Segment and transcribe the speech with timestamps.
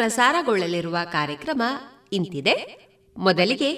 [0.00, 1.62] ಪ್ರಸಾರಗೊಳ್ಳಲಿರುವ ಕಾರ್ಯಕ್ರಮ
[2.12, 2.54] ಇಂತಿದೆ.
[3.16, 3.70] ಮೊದಲಿಗೆ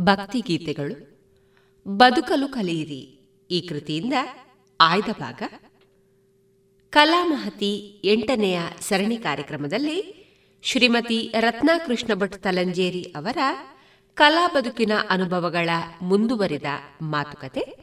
[0.00, 1.18] ಭಕ್ತಿಗೀತೆಗಳು
[1.88, 3.30] ಬದುಕಲು ಕಲಿಯಿರಿ.
[3.50, 4.12] ಈ ಕೃತಿಯಿಂದ
[4.80, 5.42] ಆಯ್ದ ಭಾಗ.
[6.90, 10.26] ಕಲಾಮಹತಿ ಎಂಟನೆಯ ಸರಣಿ ಕಾರ್ಯಕ್ರಮದಲ್ಲಿ
[10.62, 13.38] ಶ್ರೀಮತಿ ರತ್ನಾಕೃಷ್ಣ ಭಟ್ ತಲಂಜೇರಿ ಅವರ
[14.14, 15.70] ಕಲಾ ಬದುಕಿನ ಅನುಭವಗಳ
[16.02, 16.66] ಮುಂದುವರಿದ
[17.02, 17.76] ಮಾತುಕತೆ.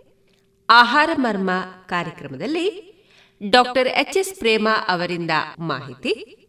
[0.70, 1.52] ಆಹಾರ ಮರ್ಮ
[1.88, 2.96] ಕಾರ್ಯಕ್ರಮದಲ್ಲಿ
[3.50, 6.42] ಡಾಕ್ಟರ್ ಎಚ್ ಎಸ್ ಪ್ರೇಮ ಅವರಿಂದ ಮಾಹಿತಿ.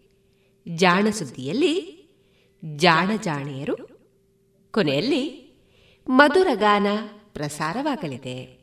[0.75, 1.97] ಜಾಣ ಸುದ್ದಿಯಲ್ಲಿ
[2.77, 3.77] ಜಾಣ ಜಾಣಿಯರು
[4.71, 5.47] ಕೊನೆಯಲ್ಲಿ
[6.09, 6.87] ಮಧುರಗಾನ
[7.33, 8.57] ಪ್ರಸಾರವಾಗಲಿದೆ.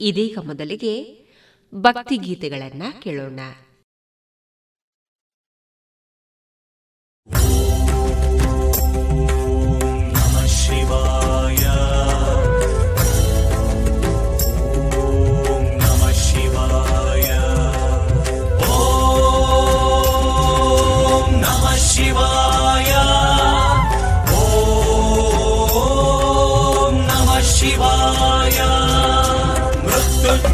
[0.00, 1.26] ಇದೀಗ ಮೊದಲಿಗೆ
[1.74, 3.40] ಭಕ್ತಿಗೀತೆಗಳನ್ನ ಕೇಳೋಣ.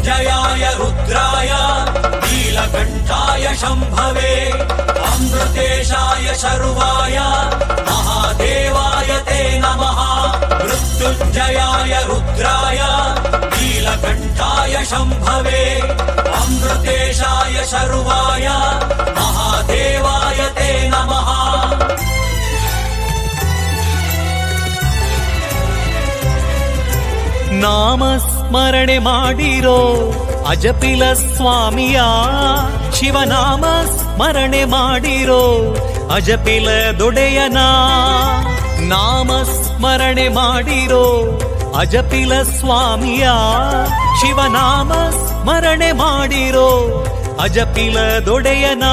[0.07, 1.51] जयाय रुद्राय
[2.25, 4.33] नीलकण्ठाय शम्भवे
[5.09, 7.17] अमृतेशाय शर्वाय
[7.89, 9.99] महादेवाय ते नमः
[10.63, 12.79] मृत्युञ्जयाय रुद्राय
[13.55, 15.63] नीलकण्ठाय शम्भवे
[16.41, 18.47] अमृतेशाय शर्वाय
[19.19, 21.27] महादेवाय ते नमः
[28.51, 29.79] ನಾಮಸ್ಮರಣೆ ಮಾಡಿರೋ
[30.51, 31.97] ಅಜಪಿಲ ಸ್ವಾಮಿಯ
[32.97, 33.63] ಶಿವನಾಮ
[33.95, 35.43] ಸ್ಮರಣೆ ಮಾಡಿರೋ
[36.15, 36.69] ಅಜಪಿಲ
[36.99, 37.59] ದೊಡೆಯನ
[38.89, 41.05] ನಾಮ ಸ್ಮರಣೆ ಮಾಡಿರೋ
[41.81, 43.25] ಅಜಪಿಲ ಸ್ವಾಮಿಯ
[44.21, 46.69] ಶಿವನಾಮ ಸ್ಮರಣೆ ಮಾಡಿರೋ
[47.39, 48.87] ಅಜಪಿಲ ದೊಡೆಯನ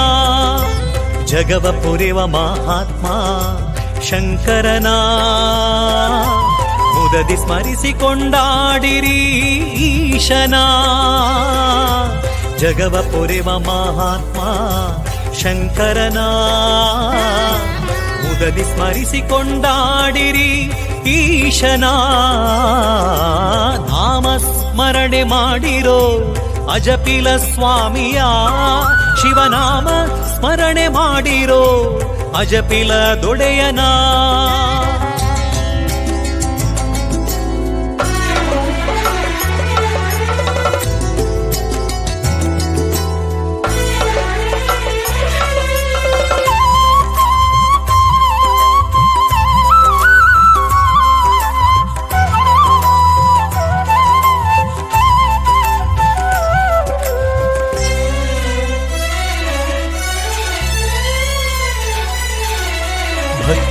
[1.27, 3.07] ಜಗವ ಪುರಿವ ಮಹಾತ್ಮ
[4.09, 4.99] ಶಂಕರನಾ
[7.07, 9.45] ಮುದದಿ ಸ್ಮರಿಸಿಕೊಂಡಾಡಿರಿ
[9.85, 10.55] ಈಶನ.
[12.59, 14.41] ಜಗವ ಪೊರೆವ ಮಹಾತ್ಮ
[15.35, 16.19] ಶಂಕರನ.
[18.23, 20.73] ಮುದದಿ ಸ್ಮರಿಸಿಕೊಂಡಾಡಿರಿ
[21.11, 21.85] ಈಶನ.
[23.91, 26.35] ನಾಮ ಸ್ಮರಣೆ ಮಾಡಿರೋ
[26.73, 28.23] ಅಜಪಿಲ ಸ್ವಾಮಿಯ
[29.21, 29.89] ಶಿವನಾಮ
[30.39, 31.99] ಸ್ಮರಣೆ ಮಾಡಿರೋ
[32.39, 33.93] ಅಜಪಿಲ ದೊಡೆಯನಾ.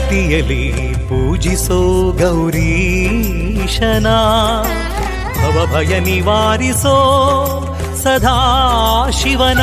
[0.05, 4.07] ಭಕ್ತಿಯಲಿ ಪೂಜಿಸೋ ಗೌರೀಶನ.
[5.39, 6.97] ಭವಭಯ ನಿವಾರಿಸೋ
[8.03, 8.37] ಸದಾ
[9.11, 9.61] ಶಿವನ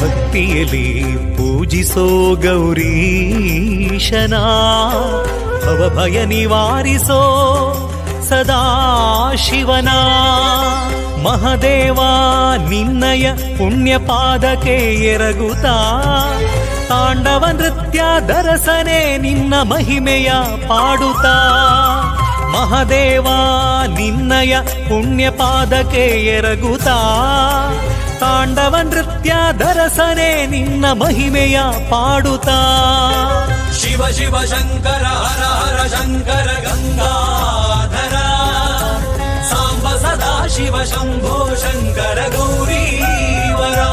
[0.00, 0.88] ಭಕ್ತಿಯಲ್ಲಿ
[1.36, 4.34] ಪೂಜಿಸೋ ಗೌರೀಶನ.
[5.64, 7.22] ಭವಭಯ ನಿವಾರಿಸೋ
[8.28, 8.62] ಸದಾ
[9.36, 9.88] ಶಿವನ
[11.22, 12.00] ಮಹದೇವ,
[12.68, 16.02] ನಿನ್ನಯ ಪುಣ್ಯ ಪಾದಕ್ಕೆ ಎರಗುತ್ತಾ.
[16.88, 20.32] ತಾಂಡವ ನೃತ್ಯ ದರಸನೆ ನಿನ್ನ ಮಹಿಮೆಯ
[20.68, 21.36] ಪಾಡುತ್ತಾ.
[22.52, 23.26] ಮಹದೇವ,
[23.86, 26.98] ನಿನ್ನಯ ಪುಣ್ಯ ಪಾದಕ್ಕೆ ಎರಗುತ್ತಾ.
[28.20, 31.60] ತಾಂಡವ ನೃತ್ಯ ದರಸನೆ ನಿನ್ನ ಮಹಿಮೆಯ
[31.90, 32.60] ಪಾಡುತ್ತಾ.
[33.80, 36.48] ಶಿವ ಶಿವ, ಶಂಕರ, ಹರ ಹರ, ಶಂಕರ
[36.98, 37.87] ಸಾಂಬ
[40.54, 42.84] शिव शम्भो शङ्कर गौरी
[43.58, 43.88] वरा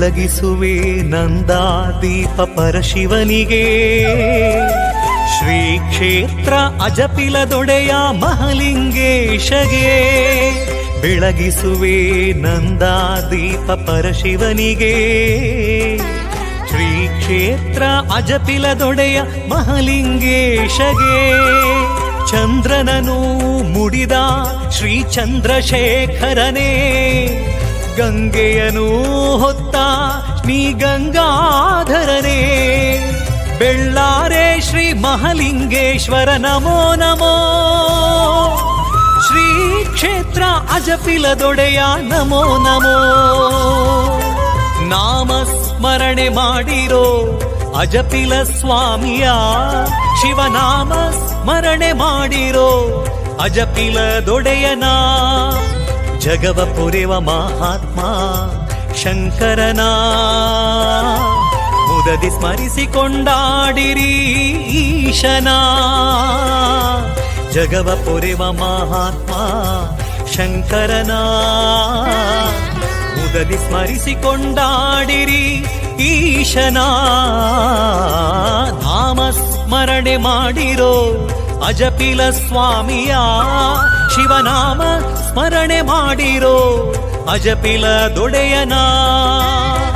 [0.00, 3.64] ಬೆಳಗಿಸುವೆ ನಂದಾದೀಪ ಪರಶಿವನಿಗೆ.
[5.38, 6.54] ಶ್ರೀ ಕ್ಷೇತ್ರ
[6.84, 9.90] ಅಜಪಿಲದೊಡೆಯ ಮಹಲಿಂಗೇಶಗೆ.
[11.00, 14.94] ಬೆಳಗಿಸುವೆ ನಂದಾದೀಪ ಪರಶಿವನಿಗೆ.
[16.68, 17.82] ಶ್ರೀ ಕ್ಷೇತ್ರ
[18.14, 21.30] ಅಜಪಿಲದೊಡೆಯ ಮಹಲಿಂಗೇಶಗೆ.
[22.30, 23.18] ಚಂದ್ರನನು
[23.62, 24.12] ಮುಡಿದ
[24.78, 26.70] ಶ್ರೀ ಚಂದ್ರಶೇಖರನೇ
[28.00, 28.88] ಗಂಗೆಯನು
[29.38, 29.76] ಹೊತ್ತ
[30.40, 32.38] ಶ್ರೀ ಗಂಗಾಧರನೇ.
[33.58, 37.34] ಬೆಳ್ಳಾರೆ ಶ್ರೀ ಮಹಲಿಂಗೇಶ್ವರ ನಮೋ ನಮೋ.
[39.26, 40.42] ಶ್ರೀ ಕ್ಷೇತ್ರ
[40.72, 42.96] ಅಜಪಿಲದೊಡೆಯ ನಮೋ ನಮೋ.
[44.88, 47.06] ನಾಮ ಸ್ಮರಣೆ ಮಾಡಿರೋ
[47.78, 49.28] ಅಜಪಿಲ ಸ್ವಾಮಿಯ
[50.20, 52.70] ಶಿವನಾಮ ಸ್ಮರಣೆ ಮಾಡಿರೋ
[53.40, 54.84] ಅಜಪಿಲದೊಡೆಯನ.
[56.20, 58.00] ಜಗವ ಪುರಿವ ಮಹಾತ್ಮ
[58.94, 59.80] ಶಂಕರನ.
[61.88, 64.12] ಮುದದಿ ಸ್ಮರಿಸಿಕೊಂಡಾಡಿರಿ
[64.78, 65.48] ಈಶನ.
[67.52, 69.34] ಜಗವ ಪುರಿವ ಮಹಾತ್ಮ
[70.26, 71.12] ಶಂಕರನ.
[73.16, 75.66] ಮುದದಿ ಸ್ಮರಿಸಿಕೊಂಡಾಡಿರಿ
[76.00, 76.78] ಈಶನ.
[78.82, 81.28] ನಾಮ ಸ್ಮರಣೆ ಮಾಡಿರೋ
[81.67, 83.13] ಅಜಪಿಲ ಸ್ವಾಮಿಯ
[84.13, 84.81] ಶಿವನಾಮ
[85.27, 86.57] ಸ್ಮರಣೆ ಮಾಡಿರೋ
[87.33, 87.85] ಅಜಪಿಲ
[88.17, 88.75] ದೊಡೆಯನ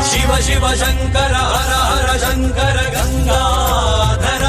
[0.10, 4.46] ಶಿವ ಶಿವ ಶಂಕರ ಹರ ಹರ ಶಂಕರ ಗಂಗಾಧರ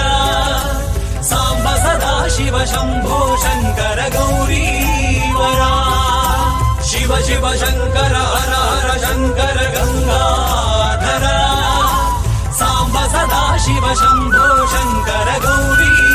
[1.31, 5.63] ಸಾಂಬ ಸದಾ ಶಿವ ಶಂಭೋ ಶಂಕರ ಗೌರೀವರ
[6.91, 11.27] ಶಿವ ಶಿವ ಶಂಕರ ಹರ ಹರ ಶಂಕರ ಗಂಗಾಧರ
[12.61, 16.14] ಸಾಂಬ ಸದಾ ಶಿವ ಶಂಭೋ ಶಂಕರ ಗೌರೀವರ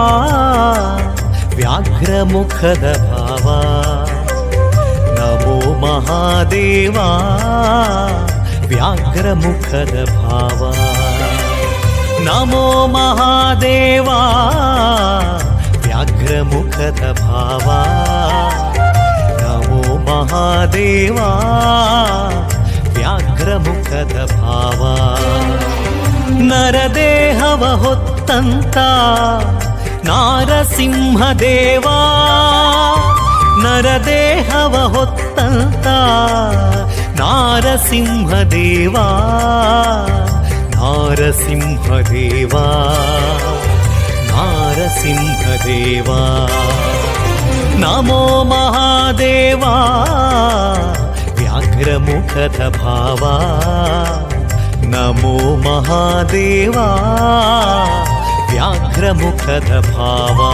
[1.56, 3.46] ವ್ಯಾಘ್ರ ಮುಖದ ಭಾವ
[5.16, 6.96] ನಮೋ ಮಹಾದೇವ
[8.68, 10.60] ವ್ಯಾಘ್ರ ಮುಖದ ಭಾವ
[12.24, 14.08] ನಮೋ ಮಹಾದೇವ
[15.84, 17.68] ವ್ಯಾಘ್ರ ಮುಖದ ಭಾವ
[19.42, 21.18] ನಮೋ ಮಹಾದೇವ
[22.96, 24.82] ವ್ಯಾಘ್ರ ಮುಖದ ಭಾವ
[26.48, 28.76] ನರದೇಹವ ಹೊತ್ತಂತ
[30.10, 31.86] ನಾರಸಿಂಹದೇವ
[33.62, 35.86] ನರದೇಹವ ಹೊತ್ತಂತ
[37.20, 38.96] ನಾರಸಿಂಹದೇವ
[40.76, 42.54] ನಾರಸಿಂಹದೇವ
[44.30, 46.10] ನಾರಸಿಂಹದೇವ
[47.80, 49.64] ನಮೋ ಮಹಾದೇವ
[51.38, 53.22] ವ್ಯಾಘ್ರಮುಖದ ಭಾವ
[54.86, 55.36] ನಮೋ
[58.51, 60.49] व्याघ्रमुखदभावा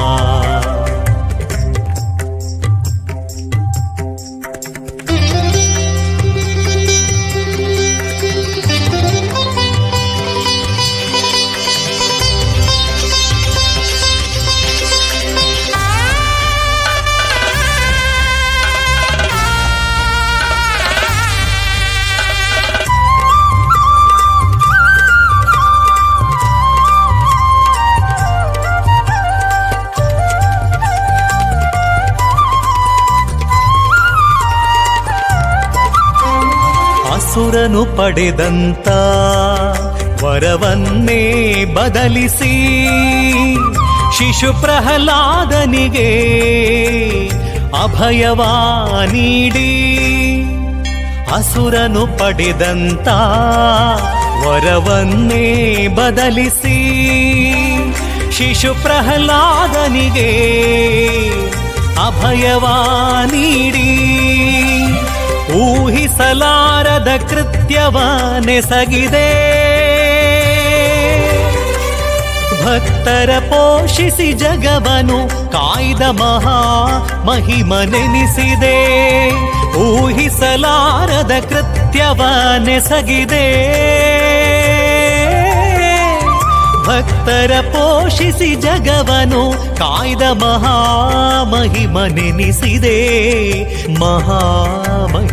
[37.38, 38.88] ಅಸುರನು ಪಡೆದಂತ
[40.22, 41.17] ವರವನ್ನೇ
[41.74, 42.53] ಬದಲಿಸಿ
[44.17, 46.08] ಶಿಶು ಪ್ರಹ್ಲಾದನಿಗೆ
[47.82, 48.50] ಅಭಯವಾ
[49.12, 49.70] ನೀಡಿ
[51.38, 53.08] ಅಸುರನು ಪಡೆದಂತ
[54.44, 55.46] ವರವನ್ನೇ
[55.96, 56.77] ಬದಲಿಸಿ
[58.32, 60.32] ಶಿಶು ಪ್ರಹ್ಲಾದನಿಗೆ
[62.08, 62.77] ಅಭಯವಾ
[63.32, 63.89] ನೀಡಿ
[65.60, 69.30] ಊಹಿಸಲಾರದ ಕೃತ್ಯವನೆಸಗಿದೆ
[72.64, 76.60] ಭಕ್ತರ ಪೋಷಿಸಿ ಜಗವನು ಕಾಯ್ದ ಮಹಾ
[77.26, 78.78] ಮಹಿಮನೆನಿಸಿದೆ.
[79.78, 83.48] ಊಹಿಸಲಾರದ ಕೃತ್ಯವನೆಸಗಿದೆ
[86.88, 89.44] ಭಕ್ತರ ಪೋಷಿಸಿ ಜಗವನು
[89.77, 91.67] ಕಾಯ್ದ ಮಹಾಮಹಿಮನೆನಿಸಿದೆ
[94.00, 95.27] ಮಹಾಮಹಿಮನೆನಿಸಿದೆ.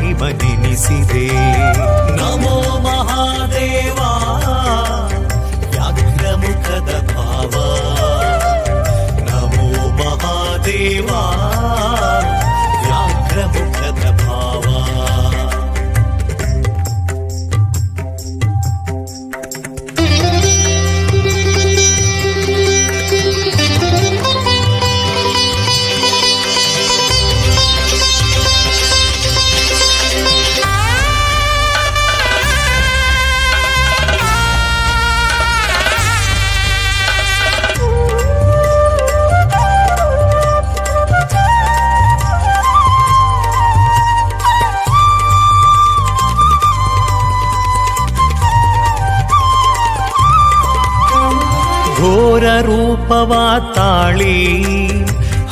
[53.04, 53.32] ರೂಪವ
[53.75, 54.36] ತಾಳಿ,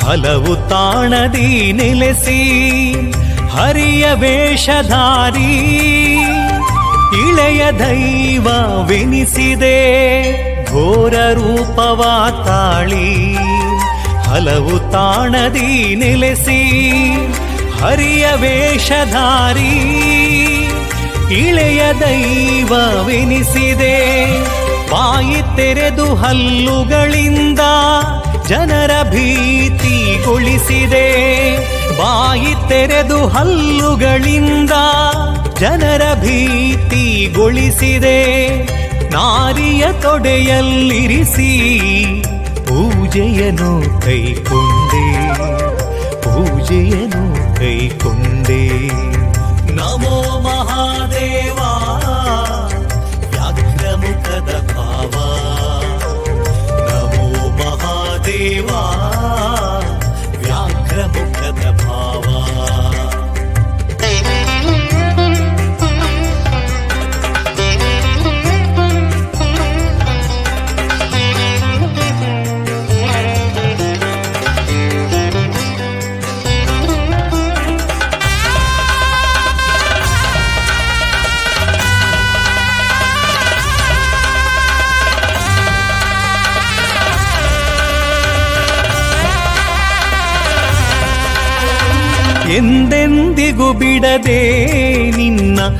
[0.01, 2.41] ಹಲವು ತಾಣದಿ ನೆಲೆಸಿ,
[3.51, 5.53] ಹರಿಯ ವೇಷಧಾರಿ,
[7.25, 9.77] ಇಳೆಯ ದೈವವೆನಿಸಿದೆ
[10.71, 12.01] ಘೋರ ರೂಪವ
[12.45, 13.09] ತಾಳಿ,
[14.23, 16.61] ಹಲವು ತಾಣದಿ ನೆಲೆಸಿ,
[17.81, 19.75] ಹರಿಯ ವೇಷಧಾರಿ,
[21.41, 23.97] ಇಳೆಯ ದೈವವೆನಿಸಿದೆ
[24.93, 27.59] ಬಾಯಿ ತೆರೆದು ಹಲ್ಲುಗಳಿಂದ
[28.47, 31.07] ಜನರ ಭೀತಿಗೊಳಿಸಿದೆ
[31.97, 34.71] ಬಾಯಿ ತೆರೆದು ಹಲ್ಲುಗಳಿಂದ
[35.59, 38.17] ಜನರ ಭೀತಿಗೊಳಿಸಿದೆ
[39.11, 41.79] ನಾರಿಯ ತೊಡೆಯಲ್ಲಿರಿಸಿ
[42.67, 45.33] ಪೂಜೆಯನ್ನು ಕೈಕೊಂಡೆ
[46.21, 48.87] ಪೂಜೆಯನ್ನು ಕೈಕೊಂಡೆ.
[49.75, 51.42] ನಮೋ ಮಹಾದೇವಾ.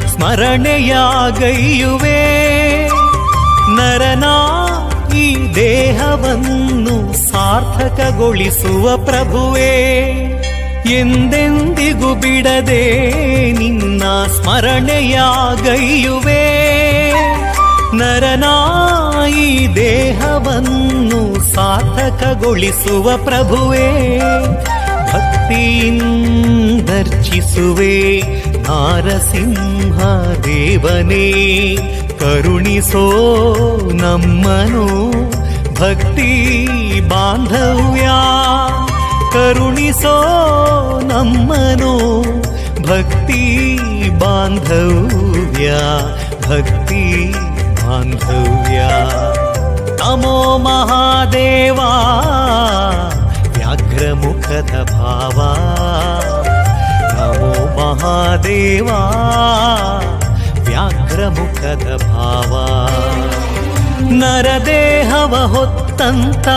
[0.07, 0.93] ಸ್ಮರಣೆಯಾಗೈಯುವೆ.
[3.75, 4.59] ನರನಾ,
[5.15, 9.99] ಈ ದೇಹವನ್ನು ಸಾರ್ಥಕಗೊಳಿಸುವ ಪ್ರಭುವೇ.
[10.85, 13.11] ಎಂದೆಂದಿಗೂ ಬಿಡದೆ
[13.51, 14.03] ನಿನ್ನ
[14.41, 15.13] ಸ್ಮರಣೆಯಾಗೈಯುವೆ.
[19.29, 24.21] ಈ ದೇಹವನ್ನು ಸಾರ್ಥಕಗೊಳಿಸುವ ಪ್ರಭುವೇ.
[25.13, 26.03] ಭಕ್ತಿಯಿಂದರ್ಚಿಸುವೆ
[28.66, 29.98] ನಾರಸಿಂಹ
[30.46, 31.26] ದೇವನೇ
[32.20, 33.04] ಕರುಣಿಸೋ
[34.02, 34.86] ನಮ್ಮನು
[35.80, 36.30] ಭಕ್ತಿ
[37.08, 38.06] ಬಾಂಧವ್ಯ
[39.32, 40.16] ಕರುಣಿಸೋ
[41.04, 41.92] ನಮ್ಮನು
[42.88, 43.42] ಭಕ್ತಿ
[44.18, 45.68] ಬಾಂಧವ್ಯ
[46.48, 47.04] ಭಕ್ತಿ
[47.80, 48.78] ಬಾಂಧವ್ಯ
[50.00, 51.90] ನಮೋ ಮಹಾದೇವಾ
[53.54, 55.38] ವ್ಯಾಘ್ರಮುಖದ ಭಾವ
[57.92, 59.00] ನಮೋ ಮಹಾದೇವಾ
[60.68, 62.52] ವ್ಯಾಘ್ರಮುಖದ ಭಾವ
[64.10, 66.48] ನರದೇಹವ ಹೊತ್ತಂತ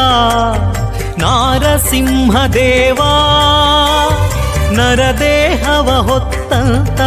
[1.18, 3.12] ನಾರಸಿಂಹದೇವಾ
[4.72, 7.02] ನರದೇಹವ ಹೊತ್ತಂತ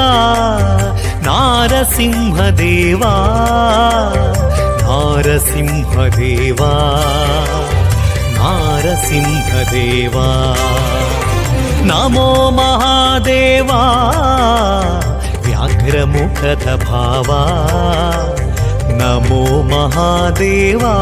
[1.27, 3.15] ನಾರಸಿಂಹದೇವಾ
[4.83, 6.73] ನಾರಸಿಂಹದೇವಾ
[8.37, 10.29] ನಾರಸಿಂಹದೇವಾ
[11.82, 13.82] नमो महादेवा
[15.46, 17.42] व्याघ्रमुखतभावा।
[19.02, 20.94] नमो महादेवा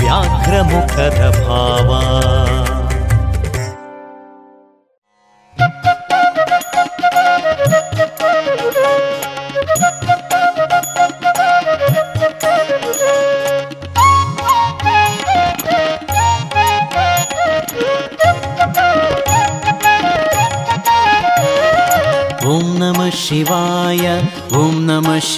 [0.00, 2.02] व्याघ्रमुखतभावा।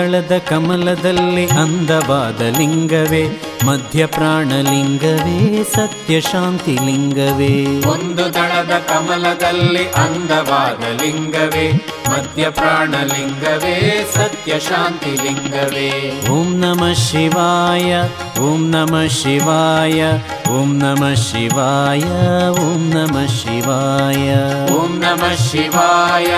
[0.00, 3.24] ಕಮಲದಳದ ಕಮಲದಲ್ಲಿ ಅಂದವಾದ ಲಿಂಗವೇ
[3.66, 7.82] ಮಧ್ಯ ಪ್ರಾಣಲಿಂಗವೇ ಸತ್ಯ ಶಾಂತಿ ಲಿಂಗವೇ.
[7.88, 11.72] ಒಂದು ದಳದ ಕಮಲದಲ್ಲಿ ಅಂದವಾದ ಲಿಂಗವೇ
[12.10, 16.20] ಮಧ್ಯ ಪ್ರಾಣಲಿಂಗವೇ ಸತ್ಯ ಶಾಂತಿ ಲಿಂಗವೇ.
[16.30, 18.02] ಓಂ ನಮ ಶಿವಾಯ
[18.40, 20.02] ಓಂ ನಮ ಶಿವಾಯ
[20.50, 22.04] ಓಂ ನಮ ಶಿವಾಯ
[22.48, 24.32] ಓಂ ನಮ ಶಿವಾಯ.
[24.72, 26.30] ಓಂ ನಮ ಶಿವಾಯ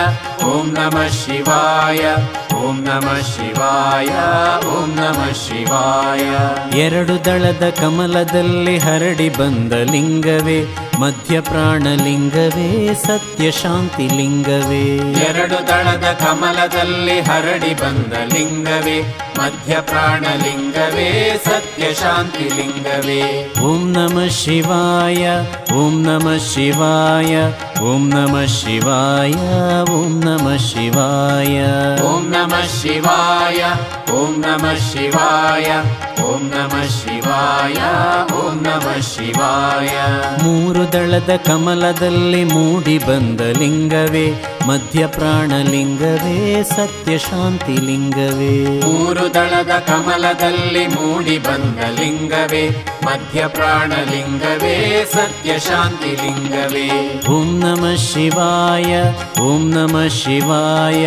[0.44, 2.14] ಓಂ ನಮ ಶಿವಾಯ.
[2.66, 4.10] ಓಂ ನಮ ಶಿವಾಯ
[4.68, 6.24] ಓಂ ನಮಃ ಶಿವಾಯ.
[6.78, 10.60] ಎರಡು ದಳದ ಕಮಲದಲ್ಲಿ ಹರಡಿ ಬಂದ ಲಿಂಗವೇ
[11.00, 14.82] ಮಧ್ಯ ಪ್ರಾಣ ಲಿಂಗವೇ ಸತ್ಯ ಶಾಂತಿ ಲಿಂಗವೇ.
[15.28, 18.98] ಎರಡು ದಳದ ಕಮಲದಲ್ಲಿ ಹರಡಿ ಬಂದ ಲಿಂಗವೇ
[19.38, 21.08] ಮಧ್ಯ ಪ್ರಾಣ ಲಿಂಗವೇ
[21.44, 23.22] ಸತ್ಯ ಶಾಂತಿ ಲಿಂಗವೇ.
[23.62, 25.24] ಓಂ ನಮ ಶಿವಾಯ
[25.74, 27.34] ಓಂ ನಮ ಶಿವಾಯ
[27.82, 29.38] ಓಂ ನಮ ಶಿವಾಯ
[29.92, 31.56] ಓಂ ನಮಃ ಶಿವಾಯ.
[32.02, 33.61] ಓಂ ನಮ नमः शिवाय
[34.13, 35.69] ॐ नमः शिवाय
[36.23, 37.77] ॐ नमः शिवाय
[38.35, 39.95] ॐ नमः शिवाय
[40.43, 44.25] ಮೂರು ದಳದ ಕಮಲದಲ್ಲಿ ಮೂಡಿ ಬಂದ ಲಿಂಗವೇ
[44.69, 46.35] ಮಧ್ಯ ಪ್ರಾಣಲಿಂಗವೇ
[46.71, 48.51] ಸತ್ಯ ಶಾಂತಿ ಲಿಂಗವೇ
[48.85, 52.63] ಮೂರು ದಳದ ಕಮಲದಲ್ಲಿ ಮೂಡಿ ಬಂದ ಲಿಂಗವೇ
[53.07, 54.75] ಮಧ್ಯ ಪ್ರಾಣಲಿಂಗವೇ
[55.15, 56.87] ಸತ್ಯ ಶಾಂತಿ ಲಿಂಗವೇ
[57.35, 58.91] ಓಂ ನಮಃ ಶಿವಾಯ
[59.47, 61.05] ಓಂ ನಮಃ ಶಿವಾಯ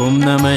[0.00, 0.56] ಓಂ ನಮಃ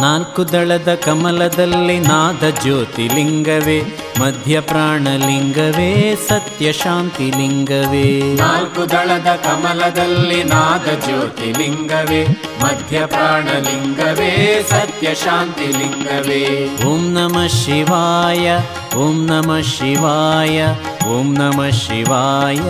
[0.00, 4.05] ನಾಲ್ಕು ದಳದ ಕಮಲದಲ್ಲಿ ನಾದ ಜ್ಯೋತಿಲಿಂಗವೇ.
[4.20, 8.34] ಮಧ್ಯಪ್ರಾಣಲಿಂಗವೇ ಸತ್ಯಶಾಂತಿಲಿಂಗವೇ.
[8.34, 12.26] ನಾಲ್ಕು ದಳದ ಕಮಲದಲ್ಲಿ ನಾದ ಜ್ಯೋತಿಲಿಂಗವೇ
[12.62, 16.70] ಮಧ್ಯಪ್ರಾಣಲಿಂಗವೇ ಸತ್ಯಶಾಂತಿಲಿಂಗವೇ.
[16.86, 18.58] ಓಂ ನಮಃ ಶಿವಾಯ
[18.96, 20.66] ಓಂ ನಮಃ ಶಿವಾಯ
[21.06, 22.60] ಓಂ ನಮ ಶಿವಾಯ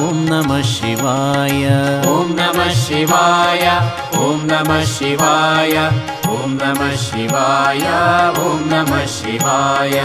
[0.00, 1.68] ಓಂ ನಮ ಶಿವಾಯ.
[2.08, 3.70] ಓಂ ನಮ ಶಿವಾಯ
[4.18, 5.90] ಓಂ ನಮ ಶಿವಾಯ
[6.28, 7.86] ಓಂ ನಮ ಶಿವಾಯ
[8.40, 10.02] ಓಂ ನಮ ಶಿವಾಯ.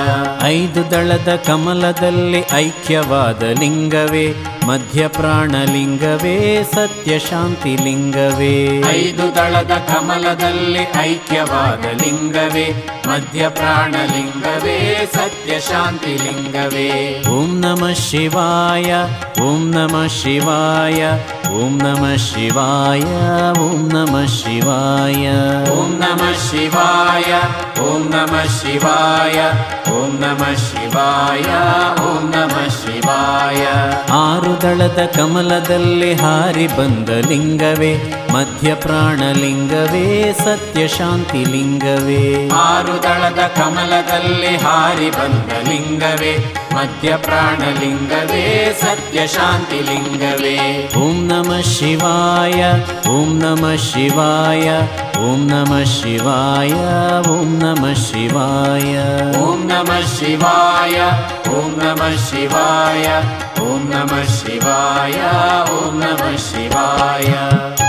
[0.52, 4.34] ऐद ದಳದ ಕಮಲದಲ್ಲಿ ಐಕ್ಯವಾದ ಲಿಂಗವೇ
[4.68, 8.80] ಮಧ್ಯ ಪ್ರಾಣಲಿಂಗವೇ ಸತ್ಯ ಶಾಂತಿ ಲಿಂಗವೇ.
[8.92, 12.68] ಐದು ದಳದ ಕಮಲದಲ್ಲಿ ಐಕ್ಯವಾದ ಲಿಂಗವೇ
[13.08, 16.90] ಮಧ್ಯ ಪ್ರಾಣಲಿಂಗವೇ ಸತ್ಯ ಶಾಂತಿ ಲಿಂಗವೇ.
[17.30, 18.94] ಓಂ ನಮಃ ಶಿವಾಯ
[19.42, 21.02] ಓಂ ನಮಃ ಶಿವಾಯ
[21.52, 23.02] ಓಂ ನಮಃ ಶಿವಾಯ
[23.60, 25.30] ಓಂ ನಮಃ ಶಿವಾಯ.
[25.72, 27.32] ಓಂ ನಮಃ ಶಿವಾಯ
[27.82, 29.40] ಓಂ ನಮಃ ಶಿವಾಯ
[29.92, 31.50] ಓಂ ನಮಃ ಶಿವಾಯ
[32.02, 33.64] ಓಂ ನಮಃ ಶಿವಾಯ.
[34.12, 38.21] ಆರು ದಳದ ಕಮಲದಲ್ಲಿ ಹಾರಿ ಬಂದ ಲಿಂಗವೇ.
[38.34, 40.08] मध्यप्राणलिङ्गवे
[40.44, 46.34] सत्यशान्तिलिङ्गवे। मातुदलद कमलदले हरिबन्ध लिङ्गवे
[46.76, 48.46] मध्यप्राणलिङ्गवे
[48.84, 50.56] सत्यशान्तिलिङ्गवे।
[51.04, 52.60] ॐ नम शिवाय
[53.16, 54.68] ॐ नम शिवाय
[55.28, 56.72] ॐ नमः शिवाय
[57.36, 58.96] ॐ नमः शिवाय।
[59.44, 60.98] ॐ नमः शिवाय
[61.60, 63.06] ॐ नमः शिवाय
[63.68, 65.20] ॐ नमः शिवाय
[65.78, 67.81] ॐ नमः शिवाय।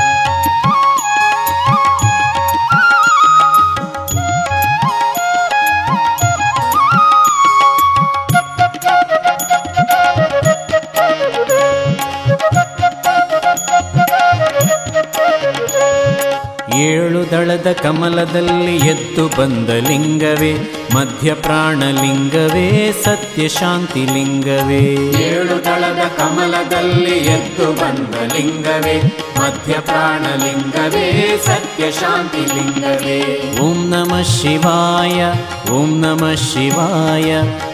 [16.87, 20.53] ದಳದ ಕಮಲದಲ್ಲಿ ಎದ್ದು ಬಂದ ಲಿಂಗವೇ
[20.95, 24.81] ಮಧ್ಯ ಪ್ರಾಣಲಿಂಗವೇ ಸತ್ಯ ಶಾಂತಿ ಲಿಂಗವೇ.
[25.23, 29.03] ಏಳು ದಳದ ಕಮಲದಲ್ಲಿ ಎದ್ದು ಬಂದ ಲಿಂಗವೇ
[29.41, 33.19] ಮಧ್ಯ ಪ್ರಾಣಲಿಂಗವೇ ಸತ್ಯ ಶಾಂತಿ ಲಿಂಗವೇ.
[33.61, 35.33] ಓಂ ನಮಃ ಶಿವಾಯ
[35.73, 37.31] ಓಂ ನಮಃ ಶಿವಾಯ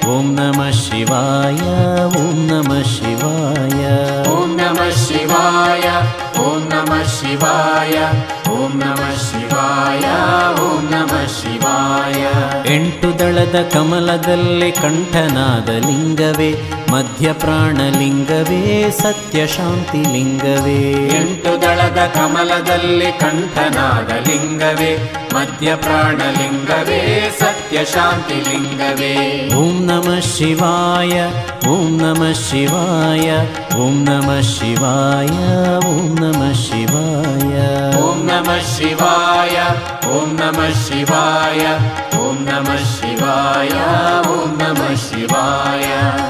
[0.09, 1.62] ಓಂ ನಮಃ ಶಿವಾಯ
[2.21, 3.85] ಓಂ ನಮಃ ಶಿವಾಯ.
[4.31, 5.87] ಓಂ ನಮಃ ಶಿವಾಯ
[6.40, 7.99] ಓಂ ನಮಃ ಶಿವಾಯ.
[8.69, 10.07] ಓಂ ನಮಃ ಶಿವಾಯ
[10.63, 12.23] ಓಂ ನಮಃ ಶಿವಾಯ.
[12.75, 16.51] ಎಂಟು ದಳದ ಕಮಲದಲ್ಲಿ ಕಂಠನಾದ ಲಿಂಗವೇ
[16.91, 20.81] ಮಧ್ಯ ಪ್ರಾಣಲಿಂಗವೇ ಸತ್ಯ ಶಾಂತಿ ಲಿಂಗವೇ.
[21.17, 24.93] ಎಂಟು ದಳದ ಕಮಲದಲ್ಲಿ ಕಂಠನಾದ ಲಿಂಗವೇ
[25.35, 27.01] ಮಧ್ಯ ಪ್ರಾಣಲಿಂಗವೇ
[27.41, 29.15] ಸತ್ಯ ಶಾಂತಿ ಲಿಂಗವೇ.
[29.57, 31.17] ಓಂ ನಮಃ ಶಿವಾಯ
[31.69, 33.29] ಓಂ ನಮಃ ಶಿವಾಯ
[33.77, 35.37] ಓಂ ನಮಃ ಶಿವಾಯ
[35.87, 37.08] ಓಂ ನಮಃ ಶಿವಾಯ.
[37.99, 39.57] ಓಂ ನಮಃ ಶಿವಾಯ,
[40.09, 41.64] ಓಂ ನಮಃ ಶಿವಾಯ,
[42.18, 43.75] ಓಂ ನಮಃ ಶಿವಾಯ,
[44.29, 45.88] ಓಂ ನಮಃ ಶಿವಾಯ.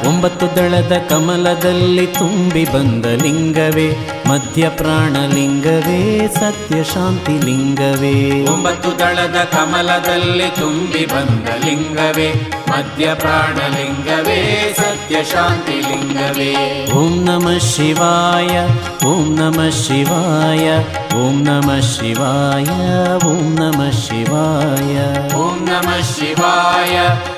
[0.09, 3.97] ಒಂಬತ್ತು ದಳದ ಕಮಲದಲ್ಲಿ ತುಂಬಿ ಬಂದ ಲಿಂಗವೇ,
[4.29, 8.47] ಮಧ್ಯ ಪ್ರಾಣಲಿಂಗವೇ ಸತ್ಯ ಶಾಂತಿ ಲಿಂಗವೇ.
[8.47, 12.33] ಒಂಬತ್ತು ದಳದ ಕಮಲದಲ್ಲಿ ತುಂಬಿ ಬಂದ ಲಿಂಗವೇ,
[12.71, 16.53] ಮಧ್ಯ ಪ್ರಾಣಲಿಂಗವೇ ಸತ್ಯ नित्यशान्तिलिङ्गवे।
[16.93, 18.53] ॐ नमः शिवाय
[19.09, 20.67] ॐ नमः शिवाय
[21.17, 22.69] ॐ नमः शिवाय
[23.31, 24.95] ॐ नमः शिवाय।
[25.33, 27.38] ॐ नमः शिवाय।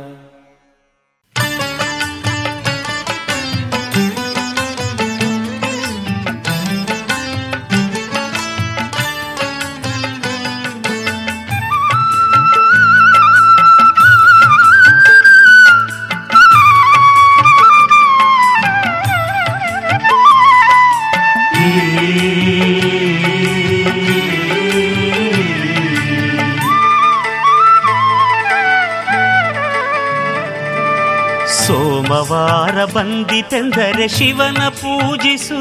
[32.21, 35.59] ಸೋಮವಾರ ಬಂದಿತೆಂದರೆ ಶಿವನ ಪೂಜಿಸು,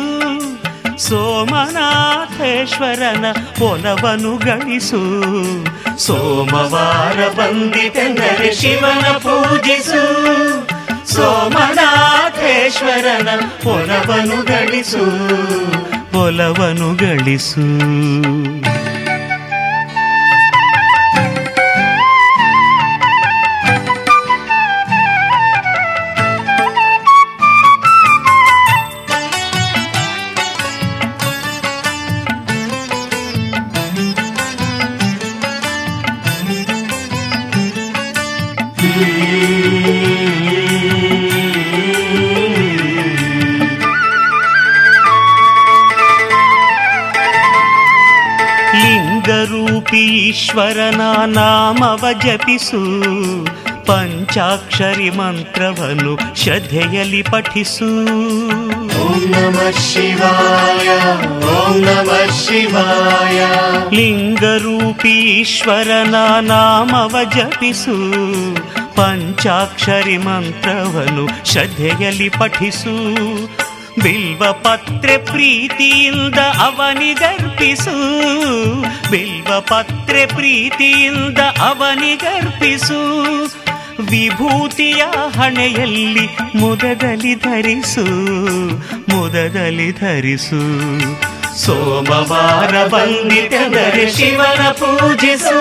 [1.05, 1.77] ಸೋಮನಾಥೇಶ್ವರನ
[3.69, 5.01] ಒಲವನು ಗಳಿಸು
[6.07, 10.03] ಸೋಮವಾರ ಬಂದಿತೆಂದರೆ ಶಿವನ ಪೂಜಿಸು,
[11.15, 11.89] ಸೋಮನಾಥೇಶ್ವರನ
[13.77, 15.05] ಒಲವನು ಗಳಿಸು
[16.25, 17.67] ಒಲವನು ಗಳಿಸು
[50.50, 51.02] ಈಶ್ವರನ
[51.34, 52.82] ನಾಮವ ಜಪಿಸು
[53.88, 57.90] ಪಂಚಾಕ್ಷರಿ ಮಂತ್ರವನ್ನು ಶ್ರದ್ಧೆಯಲ್ಲಿ ಪಠಿಸು
[59.02, 60.88] ಓಂ ನಮಃ ಶಿವಾಯ
[61.52, 63.40] ಓಂ ನಮಃ ಶಿವಾಯ
[63.94, 66.16] ಲಿಂಗರೂಪಿ ಈಶ್ವರನ
[66.48, 67.98] ನಾಮವ ಜಪಿಸು
[68.98, 72.96] ಪಂಚಾಕ್ಷರಿ ಮಂತ್ರವನ್ನು ಶ್ರದ್ಧೆಯಲ್ಲಿ ಪಠಿಸು
[74.03, 77.97] ಬಿಲ್ವ ಪತ್ರೆ ಪ್ರೀತಿಯಿಂದ ಅವನಿಗರ್ಪಿಸು.
[79.11, 83.01] ಬಿಲ್ವ ಪತ್ರೆ ಪ್ರೀತಿಯಿಂದ ಅವನಿಗರ್ಪಿಸು.
[84.03, 85.05] ವಿಭೂತಿಯ
[85.41, 88.07] ಹಣೆಯಲ್ಲಿ ಮುದದಲ್ಲಿ ಧರಿಸು
[89.17, 90.61] ಮುದದಲ್ಲಿ ಧರಿಸು.
[91.65, 95.61] ಸೋಮವಾರ ಬಂದಿತೆಂದರೆ ಶಿವನ ಪೂಜಿಸು.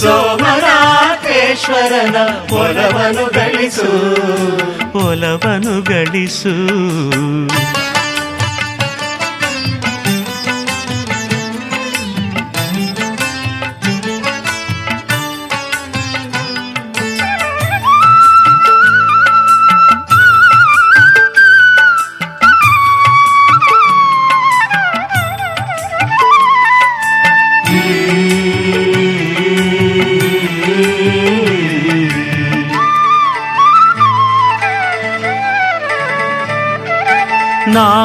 [0.00, 2.16] ಸೋಮನಾಥೇಶ್ವರನ
[2.52, 4.71] ಒಲವನು ಗಳಿಸು.
[4.94, 6.54] ಒಲವನು ಗಳಿಸು.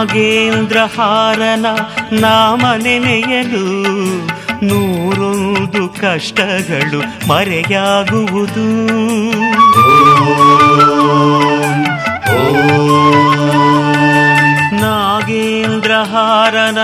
[0.07, 1.65] ನಾಗೇಂದ್ರಹಾರನ
[2.11, 3.65] ನಾಮ ನೆನೆಯಲು
[4.65, 8.67] ನೂರೊಂದು ಕಷ್ಟಗಳು ಮರೆಯಾಗುವುದು.
[14.75, 16.77] ನಾಗೇಂದ್ರಹಾರನ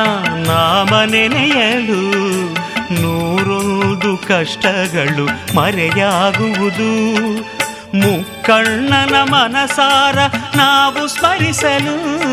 [0.48, 2.02] ನಾಮ ನೆನೆಯಲು
[3.02, 6.92] ನೂರೊಂದು ಕಷ್ಟಗಳು ಮರೆಯಾಗುವುದು.
[7.98, 10.18] ಮುಕ್ಕಣ್ಣನ ಮನಸಾರ
[10.56, 12.33] ನಾವು ಸ್ಮರಿಸಲು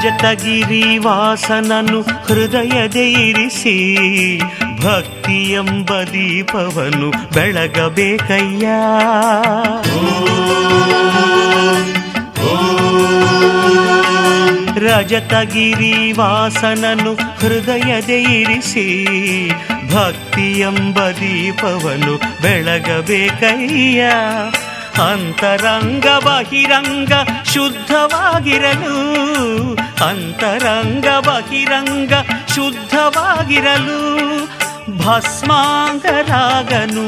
[0.00, 3.76] ರಜತಗಿರಿ ವಾಸನನು ಹೃದಯ ಇರಿಸಿ,
[4.82, 8.66] ಭಕ್ತಿ ಎಂಬ ದೀಪವನ್ನು ಬೆಳಗಬೇಕಯ್ಯ.
[14.80, 18.00] ರಜತಗಿರಿ ವಾಸನನು ಹೃದಯ
[18.40, 18.88] ಇರಿಸಿ
[20.60, 24.04] ಎಂಬ ದೀಪವನ್ನು ಬೆಳಗಬೇಕಯ್ಯ.
[25.04, 27.12] ಅಂತರಂಗ ಬಹಿರಂಗ
[27.44, 28.96] ಶುದ್ಧವಾಗಿರಲು
[30.04, 32.12] ಅಂತರಂಗ ಬಹಿರಂಗ
[32.54, 33.98] ಶುದ್ಧವಾಗಿರಲು
[34.98, 37.04] ಭಸ್ಮಾಂಗರಾಗನು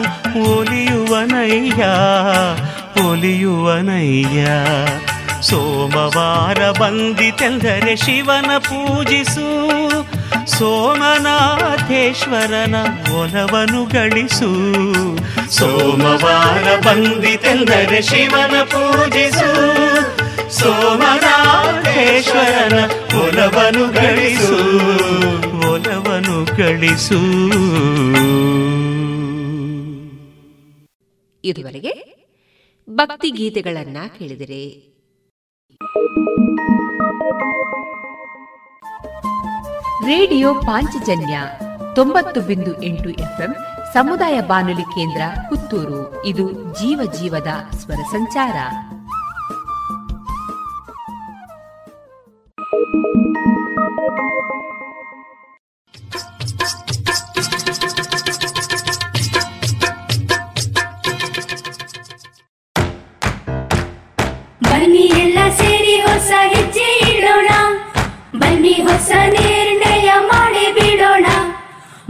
[0.51, 1.83] ಒಲಿಯುವನಯ್ಯ
[3.09, 4.47] ಒಲಿಯುವನಯ್ಯ.
[5.43, 9.49] ಸೋಮವಾರ ಬಂದಿತೆಂದರೆ ಶಿವನ ಪೂಜಿಸು
[10.47, 12.75] ಸೋಮನಾಥೇಶ್ವರನ
[13.15, 14.77] ಒಲವನು ಗಳಿಸು.
[15.51, 20.61] ಸೋಮವಾರ ಬಂದಿತೆಂದರೆ ಶಿವನ ಪೂಜಿಸು.
[20.61, 24.83] ಸೋಮನಾಥೇಶ್ವರನ ಒಲವನು ಗಳಿಸು.
[25.73, 27.21] ಒಲವನು ಗಳಿಸು.
[31.45, 32.23] ಇದುವರೆಗೆ
[32.91, 34.89] ಭಕ್ತಿ ಗೀತೆಗಳನ್ನ ಕೇಳಿದಿರಿ.
[40.07, 41.41] ರೇಡಿಯೋ ಪಾಂಚಜನ್ಯ
[41.95, 43.55] ತೊಂಬತ್ತು ಬಿಂದು ಎಂಟು ಎಫ್ಎಂ
[43.95, 46.27] ಸಮುದಾಯ ಬಾನುಲಿ ಕೇಂದ್ರ ಪುತ್ತೂರು.
[46.27, 48.55] ಇದು ಜೀವ ಜೀವದ ಸ್ವರ ಸಂಚಾರ.
[64.63, 67.49] ಬನ್ನಿ ಎಲ್ಲ ಸೇರಿ ಹೊಸ ಹೆಜ್ಜೆ ಇಡೋಣ.
[68.39, 69.72] ಬನ್ನಿ ಹೊಸ ಬಿಡೋಣ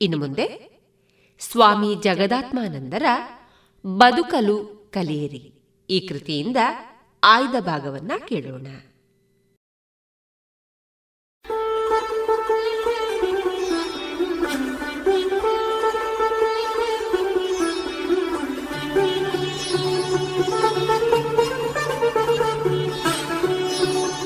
[0.00, 0.76] ಇನ್ನು ಮುಂದೆ
[1.38, 3.04] ಸ್ವಾಮಿ ಜಗದಾತ್ಮಾನಂದರ
[3.86, 5.52] ಬದುಕಲು ಕಲಿಯಿರಿ.
[5.90, 6.56] ಈ ಕೃತಿಯಿಂದ
[7.24, 8.66] ಆಯ್ದ ಭಾಗವನ್ನ ಕೇಳೋಣ.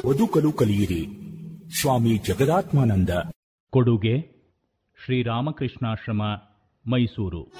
[0.08, 1.06] ಬದುಕಲು ಕಲಿಯಿರಿ.
[1.80, 3.10] ಸ್ವಾಮಿ ಜಗದಾತ್ಮಾನಂದ.
[3.70, 4.39] ಕೊಡುಗೆ
[5.04, 6.22] ಶ್ರೀರಾಮಕೃಷ್ಣಾಶ್ರಮ,
[6.90, 7.52] ಮೈಸೂರು.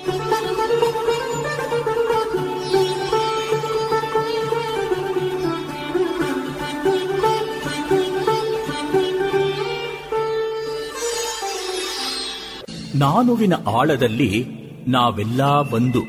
[12.94, 14.46] ನಾನುವಿನ ಆಳದಲ್ಲಿ
[14.88, 16.02] ನಾವೆಲ್ಲ ಒಂದು.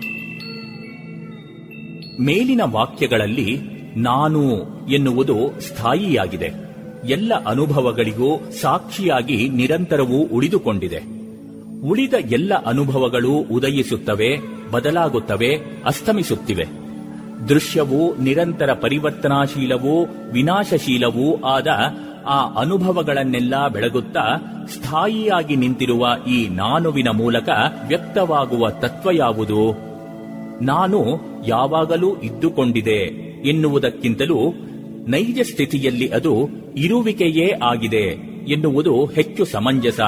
[2.23, 3.57] ಮೇಲಿನ ವಾಕ್ಯಗಳಲ್ಲಿ
[3.97, 4.41] ನಾನು
[4.87, 6.71] ಎನ್ನುವುದು ಸ್ಥಾಯಿಯಾಗಿದೆ.
[7.07, 11.20] ಎಲ್ಲ ಅನುಭವಗಳಿಗೂ ಸಾಕ್ಷಿಯಾಗಿ ನಿರಂತರವೂ ಉಳಿದುಕೊಂಡಿದೆ.
[11.83, 14.37] ಉಳಿದ ಎಲ್ಲ ಅನುಭವಗಳು ಉದಯಿಸುತ್ತವೆ,
[14.71, 16.65] ಬದಲಾಗುತ್ತವೆ, ಅಸ್ತಮಿಸುತ್ತಿವೆ.
[17.49, 21.67] ದೃಶ್ಯವೂ ನಿರಂತರ ಪರಿವರ್ತನಾಶೀಲವೂ ವಿನಾಶಶೀಲವೂ ಆದ
[22.25, 27.49] ಆ ಅನುಭವಗಳನ್ನೆಲ್ಲ ಬೆಳಗುತ್ತಾ ಸ್ಥಾಯಿಯಾಗಿ ನಿಂತಿರುವ ಈ ನಾನುವಿನ ಮೂಲಕ
[27.87, 29.77] ವ್ಯಕ್ತವಾಗುವ ತತ್ವ ಯಾವುದು?
[30.61, 31.05] ನಾನು
[31.47, 34.53] ಯಾವಾಗಲೂ ಇದ್ದುಕೊಂಡಿದೆ ಎನ್ನುವುದಕ್ಕಿಂತಲೂ
[35.07, 39.99] ನೈಜ ಸ್ಥಿತಿಯಲ್ಲಿ ಅದು ಇರುವಿಕೆಯೇ ಆಗಿದೆ ಎನ್ನುವುದು ಹೆಚ್ಚು ಸಮಂಜಸ.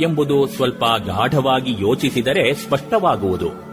[0.00, 3.68] ಎಂಬುದು ಸ್ವಲ್ಪ ಗಾಢವಾಗಿ ಯೋಚಿಸಿದರೆ ಸ್ಪಷ್ಟವಾಗುವುದು.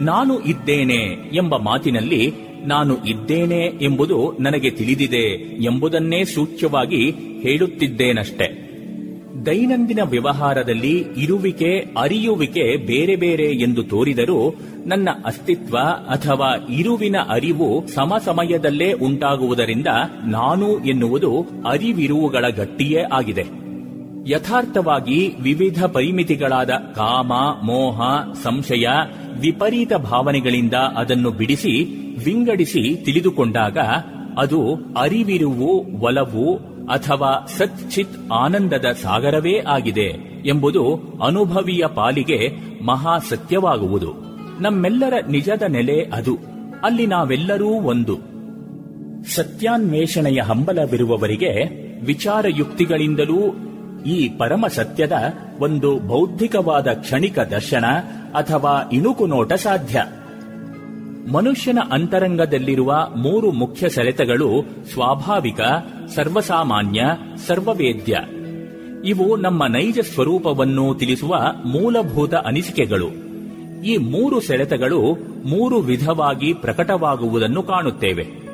[0.00, 2.34] ನಾನು ಇದ್ದೇನೆ ಎಂಬ ಮಾತಿನಲ್ಲಿ,
[2.66, 5.32] ನಾನು ಇದ್ದೇನೆ ಎಂಬುದು ನನಗೆ ತಿಳಿದಿದೆ
[5.64, 7.10] ಎಂಬುದನ್ನೇ ಸೂಚ್ಯವಾಗಿ
[7.42, 8.68] ಹೇಳುತ್ತಿದ್ದೇನಷ್ಟೆ.
[9.46, 14.54] ದೈನಂದಿನ ವ್ಯವಹಾರದಲ್ಲಿ ಇರುವಿಕೆ, ಅರಿಯುವಿಕೆ ಬೇರೆ ಬೇರೆ ಎಂದು ತೋರಿದರೂ,
[14.86, 15.78] ನನ್ನ ಅಸ್ತಿತ್ವ
[16.08, 19.86] ಅಥವಾ ಇರುವಿನ ಅರಿವು ಸಮಸಮಯದಲ್ಲೇ ಉಂಟಾಗುವುದರಿಂದ,
[20.26, 23.67] ನಾನು ಎನ್ನುವುದು ಅರಿವಿರುವುಗಳ ಗಟ್ಟಿಯೇ ಆಗಿದೆ.
[24.28, 27.32] ಯಥಾರ್ಥವಾಗಿ ವಿವಿಧ ಪರಿಮಿತಿಗಳಾದ ಕಾಮ,
[27.66, 28.00] ಮೋಹ,
[28.42, 28.88] ಸಂಶಯ,
[29.40, 31.84] ವಿಪರೀತ ಭಾವನೆಗಳಿಂದ ಅದನ್ನು ಬಿಡಿಸಿ,
[32.24, 33.78] ವಿಂಗಡಿಸಿ ತಿಳಿದುಕೊಂಡಾಗ
[34.38, 36.56] ಅದು ಅರಿವಿರುವು, ಒಲವು
[36.86, 40.94] ಅಥವಾ ಸಚ್ಚಿತ್ ಆನಂದದ ಸಾಗರವೇ ಆಗಿದೆ ಎಂಬುದು
[41.26, 44.12] ಅನುಭವಿಯ ಪಾಲಿಗೆ ಮಹಾ ಸತ್ಯವಾಗುವುದು
[44.60, 46.38] ನಮ್ಮೆಲ್ಲರ ನಿಜದ ನೆಲೆ ಅದು.
[46.84, 48.16] ಅಲ್ಲಿ ನಾವೆಲ್ಲರೂ ಒಂದು.
[49.34, 51.64] ಸತ್ಯಾನ್ವೇಷಣೆಯ ಹಂಬಲವಿರುವವರಿಗೆ
[52.00, 53.67] ವಿಚಾರಯುಕ್ತಿಗಳಿಂದಲೂ
[54.06, 55.12] ಈ ಪರಮ ಸತ್ಯದ
[55.60, 57.84] ಒಂದು ಬೌದ್ಧಿಕವಾದ ಕ್ಷಣಿಕ ದರ್ಶನ
[58.34, 60.04] ಅಥವಾ ಇಣುಕು ನೋಟ ಸಾಧ್ಯ.
[61.32, 65.60] ಮನುಷ್ಯನ ಅಂತರಂಗದಲ್ಲಿರುವ ಮೂರು ಮುಖ್ಯ ಸೆಳೆತಗಳು ಸ್ವಾಭಾವಿಕ,
[66.14, 67.04] ಸರ್ವಸಾಮಾನ್ಯ,
[67.46, 68.18] ಸರ್ವವೇದ್ಯ.
[69.04, 73.28] ಇವು ನಮ್ಮ ನೈಜ ಸ್ವರೂಪವನ್ನು ತಿಳಿಸುವ ಮೂಲಭೂತ ಅನಿಸಿಕೆಗಳು.
[73.82, 75.00] ಈ ಮೂರು ಸೆಳೆತಗಳು
[75.48, 78.48] ಮೂರು ವಿಧವಾಗಿ ಪ್ರಕಟವಾಗುವುದನ್ನು ಕಾಣುತ್ತೇವೆ.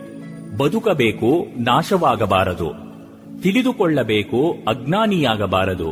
[0.58, 2.93] ಬದುಕಬೇಕು, ನಾಶವಾಗಬಾರದು.
[3.44, 5.90] ತಿಳಿದುಕೊಳ್ಳಬೇಕು, ಅಜ್ಞಾನಿಯಾಗಬಾರದು,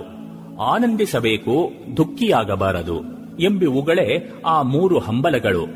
[0.59, 3.03] ಆನಂದಿಸಬೇಕು, ದುಃಖಿಯಾಗಬಾರದು
[3.41, 5.67] ಎಂಬಿವುಗಳೇ ಆ ಮೂರು ಹಂಬಲಗಳು.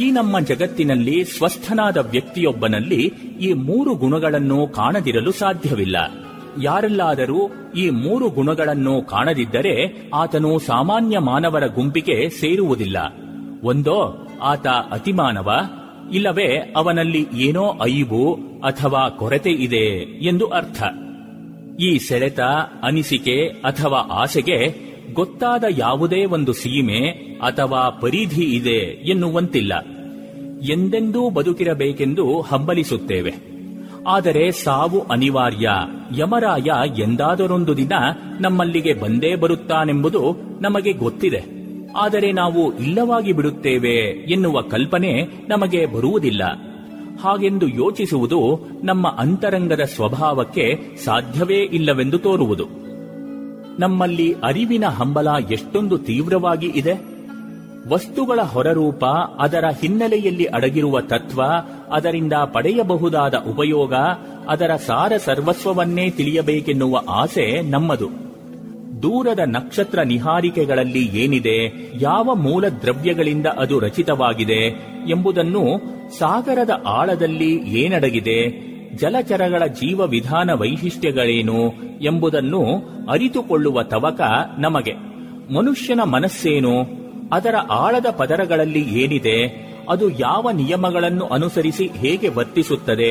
[0.00, 5.96] ಈ ನಮ್ಮ ಜಗತ್ತಿನಲ್ಲಿ ಸ್ವಸ್ಥನಾದ ವ್ಯಕ್ತಿಯೊಬ್ಬನಲ್ಲಿ ಈ ಮೂರು ಗುಣಗಳನ್ನು ಕಾಣದಿರಲು ಸಾಧ್ಯವಿಲ್ಲ.
[6.62, 12.96] ಯಾರೆಲ್ಲಾದರೂ ಈ ಮೂರು ಗುಣಗಳನ್ನು ಕಾಣದಿದ್ದರೆ ಆತನು ಸಾಮಾನ್ಯ ಮಾನವರ ಗುಂಪಿಗೆ ಸೇರುವುದಿಲ್ಲ.
[13.62, 15.52] ಒಂದೋ ಆತ ಅತಿಮಾನವ,
[16.12, 20.82] ಇಲ್ಲವೇ ಅವನಲ್ಲಿ ಏನೋ ಐಬು ಅಥವಾ ಕೊರತೆ ಇದೆ ಎಂದು ಅರ್ಥ.
[21.80, 22.40] ಈ ಸೆಳೆತ,
[22.82, 27.08] ಅನಿಸಿಕೆ ಅಥವಾ ಆಸೆಗೆ ಗೊತ್ತಾದ ಯಾವುದೇ ಒಂದು ಸೀಮೆ
[27.42, 29.72] ಅಥವಾ ಪರಿಧಿ ಇದೆ ಎನ್ನುವಂತಿಲ್ಲ.
[30.72, 33.34] ಎಂದೆಂದೂ ಬದುಕಿರಬೇಕೆಂದು ಹಂಬಲಿಸುತ್ತೇವೆ.
[34.06, 35.68] ಆದರೆ ಸಾವು ಅನಿವಾರ್ಯ,
[36.18, 37.92] ಯಮರಾಯ ಎಂದಾದರೊಂದು ದಿನ
[38.40, 41.44] ನಮ್ಮಲ್ಲಿಗೆ ಬಂದೇ ಬರುತ್ತಾನೆಂಬುದು ನಮಗೆ ಗೊತ್ತಿದೆ.
[41.96, 43.96] ಆದರೆ ನಾವು ಇಲ್ಲವಾಗಿ ಬಿಡುತ್ತೇವೆ
[44.32, 46.42] ಎನ್ನುವ ಕಲ್ಪನೆ ನಮಗೆ ಬರುವುದಿಲ್ಲ.
[47.22, 52.64] ಹಾಗೆಂದು ಯೋಚಿಸುವುದು ನಮ್ಮ ಅಂತರಂಗದ ಸ್ವಭಾವಕ್ಕೆ ಸಾಧ್ಯವೇ ಇಲ್ಲವೆಂದು ತೋರುವುದು.
[53.78, 57.16] ನಮ್ಮಲ್ಲಿ ಅರಿವಿನ ಹಂಬಲ ಎಷ್ಟೊಂದು ತೀವ್ರವಾಗಿ ಇದೆ.
[57.88, 59.04] ವಸ್ತುಗಳ ಹೊರರೂಪ,
[59.38, 61.42] ಅದರ ಹಿನ್ನೆಲೆಯಲ್ಲಿ ಅಡಗಿರುವ ತತ್ವ,
[61.92, 63.94] ಅದರಿಂದ ಪಡೆಯಬಹುದಾದ ಉಪಯೋಗ,
[64.48, 68.35] ಅದರ ಸಾರ ಸರ್ವಸ್ವವನ್ನೇ ತಿಳಿಯಬೇಕೆನ್ನುವ ಆಸೆ ನಮ್ಮದು.
[69.02, 74.60] ದೂರದ ನಕ್ಷತ್ರ ನಿಹಾರಿಕೆಗಳಲ್ಲಿ ಏನಿದೆ, ಯಾವ ಮೂಲ ದ್ರವ್ಯಗಳಿಂದ ಅದು ರಚಿತವಾಗಿದೆ
[75.10, 75.64] ಎಂಬುದನ್ನು
[76.18, 78.66] ಸಾಗರದ ಆಳದಲ್ಲಿ ಏನಡಗಿದೆ,
[78.96, 81.72] ಜಲಚರಗಳ ಜೀವ ವಿಧಾನ ವೈಶಿಷ್ಟ್ಯಗಳೇನು
[82.02, 82.62] ಎಂಬುದನ್ನು
[83.10, 84.20] ಅರಿತುಕೊಳ್ಳುವ ತವಕ
[84.58, 84.92] ನಮಗೆ.
[85.54, 86.74] ಮನುಷ್ಯನ ಮನಸ್ಸೇನು,
[87.32, 93.10] ಅದರ ಆಳದ ಪದರಗಳಲ್ಲಿ ಏನಿದೆ, ಅದು ಯಾವ ನಿಯಮಗಳನ್ನು ಅನುಸರಿಸಿ ಹೇಗೆ ವರ್ತಿಸುತ್ತದೆ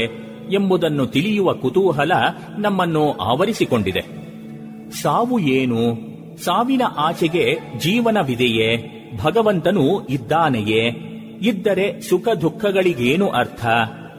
[0.53, 2.11] ಎಂಬುದನ್ನು ತಿಳಿಯುವ ಕುತೂಹಲ
[2.57, 4.24] ನಮ್ಮನ್ನು ಆವರಿಸಿಕೊಂಡಿದೆ.
[4.91, 5.97] ಸಾವು ಏನು?
[6.43, 8.91] ಸಾವಿನ ಆಚೆಗೆ ಜೀವನವಿದೆಯೇ?
[9.23, 10.89] ಭಗವಂತನು ಇದ್ದಾನೆಯೇ?
[11.41, 13.65] ಇದ್ದರೆ ಸುಖ ದುಃಖಗಳಿಗೇನು ಅರ್ಥ?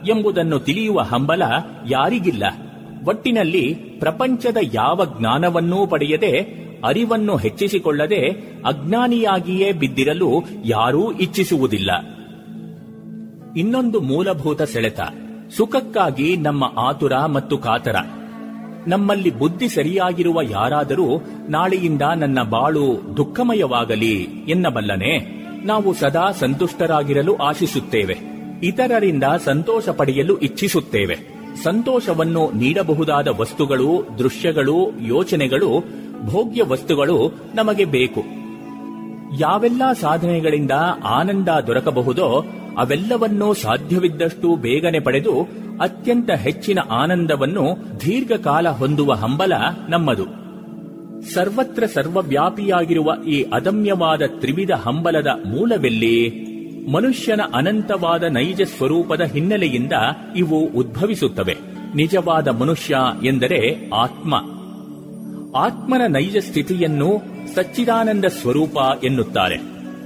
[0.09, 1.41] ಎಂಬುದನ್ನು ತಿಳಿಯುವ ಹಂಬಲ
[1.89, 2.43] ಯಾರಿಗಿಲ್ಲ.
[3.07, 6.39] ಒಟ್ಟಿನಲ್ಲಿ ಪ್ರಪಂಚದ ಯಾವ ಜ್ಞಾನವನ್ನೂ ಪಡೆಯದೆ,
[6.85, 8.29] ಅರಿವನ್ನು ಹೆಚ್ಚಿಸಿಕೊಳ್ಳದೆ,
[8.65, 11.91] ಅಜ್ಞಾನಿಯಾಗಿಯೇ ಬಿದ್ದಿರಲು ಯಾರೂ ಇಚ್ಛಿಸುವುದಿಲ್ಲ.
[13.57, 14.99] ಇನ್ನೊಂದು ಮೂಲಭೂತ ಸೆಳೆತ.
[15.57, 17.95] ಸುಖಕ್ಕಾಗಿ ನಮ್ಮ ಆತುರ ಮತ್ತು ಕಾತರ.
[18.87, 24.13] ನಮ್ಮಲ್ಲಿ ಬುದ್ಧಿ ಸರಿಯಾಗಿರುವ ಯಾರಾದರೂ ನಾಳೆಯಿಂದ ನನ್ನ ಬಾಳು ದುಃಖಮಯವಾಗಲಿ
[24.47, 25.17] ಎನ್ನಬಲ್ಲನೆ,
[25.65, 28.17] ನಾವು ಸದಾ ಸಂತುಷ್ಟರಾಗಿರಲು ಆಶಿಸುತ್ತೇವೆ.
[28.63, 31.15] ಇತರರಿಂದ ಸಂತೋಷ ಪಡೆಯಲು ಇಚ್ಛಿಸುತ್ತೇವೆ.
[31.63, 35.83] ಸಂತೋಷವನ್ನು ನೀಡಬಹುದಾದ ವಸ್ತುಗಳು, ದೃಶ್ಯಗಳು, ಯೋಚನೆಗಳು,
[36.25, 38.23] ಭೋಗ್ಯ ವಸ್ತುಗಳು ನಮಗೆ ಬೇಕು.
[39.39, 40.71] ಯಾವೆಲ್ಲ ಸಾಧನೆಗಳಿಂದ
[41.05, 42.45] ಆನಂದ ದೊರಕಬಹುದೋ
[42.77, 45.41] ಅವೆಲ್ಲವನ್ನೂ ಸಾಧ್ಯವಿದ್ದಷ್ಟು ಬೇಗನೆ ಪಡೆದು
[45.81, 49.53] ಅತ್ಯಂತ ಹೆಚ್ಚಿನ ಆನಂದವನ್ನು ದೀರ್ಘಕಾಲ ಹೊಂದುವ ಹಂಬಲ
[49.89, 50.47] ನಮ್ಮದು.
[51.33, 56.47] ಸರ್ವತ್ರ ಸರ್ವವ್ಯಾಪಿಯಾಗಿರುವ ಈ ಅದಮ್ಯವಾದ ತ್ರಿವಿಧ ಹಂಬಲದ ಮೂಲವೆಲ್ಲಿ
[56.91, 59.93] ಮನುಷ್ಯನ ಅನಂತವಾದ ನೈಜ ಸ್ವರೂಪದ ಹಿನ್ನೆಲೆಯಿಂದ
[60.35, 61.57] ಇವು ಉದ್ಭವಿಸುತ್ತವೆ.
[61.95, 64.35] ನಿಜವಾದ ಮನುಷ್ಯ ಎಂದರೆ ಆತ್ಮ.
[65.57, 67.21] ಆತ್ಮನ ನೈಜ ಸ್ಥಿತಿಯನ್ನು
[67.55, 69.57] ಸಚ್ಚಿದಾನಂದ ಸ್ವರೂಪ ಎನ್ನುತ್ತಾರೆ.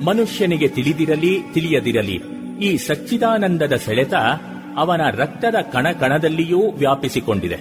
[0.06, 2.41] ಮನುಷ್ಯನಿಗೆ ತಿಳಿದಿರಲಿ, ತಿಳಿಯದಿರಲಿ.
[2.62, 4.14] ಈ ಸಚ್ಚಿದಾನಂದದ ಸೆಳೆತ
[4.78, 7.60] ಅವನ ರಕ್ತದ ಕಣ ಕಣದಲ್ಲಿಯೂ ವ್ಯಾಪಿಸಿಕೊಂಡಿದೆ.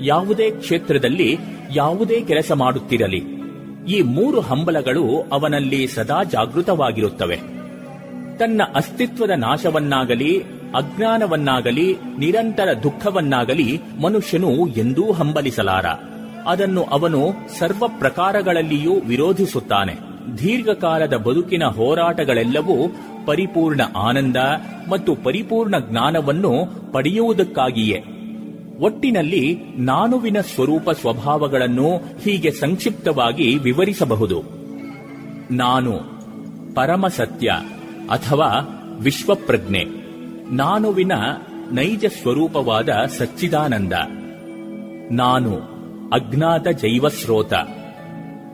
[0.00, 1.38] ಯಾವುದೇ ಕ್ಷೇತ್ರದಲ್ಲಿ
[1.74, 3.24] ಯಾವುದೇ ಕೆಲಸ ಮಾಡುತ್ತಿರಲಿ.
[3.88, 7.36] ಈ ಮೂರು ಹಂಬಲಗಳು ಅವನಲ್ಲಿ ಸದಾ ಜಾಗೃತವಾಗಿರುತ್ತವೆ.
[8.38, 10.40] ತನ್ನ ಅಸ್ತಿತ್ವದ ನಾಶವನ್ನಾಗಲಿ,
[10.74, 15.86] ಅಜ್ಞಾನವನ್ನಾಗಲಿ, ನಿರಂತರ ದುಃಖವನ್ನಾಗಲಿ ಮನುಷ್ಯನು ಎಂದೂ ಹಂಬಲಿಸಲಾರ.
[16.46, 20.12] ಅದನ್ನು ಅವನು ಸರ್ವ ಪ್ರಕಾರಗಳಲ್ಲಿಯೂ ವಿರೋಧಿಸುತ್ತಾನೆ.
[20.38, 22.96] ದೀರ್ಘಕಾಲದ ಬದುಕಿನ ಹೋರಾಟಗಳೆಲ್ಲವೂ
[23.26, 24.36] ಪರಿಪೂರ್ಣ ಆನಂದ
[24.88, 26.52] ಮತ್ತು ಪರಿಪೂರ್ಣ ಜ್ಞಾನವನ್ನು
[26.92, 28.04] ಪಡೆಯುವುದಕ್ಕಾಗಿಯೇ.
[28.78, 34.42] ಒಟ್ಟಿನಲ್ಲಿ ನಾನುವಿನ ಸ್ವರೂಪ ಸ್ವಭಾವಗಳನ್ನು ಹೀಗೆ ಸಂಕ್ಷಿಪ್ತವಾಗಿ ವಿವರಿಸಬಹುದು.
[35.50, 35.92] ನಾನು
[36.74, 37.48] ಪರಮ ಸತ್ಯ
[38.10, 39.84] ಅಥವಾ ವಿಶ್ವಪ್ರಜ್ಞೆ.
[40.50, 41.12] ನಾನುವಿನ
[41.72, 43.92] ನೈಜ ಸ್ವರೂಪವಾದ ಸಚ್ಚಿದಾನಂದ.
[45.10, 45.56] ನಾನು
[46.12, 47.52] ಅಜ್ಞಾತ ಜೈವಸ್ರೋತ.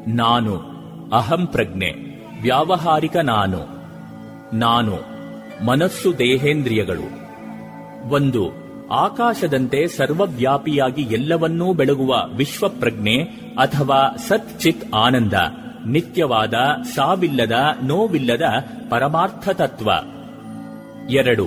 [0.09, 0.79] ನಾನು
[1.13, 1.91] ಅಹಂ ಪ್ರಜ್ಞೆ,
[2.43, 3.78] ವ್ಯಾವಹಾರಿಕ ನಾನು.
[4.55, 4.99] ನಾನು,
[5.65, 7.29] ಮನಸ್ಸು ದೇಹೇಂದ್ರಿಯಗಳು.
[8.09, 8.51] ಒಂದು,
[8.91, 13.17] ಆಕಾಶದಂತೆ ಸರ್ವವ್ಯಾಪಿಯಾಗಿ ಎಲ್ಲವನ್ನೂ ಬೆಳಗುವ ವಿಶ್ವಪ್ರಜ್ಞೆ
[13.57, 15.33] ಅಥವಾ ಸತ್ಚಿತ್ ಆನಂದ,
[15.87, 16.55] ನಿತ್ಯವಾದ,
[16.95, 17.53] ಸಾವಿಲ್ಲದ,
[17.85, 18.43] ನೋವಿಲ್ಲದ
[18.91, 19.91] ಪರಮಾರ್ಥ ತತ್ವ.
[21.11, 21.47] ಎರಡು,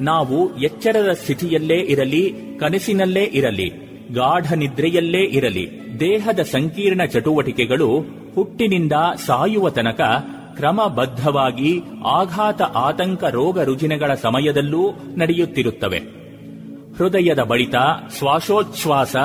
[0.00, 3.72] ನಾವು ಎಚ್ಚರದ ಸ್ಥಿತಿಯಲ್ಲೇ ಇರಲಿ, ಕನಸಿನಲ್ಲೇ ಇರಲಿ,
[4.12, 8.92] ಗಾಢ ನಿದ್ರೆಯಲ್ಲೇ ಇರಲಿ, ದೇಹದ ಸಂಕೀರ್ಣ ಚಟುವಟಿಕೆಗಳು ಹುಟ್ಟಿನಿಂದ
[9.26, 10.00] ಸಾಯುವ ತನಕ
[10.56, 15.98] ಕ್ರಮಬದ್ಧವಾಗಿ ಆಘಾತ ಆತಂಕ ರೋಗ ರುಜಿನಗಳ ಸಮಯದಲ್ಲೂ ನಡೆಯುತ್ತಿರುತ್ತವೆ.
[16.98, 17.74] ಹೃದಯದ ಬಡಿತ,
[18.18, 19.16] ಶ್ವಾಸೋಚ್ಛ್ವಾಸ,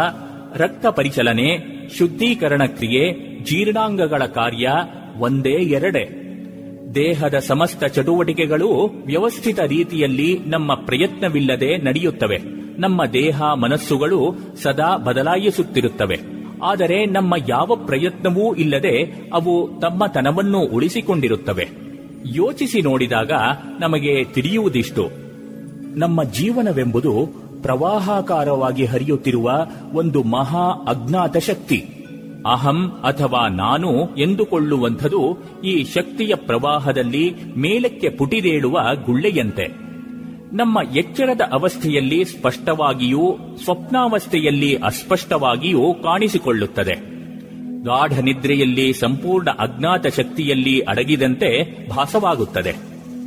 [0.56, 3.14] ರಕ್ತ ಪರಿಚಲನೆ, ಶುದ್ಧೀಕರಣ ಕ್ರಿಯೆ,
[3.44, 4.70] ಜೀರ್ಣಾಂಗಗಳ ಕಾರ್ಯ
[5.18, 6.16] ಒಂದೇ ಎರಡೇ.
[6.96, 8.70] ದೇಹದ ಸಮಸ್ತ ಚಟುವಟಿಕೆಗಳು
[9.06, 12.38] ವ್ಯವಸ್ಥಿತ ರೀತಿಯಲ್ಲಿ ನಮ್ಮ ಪ್ರಯತ್ನವಿಲ್ಲದೆ ನಡೆಯುತ್ತವೆ.
[12.80, 16.39] ನಮ್ಮ ದೇಹ, ಮನಸ್ಸುಗಳು ಸದಾ ಬದಲಾಯಿಸುತ್ತಿರುತ್ತವೆ.
[16.64, 19.04] ಆದರೆ ನಮ್ಮ ಯಾವ ಪ್ರಯತ್ನವೂ ಇಲ್ಲದೆ
[19.34, 21.70] ಅವು ತಮ್ಮ ತನವನ್ನು ಉಳಿಸಿಕೊಂಡಿರುತ್ತವೆ.
[22.26, 23.32] ಯೋಚಿಸಿ ನೋಡಿದಾಗ
[23.80, 25.10] ನಮಗೆ ತಿಳಿಯುವುದಿಷ್ಟು.
[25.96, 27.28] ನಮ್ಮ ಜೀವನವೆಂಬುದು
[27.62, 31.86] ಪ್ರವಾಹಾಕಾರವಾಗಿ ಹರಿಯುತ್ತಿರುವ ಒಂದು ಮಹಾ ಅಜ್ಞಾತ ಶಕ್ತಿ.
[32.52, 39.89] ಅಹಂ ಅಥವಾ ನಾನು ಎಂದುಕೊಳ್ಳುವಂಥದು ಈ ಶಕ್ತಿಯ ಪ್ರವಾಹದಲ್ಲಿ ಮೇಲಕ್ಕೆ ಪುಟಿದೇಳುವ ಗುಳ್ಳೆಯಂತೆ.
[40.54, 46.96] ನಮ್ಮ ಎಚ್ಚರದ ಅವಸ್ಥೆಯಲ್ಲಿ ಸ್ಪಷ್ಟವಾಗಿಯೂ ಸ್ವಪ್ನಾವಸ್ಥೆಯಲ್ಲಿ ಅಸ್ಪಷ್ಟವಾಗಿಯೂ ಕಾಣಿಸಿಕೊಳ್ಳುತ್ತದೆ.
[47.84, 52.76] ಗಾಢ ನಿದ್ರೆಯಲ್ಲಿ ಸಂಪೂರ್ಣ ಅಜ್ಞಾತ ಶಕ್ತಿಯಲ್ಲಿ ಅಡಗಿದಂತೆ ಭಾಸವಾಗುತ್ತದೆ.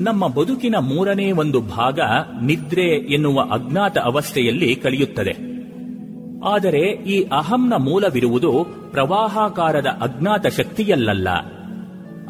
[0.00, 2.00] ನಮ್ಮ ಬದುಕಿನ ಮೂರನೇ ಒಂದು ಭಾಗ
[2.42, 5.52] ನಿದ್ರೆ ಎನ್ನುವ ಅಜ್ಞಾತ ಅವಸ್ಥೆಯಲ್ಲಿ ಕಳೆಯುತ್ತದೆ
[6.44, 11.28] ಆದರೆ ಈ ಅಹಂನ ಮೂಲವಿರುವುದು ಪ್ರವಾಹಾಕಾರದ ಅಜ್ಞಾತ ಶಕ್ತಿಯಲ್ಲಲ್ಲ.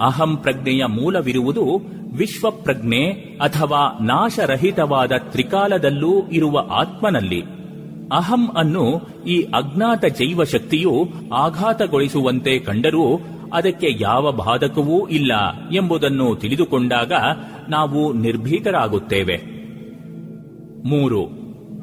[0.02, 1.64] ಅಹಂ ಪ್ರಜ್ಞೆಯ ಮೂಲವಿರುವುದು
[2.16, 3.06] ವಿಶ್ವಪ್ರಜ್ಞೆ
[3.42, 7.42] ಅಥವಾ ನಾಶರಹಿತವಾದ ತ್ರಿಕಾಲದಲ್ಲೂ ಇರುವ ಆತ್ಮನಲ್ಲಿ.
[8.12, 13.20] ಅಹಂ ಅನ್ನು ಈ ಅಜ್ಞಾತ ಜೈವ ಶಕ್ತಿಯು ಆಘಾತಗೊಳಿಸುವಂತೆ ಕಂಡರೂ
[13.52, 15.32] ಅದಕ್ಕೆ ಯಾವ ಬಾಧಕವೂ ಇಲ್ಲ
[15.74, 17.12] ಎಂಬುದನ್ನು ತಿಳಿದುಕೊಂಡಾಗ
[17.68, 19.36] ನಾವು ನಿರ್ಭೀತರಾಗುತ್ತೇವೆ.
[20.84, 21.26] ಮೂರು,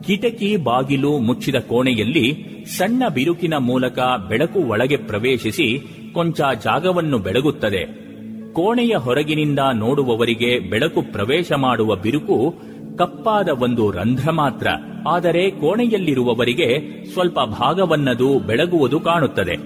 [0.01, 2.45] ಕಿಟಕಿ ಬಾಗಿಲು ಮುಚ್ಚಿದ ಕೋಣೆಯಲ್ಲಿ
[2.77, 3.99] ಸಣ್ಣ ಬಿರುಕಿನ ಮೂಲಕ
[4.29, 5.79] ಬೆಳಕು ಒಳಗೆ ಪ್ರವೇಶಿಸಿ
[6.13, 8.08] ಕೊಂಚ ಜಾಗವನ್ನು ಬೆಳಗುತ್ತದೆ.
[8.53, 12.55] ಕೋಣೆಯ ಹೊರಗಿನಿಂದ ನೋಡುವವರಿಗೆ ಬೆಳಕು ಪ್ರವೇಶ ಮಾಡುವ ಬಿರುಕು
[12.97, 14.67] ಕಪ್ಪಾದ ಒಂದು ರಂಧ್ರ ಮಾತ್ರ.
[15.07, 19.57] ಆದರೆ ಕೋಣೆಯಲ್ಲಿರುವವರಿಗೆ ಸ್ವಲ್ಪ ಭಾಗವನ್ನದು ಬೆಳಗುವುದು ಕಾಣುತ್ತದೆ.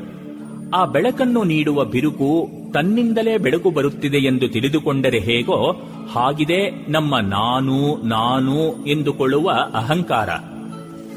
[0.76, 5.72] ಆ ಬೆಳಕನ್ನು ನೀಡುವ ಬಿರುಕು ತನ್ನಿಂದಲೇ ಬೆಳಕು ಬರುತ್ತಿದೆ ಎಂದು ತಿಳಿದುಕೊಂಡರೆ ಹೇಗೋ,
[6.14, 10.30] ಹಾಗಿದೆ ನಮ್ಮ ನಾನು ನಾನು ಎಂದುಕೊಳ್ಳುವ ಅಹಂಕಾರ.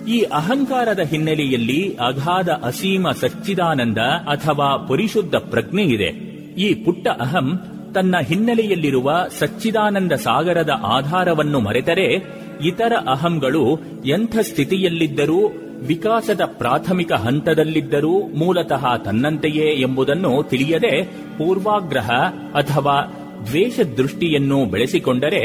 [0.09, 6.36] ಈ ಅಹಂಕಾರದ ಹಿನ್ನೆಲೆಯಲ್ಲಿ ಅಗಾಧ ಅಸೀಮ ಸಚ್ಚಿದಾನಂದ ಅಥವಾ ಪರಿಶುದ್ಧ ಪ್ರಜ್ಞೆ ಇದೆ.
[6.57, 7.61] ಈ ಪುಟ್ಟ ಅಹಂ
[7.95, 15.53] ತನ್ನ ಹಿನ್ನೆಲೆಯಲ್ಲಿರುವ ಸಚ್ಚಿದಾನಂದ ಸಾಗರದ ಆಧಾರವನ್ನು ಮರೆತರೆ ಇತರ ಅಹಂಗಳು ಎಂಥ ಸ್ಥಿತಿಯಲ್ಲಿದ್ದರೂ,
[15.87, 21.05] ವಿಕಾಸದ ಪ್ರಾಥಮಿಕ ಹಂತದಲ್ಲಿದ್ದರೂ ಮೂಲತಃ ತನ್ನಂತೆಯೇ ಎಂಬುದನ್ನು ತಿಳಿಯದೆ
[21.39, 22.11] ಪೂರ್ವಾಗ್ರಹ
[22.55, 23.13] ಅಥವಾ
[23.47, 25.43] ದ್ವೇಷ ದೃಷ್ಟಿಯನ್ನು ಬೆಳೆಸಿಕೊಂಡರೆ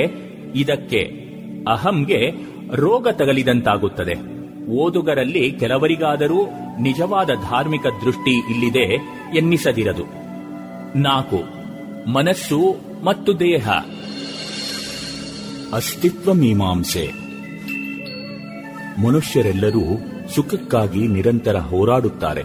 [0.55, 0.99] ಇದಕ್ಕೆ
[1.68, 2.32] ಅಹಂಗೆ
[2.76, 4.16] ರೋಗ ತಗಲಿದಂತಾಗುತ್ತದೆ.
[4.72, 6.45] ಓದುಗರಲ್ಲಿ ಕೆಲವರಿಗಾದರೂ
[6.82, 8.93] ನಿಜವಾದ ಧಾರ್ಮಿಕ ದೃಷ್ಟಿ ಇಲ್ಲಿದೆ
[9.38, 10.20] ಎನ್ನಿಸದಿರದು.
[10.95, 11.43] ನಾಲ್ಕು.
[12.11, 13.69] ಮನಸ್ಸು ಮತ್ತು ದೇಹ.
[15.73, 17.11] ಅಸ್ತಿತ್ವ ಮೀಮಾಂಸೆ.
[19.07, 19.81] ಮನುಷ್ಯರೆಲ್ಲರೂ
[20.35, 22.43] ಸುಖಕ್ಕಾಗಿ ನಿರಂತರ ಹೋರಾಡುತ್ತಾರೆ.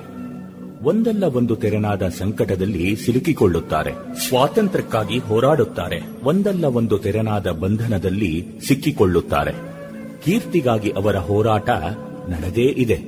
[0.83, 4.19] ಒಂದಲ್ಲ ಒಂದು ತೆರನಾದ ಸಂಕಟದಲ್ಲಿ ಸಿಲುಕಿಕೊಳ್ಳುತ್ತಾರೆ.
[4.29, 6.01] ಸ್ವಾತಂತ್ರ್ಯಕ್ಕಾಗಿ ಹೋರಾಡುತ್ತಾರೆ.
[6.23, 9.53] ಒಂದಲ್ಲ ಒಂದು ತೆರನಾದ ಬಂಧನದಲ್ಲಿ ಸಿಕ್ಕಿಕೊಳ್ಳುತ್ತಾರೆ.
[10.25, 11.71] ಕೀರ್ತಿಗಾಗಿ ಅವರ ಹೋರಾಟ
[12.29, 13.01] ನಡೆದೇ ಇದೆ.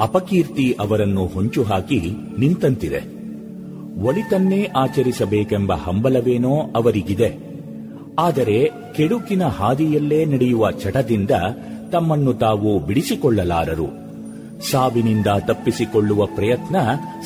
[0.00, 2.00] ಅಪಕೀರ್ತಿ ಅವರನ್ನು ಹೊಂಚು ಹಾಕಿ
[2.38, 3.13] ನಿಂತಂತಿದೆ.
[4.02, 7.54] ಒಳಿತನ್ನೇ ಆಚರಿಸಬೇಕೆಂಬ ಹಂಬಲವೇನೋ ಅವರಿಗಿದೆ.
[8.18, 11.30] ಆದರೆ ಕೆಡುಕಿನ ಹಾದಿಯಲ್ಲೇ ನಡೆಯುವ ಚಟದಿಂದ
[11.92, 13.86] ತಮ್ಮನ್ನು ತಾವು ಬಿಡಿಸಿಕೊಳ್ಳಲಾರರು.
[14.70, 16.76] ಸಾವಿನಿಂದ ತಪ್ಪಿಸಿಕೊಳ್ಳುವ ಪ್ರಯತ್ನ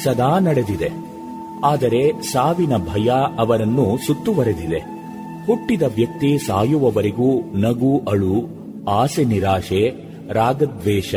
[0.04, 0.90] ಸದಾ ನಡೆದಿದೆ.
[1.64, 4.98] ಆದರೆ ಸಾವಿನ ಭಯ ಅವರನ್ನು ಸುತ್ತುವರೆದಿದೆ.
[5.46, 8.34] ಹುಟ್ಟಿದ ವ್ಯಕ್ತಿ ಸಾಯುವವರೆಗೂ ನಗು ಅಳು,
[8.88, 9.88] ಆಸೆ ನಿರಾಶೆ,
[10.32, 11.14] ರಾಗದ್ವೇಷ,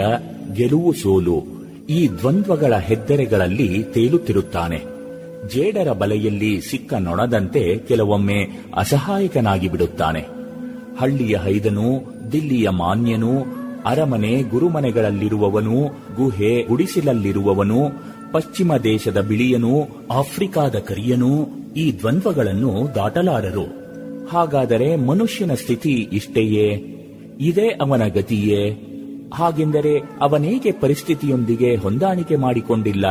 [0.56, 1.44] ಗೆಲುವು ಸೋಲು
[1.90, 4.91] ಈ ದ್ವಂದ್ವಗಳ ಹೆದ್ದರೆಗಳಲ್ಲಿ ತೇಲುತ್ತಿರುತ್ತಾನೆ.
[5.48, 10.20] ಜೇಡರ ಬಲೆಯಲ್ಲಿ ಸಿಕ್ಕ ನೊಣದಂತೆ ಕೆಲವೊಮ್ಮೆ ಅಸಹಾಯಕನಾಗಿ ಬಿಡುತ್ತಾನೆ
[11.00, 13.32] ಹಳ್ಳಿಯ ಹೈದನು, ದಿಲ್ಲಿಯ ಮಾನ್ಯನು,
[13.86, 17.76] ಅರಮನೆ ಗುರುಮನೆಗಳಲ್ಲಿರುವವನು, ಗುಹೆ ಗುಡಿಸಿಲಲ್ಲಿರುವವನು
[18.32, 23.66] ಪಶ್ಚಿಮ ದೇಶದ ಬಿಳಿಯನೂ, ಆಫ್ರಿಕಾದ ಕರಿಯನು ಈ ದ್ವಂದ್ವಗಳನ್ನು ದಾಟಲಾರರು.
[24.28, 26.98] ಹಾಗಾದರೆ ಮನುಷ್ಯನ ಸ್ಥಿತಿ ಇಷ್ಟೆಯೇ?
[27.40, 28.70] ಇದೇ ಅವನ ಗತಿಯೇ?
[29.34, 33.06] ಹಾಗೆಂದರೆ ಅವನೇಕೆ ಪರಿಸ್ಥಿತಿಯೊಂದಿಗೆ ಹೊಂದಾಣಿಕೆ ಮಾಡಿಕೊಂಡಿಲ್ಲ?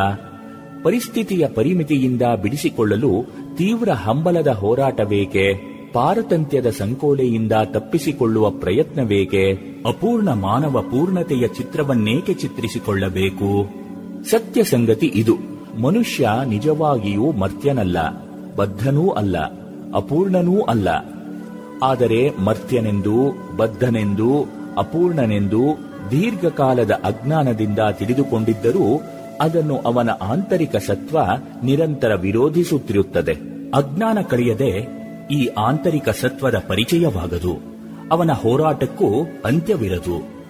[0.82, 3.12] ಪರಿಸ್ಥಿತಿಯ ಪರಿಮಿತಿಯಿಂದ ಬಿಡಿಸಿಕೊಳ್ಳಲು
[3.56, 9.52] ತೀವ್ರ ಹಂಬಲದ ಹೋರಾಟವೇಕೆ ಪಾರತಂತ್ಯದ ಸಂಕೋಲೆಯಿಂದ ತಪ್ಪಿಸಿಕೊಳ್ಳುವ ಪ್ರಯತ್ನವೇಕೆ,
[9.86, 13.50] ಅಪೂರ್ಣ ಮಾನವ ಪೂರ್ಣತೆಯ ಚಿತ್ರವನ್ನೇಕೆ ಚಿತ್ರಿಸಿಕೊಳ್ಳಬೇಕು?
[14.30, 15.36] ಸತ್ಯ ಸಂಗತಿ ಇದು.
[15.82, 17.98] ಮನುಷ್ಯ ನಿಜವಾಗಿಯೂ ಮರ್ತ್ಯನಲ್ಲ,
[18.56, 19.38] ಬದ್ಧನೂ ಅಲ್ಲ,
[19.94, 20.88] ಅಪೂರ್ಣನೂ ಅಲ್ಲ.
[21.82, 23.16] ಆದರೆ ಮರ್ತ್ಯನೆಂದು,
[23.56, 24.30] ಬದ್ಧನೆಂದು,
[24.78, 25.62] ಅಪೂರ್ಣನೆಂದು,
[26.10, 29.02] ದೀರ್ಘಕಾಲದ ಅಜ್ಞಾನದಿಂದ ತಿಳಿದುಕೊಂಡಿದ್ದರೂ
[29.40, 31.18] ಅದನ್ನು ಅವನ ಆಂತರಿಕ ಸತ್ವ
[31.64, 33.32] ನಿರಂತರ ವಿರೋಧಿಸುತ್ತಿರುತ್ತದೆ.
[33.74, 34.88] ಅಜ್ಞಾನ ಕಳೆಯದೆ
[35.32, 37.58] ಈ ಆಂತರಿಕ ಸತ್ವದ ಪರಿಚಯವಾಗದು.
[38.10, 40.40] ಅವನ ಹೋರಾಟಕ್ಕೂ ಅಂತ್ಯವಿರದು.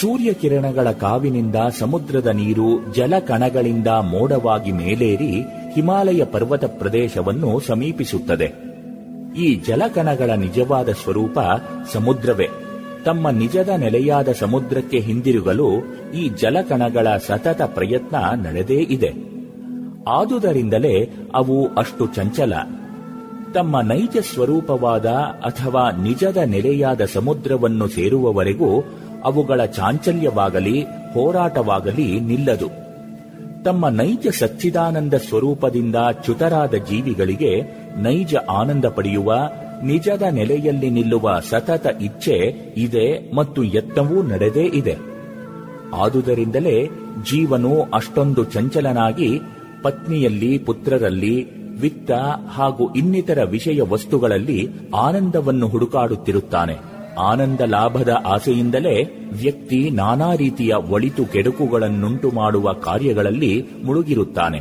[0.00, 5.42] ಸೂರ್ಯ ಕಿರಣಗಳ ಕಾವಿನಿಂದ ಸಮುದ್ರದ ನೀರು ಜಲಕಣಗಳಿಂದ ಮೋಡವಾಗಿ ಮೇಲೇರಿ
[5.72, 8.52] ಹಿಮಾಲಯ ಪರ್ವತ ಪ್ರದೇಶವನ್ನು ಸಮೀಪಿಸುತ್ತದೆ.
[9.38, 11.38] ಈ ಜಲಕಣಗಳ ನಿಜವಾದ ಸ್ವರೂಪ
[11.92, 12.48] ಸಮುದ್ರವೇ.
[13.06, 15.68] ತಮ್ಮ ನಿಜದ ನೆಲೆಯಾದ ಸಮುದ್ರಕ್ಕೆ ಹಿಂದಿರುಗಲು
[16.14, 19.12] ಈ ಜಲಕಣಗಳ ಸತತ ಪ್ರಯತ್ನ ನಡೆದೇ ಇದೆ.
[20.08, 22.52] ಆದುದರಿಂದಲೇ ಅವು ಅಷ್ಟು ಚಂಚಲ.
[23.54, 25.06] ತಮ್ಮ ನೈಜ ಸ್ವರೂಪವಾದ
[25.46, 28.84] ಅಥವಾ ನಿಜದ ನೆಲೆಯಾದ ಸಮುದ್ರವನ್ನು ಸೇರುವವರೆಗೂ
[29.24, 30.82] ಅವುಗಳ ಚಾಂಚಲ್ಯವಾಗಲಿ,
[31.14, 32.68] ಹೋರಾಟವಾಗಲಿ ನಿಲ್ಲದು.
[33.64, 37.62] ತಮ್ಮ ನೈಜ ಸಚ್ಚಿದಾನಂದ ಸ್ವರೂಪದಿಂದ ಚ್ಯುತರಾದ ಜೀವಿಗಳಿಗೆ
[37.96, 39.50] ನೈಜ ಆನಂದ ಪಡೆಯುವ
[39.84, 42.36] ನಿಜದ ನೆಲೆಯಲ್ಲಿ ನಿಲ್ಲುವ ಸತತ ಇಚ್ಛೆ
[42.76, 44.96] ಇದೆ ಮತ್ತು ಯತ್ನವೂ ನಡೆದೇ ಇದೆ.
[45.94, 46.86] ಆದುದರಿಂದಲೇ
[47.30, 49.40] ಜೀವನು ಅಷ್ಟೊಂದು ಚಂಚಲನಾಗಿ
[49.82, 51.46] ಪತ್ನಿಯಲ್ಲಿ, ಪುತ್ರರಲ್ಲಿ,
[51.80, 52.10] ವಿತ್ತ
[52.48, 56.76] ಹಾಗೂ ಇನ್ನಿತರ ವಿಷಯ ವಸ್ತುಗಳಲ್ಲಿ ಆನಂದವನ್ನು ಹುಡುಕಾಡುತ್ತಿರುತ್ತಾನೆ.
[57.18, 59.02] ಆನಂದ ಲಾಭದ ಆಸೆಯಿಂದಲೇ
[59.32, 64.60] ವ್ಯಕ್ತಿ ನಾನಾ ರೀತಿಯ ಒಳಿತು ಕೆಡುಕುಗಳನ್ನುಂಟು ಮಾಡುವ ಕಾರ್ಯಗಳಲ್ಲಿ ಮುಳುಗಿರುತ್ತಾನೆ.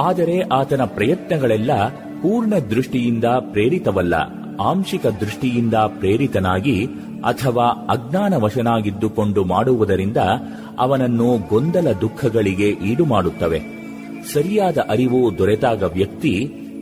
[0.00, 1.70] ಆದರೆ ಆತನ ಪ್ರಯತ್ನಗಳೆಲ್ಲ
[2.22, 4.14] ಪೂರ್ಣ ದೃಷ್ಟಿಯಿಂದ ಪ್ರೇರಿತವಲ್ಲ,
[4.60, 6.76] ಆಂಶಿಕ ದೃಷ್ಟಿಯಿಂದ ಪ್ರೇರಿತನಾಗಿ
[7.24, 10.16] ಅಥವಾ ಅಜ್ಞಾನವಶನಾಗಿದ್ದುಕೊಂಡು ಮಾಡುವುದರಿಂದ
[10.78, 13.60] ಅವನನ್ನು ಗೊಂದಲ ದುಃಖಗಳಿಗೆ ಈಡು ಮಾಡುತ್ತವೆ
[14.34, 16.34] ಸರಿಯಾದ ಅರಿವು ದೊರೆತಾಗ ವ್ಯಕ್ತಿ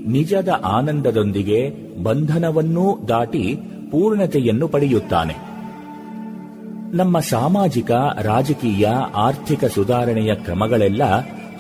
[0.07, 1.61] ನಿಜದ ಆನಂದದೊಂದಿಗೆ
[2.03, 3.45] ಬಂಧನವನ್ನೂ ದಾಟಿ
[3.91, 5.37] ಪೂರ್ಣತೆಯನ್ನು ಪಡೆಯುತ್ತಾನೆ.
[6.97, 7.91] ನಮ್ಮ ಸಾಮಾಜಿಕ,
[8.23, 11.03] ರಾಜಕೀಯ, ಆರ್ಥಿಕ ಸುಧಾರಣೆಯ ಕ್ರಮಗಳೆಲ್ಲ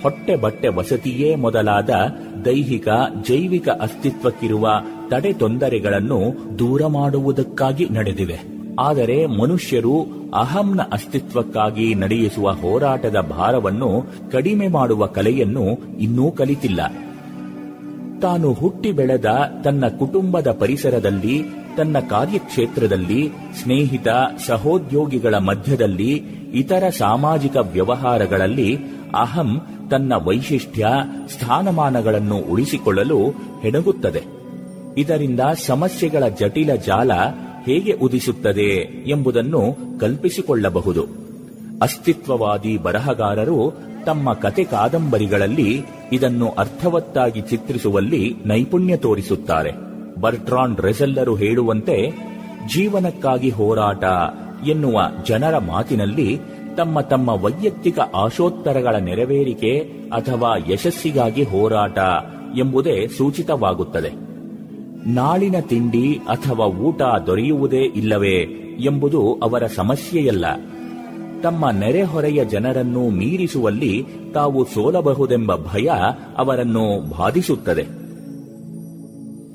[0.03, 1.91] ಹೊಟ್ಟೆ ಬಟ್ಟೆ ವಸತಿಯೇ ಮೊದಲಾದ
[2.45, 2.89] ದೈಹಿಕ,
[3.29, 4.69] ಜೈವಿಕ ಅಸ್ತಿತ್ವಕ್ಕಿರುವ
[5.09, 6.21] ತಡೆ ತೊಂದರೆಗಳನ್ನು
[6.59, 8.61] ದೂರ ಮಾಡುವುದಕ್ಕಾಗಿ ನಡೆದಿವೆ.
[8.79, 16.81] ಆದರೆ ಮನುಷ್ಯರು ಅಹಂನ ಅಸ್ತಿತ್ವಕ್ಕಾಗಿ ನಡೆಯಿಸುವ ಹೋರಾಟದ ಭಾರವನ್ನು ಕಡಿಮೆ ಮಾಡುವ ಕಲೆಯನ್ನು ಇನ್ನೂ ಕಲಿತಿಲ್ಲ.
[18.21, 19.27] ತಾನು ಹುಟ್ಟಿ ಬೆಳೆದ
[19.65, 21.43] ತನ್ನ ಕುಟುಂಬದ ಪರಿಸರದಲ್ಲಿ,
[21.77, 23.29] ತನ್ನ ಕಾರ್ಯಕ್ಷೇತ್ರದಲ್ಲಿ,
[23.63, 24.09] ಸ್ನೇಹಿತ,
[24.47, 26.13] ಸಹೋದ್ಯೋಗಿಗಳ ಮಧ್ಯದಲ್ಲಿ,
[26.53, 28.79] ಇತರ ಸಾಮಾಜಿಕ ವ್ಯವಹಾರಗಳಲ್ಲಿ
[29.15, 29.61] ಅಹಂ
[29.91, 30.89] ತನ್ನ ವೈಶಿಷ್ಟ್ಯ
[31.29, 33.29] ಸ್ಥಾನಮಾನಗಳನ್ನು ಉಳಿಸಿಕೊಳ್ಳಲು
[33.63, 34.23] ಹೆಣಗುತ್ತದೆ.
[34.99, 37.11] ಇದರಿಂದ ಸಮಸ್ಯೆಗಳ ಜಟಿಲ ಜಾಲ
[37.65, 38.71] ಹೇಗೆ ಉದಿಸುತ್ತದೆ
[39.11, 41.07] ಎಂಬುದನ್ನು ಕಲ್ಪಿಸಿಕೊಳ್ಳಬಹುದು.
[41.83, 43.73] ಅಸ್ತಿತ್ವವಾದಿ ಬರಹಗಾರರು
[44.07, 49.71] ತಮ್ಮ ಕತೆ ಕಾದಂಬರಿಗಳಲ್ಲಿ ಇದನ್ನು ಅರ್ಥವತ್ತಾಗಿ ಚಿತ್ರಿಸುವಲ್ಲಿ ನೈಪುಣ್ಯ ತೋರಿಸುತ್ತಾರೆ.
[50.21, 52.11] ಬರ್ಟ್ರಾನ್ ರೆಸೆಲ್ಲರು ಹೇಳುವಂತೆ,
[52.75, 54.05] ಜೀವನಕ್ಕಾಗಿ ಹೋರಾಟ
[54.69, 56.41] ಎನ್ನುವ ಜನರ ಮಾತಿನಲ್ಲಿ
[56.81, 59.79] ತಮ್ಮ ತಮ್ಮ ವೈಯಕ್ತಿಕ ಆಶೋತ್ತರಗಳ ನೆರವೇರಿಕೆ
[60.13, 61.99] ಅಥವಾ ಯಶಸ್ಸಿಗಾಗಿ ಹೋರಾಟ
[62.59, 64.11] ಎಂಬುದೇ ಸೂಚಿತವಾಗುತ್ತದೆ.
[65.11, 68.37] ನಾಳಿನ ತಿಂಡಿ ಅಥವಾ ಊಟ ದೊರೆಯುವುದೇ ಇಲ್ಲವೇ
[68.85, 70.45] ಎಂಬುದು ಅವರ ಸಮಸ್ಯೆಯಲ್ಲ.
[71.43, 75.91] ತಮ್ಮ ನೆರೆಹೊರೆಯ ಜನರನ್ನು ಮೀರಿಸುವಲ್ಲಿ ತಾವು ಸೋಲಬಹುದೆಂಬ ಭಯ
[76.39, 77.83] ಅವರನ್ನು ಬಾಧಿಸುತ್ತದೆ.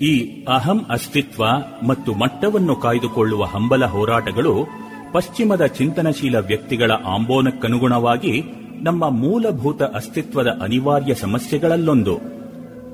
[0.06, 1.44] ಈ ಅಹಂ ಅಸ್ತಿತ್ವ
[1.88, 4.85] ಮತ್ತು ಮಟ್ಟವನ್ನು ಕಾಯ್ದುಕೊಳ್ಳುವ ಹಂಬಲ ಹೋರಾಟಗಳು
[5.16, 8.44] ಪಶ್ಚಿಮದ ಚಿಂತನಶೀಲ ವ್ಯಕ್ತಿಗಳ ಆಂಬೋನಕ್ಕನುಗುಣವಾಗಿ
[8.82, 12.16] ನಮ್ಮ ಮೂಲಭೂತ ಅಸ್ತಿತ್ವದ ಅನಿವಾರ್ಯ ಸಮಸ್ಯೆಗಳಲ್ಲೊಂದು.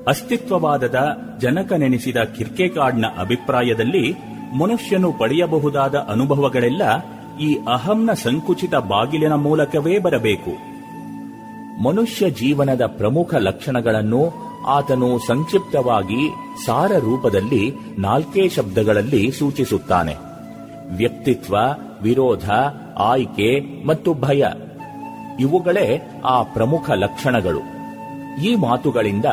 [0.08, 0.98] ಅಸ್ತಿತ್ವವಾದದ
[1.40, 4.14] ಜನಕನೆನಿಸಿದ ಕಿರ್ಕೆಕಾಡ್ನ ಅಭಿಪ್ರಾಯದಲ್ಲಿ
[4.58, 6.82] ಮನುಷ್ಯನು ಪಡೆಯಬಹುದಾದ ಅನುಭವಗಳೆಲ್ಲ
[7.40, 10.50] ಈ ಅಹಂನ ಸಂಕುಚಿತ ಬಾಗಿಲಿನ ಮೂಲಕವೇ ಬರಬೇಕು.
[11.82, 14.32] ಮನುಷ್ಯ ಜೀವನದ ಪ್ರಮುಖ ಲಕ್ಷಣಗಳನ್ನು
[14.66, 16.28] ಆತನು ಸಂಕ್ಷಿಪ್ತವಾಗಿ
[16.66, 20.16] ಸಾರ ರೂಪದಲ್ಲಿ ನಾಲ್ಕೇ ಶಬ್ದಗಳಲ್ಲಿ ಸೂಚಿಸುತ್ತಾನೆ.
[20.96, 21.56] ವ್ಯಕ್ತಿತ್ವ
[22.02, 22.50] ವಿರೋಧ,
[22.98, 24.44] ಆಯ್ಕೆ ಮತ್ತು ಭಯ.
[25.40, 27.60] ಇವುಗಳೇ ಆ ಪ್ರಮುಖ ಲಕ್ಷಣಗಳು.
[28.44, 29.24] ಈ ಮಾತುಗಳಿಂದ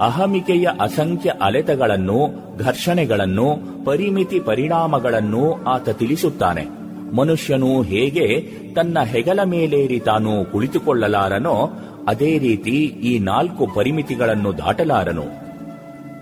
[0.00, 3.46] ಅಹಮಿಕೆಯ ಅಸಂಖ್ಯ ಅಲೆತಗಳನ್ನು, ಘರ್ಷಣೆಗಳನ್ನು,
[3.84, 6.86] ಪರಿಮಿತಿ ಪರಿಣಾಮಗಳನ್ನು ಆತ ತಿಳಿಸುತ್ತಾನೆ.
[7.16, 8.40] ಮನುಷ್ಯನು ಹೇಗೆ
[8.74, 11.72] ತನ್ನ ಹೆಗಲ ಮೇಲೇರಿ ತಾನು ಕುಳಿತುಕೊಳ್ಳಲಾರನೋ,
[12.08, 15.46] ಅದೇ ರೀತಿ ಈ ನಾಲ್ಕು ಪರಿಮಿತಿಗಳನ್ನು ದಾಟಲಾರನು.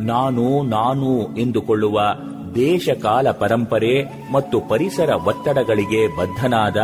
[0.05, 2.01] ನಾನು ನಾನು ಎಂದುಕೊಳ್ಳುವ
[2.55, 6.77] ದೇಶಕಾಲ ಪರಂಪರೆ ಮತ್ತು ಪರಿಸರ ಒತ್ತಡಗಳಿಗೆ ಬದ್ಧನಾದ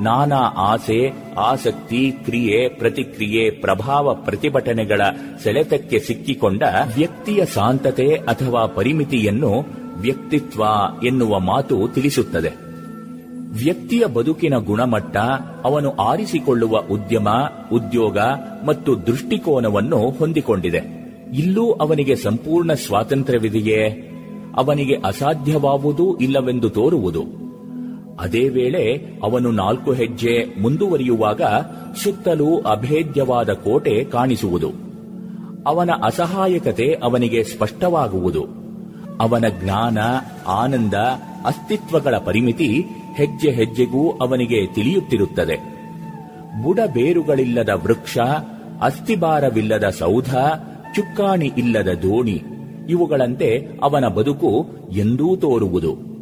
[0.00, 5.00] ನಾನಾ ಆಸೆ, ಆಸಕ್ತಿ, ಕ್ರಿಯೆ, ಪ್ರತಿಕ್ರಿಯೆ, ಪ್ರಭಾವ ಪ್ರತಿಭಟನೆಗಳ
[5.42, 6.62] ಸೆಳೆತಕ್ಕೆ ಸಿಕ್ಕಿಕೊಂಡ
[6.96, 10.62] ವ್ಯಕ್ತಿಯ ಶಾಂತತೆ ಅಥವಾ ಪರಿಮಿತಿಯನ್ನು ವ್ಯಕ್ತಿತ್ವ
[11.06, 12.48] ಎನ್ನುವ ಮಾತು ತಿಳಿಸುತ್ತದೆ.
[13.52, 15.16] ವ್ಯಕ್ತಿಯ ಬದುಕಿನ ಗುಣಮಟ್ಟ,
[15.64, 17.28] ಅವನು ಆರಿಸಿಕೊಳ್ಳುವ ಉದ್ಯಮ,
[17.72, 18.18] ಉದ್ಯೋಗ
[18.66, 20.80] ಮತ್ತು ದೃಷ್ಟಿಕೋನವನ್ನು ಹೊಂದಿಕೊಂಡಿದೆ.
[21.34, 24.11] ಇಲ್ಲೂ ಅವನಿಗೆ ಸಂಪೂರ್ಣ ಸ್ವಾತಂತ್ರ್ಯವಿದೆಯೇ?
[24.56, 27.42] ಅವನಿಗೆ ಅಸಾಧ್ಯವಾವುದೂ ಇಲ್ಲವೆಂದು ತೋರುವುದು.
[28.20, 31.42] ಅದೇ ವೇಳೆ ಅವನು ನಾಲ್ಕು ಹೆಜ್ಜೆ ಮುಂದುವರಿಯುವಾಗ
[32.02, 34.72] ಸುತ್ತಲೂ ಅಭೇದ್ಯವಾದ ಕೋಟೆ ಕಾಣಿಸುವುದು.
[35.66, 38.46] ಅವನ ಅಸಹಾಯಕತೆ ಅವನಿಗೆ ಸ್ಪಷ್ಟವಾಗುವುದು.
[39.20, 39.98] ಅವನ ಜ್ಞಾನ,
[40.46, 40.94] ಆನಂದ,
[41.46, 42.84] ಅಸ್ತಿತ್ವಗಳ ಪರಿಮಿತಿ
[43.16, 45.56] ಹೆಜ್ಜೆ ಹೆಜ್ಜೆಗೂ ಅವನಿಗೆ ತಿಳಿಯುತ್ತಿರುತ್ತದೆ.
[46.62, 48.18] ಬುಡಬೇರುಗಳಿಲ್ಲದ ವೃಕ್ಷ,
[48.82, 50.34] ಅಸ್ಥಿಭಾರವಿಲ್ಲದ ಸೌಧ,
[50.94, 52.42] ಚುಕ್ಕಾಣಿ ಇಲ್ಲದ ದೋಣಿ
[52.88, 54.66] ಇವುಗಳಂತೆ ಅವನ ಬದುಕು
[54.96, 56.12] ಎಂದೂ ತೋರುವುದು.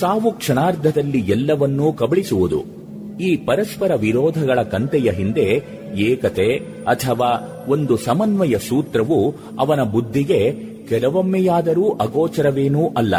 [0.00, 2.78] ಸಾವು ಕ್ಷಣಾರ್ಧದಲ್ಲಿ ಎಲ್ಲವನ್ನೂ ಕಬಳಿಸುವುದು.
[3.20, 5.62] ಈ ಪರಸ್ಪರ ವಿರೋಧಗಳ ಕಂತೆಯ ಹಿಂದೆ
[5.96, 6.56] ಏಕತೆ
[6.86, 10.54] ಅಥವಾ ಒಂದು ಸಮನ್ವಯ ಸೂತ್ರವು ಅವನ ಬುದ್ಧಿಗೆ
[10.88, 13.14] ಕೆಲವೊಮ್ಮೆಯಾದರೂ ಅಗೋಚರವೇನೂ ಅಲ್ಲ.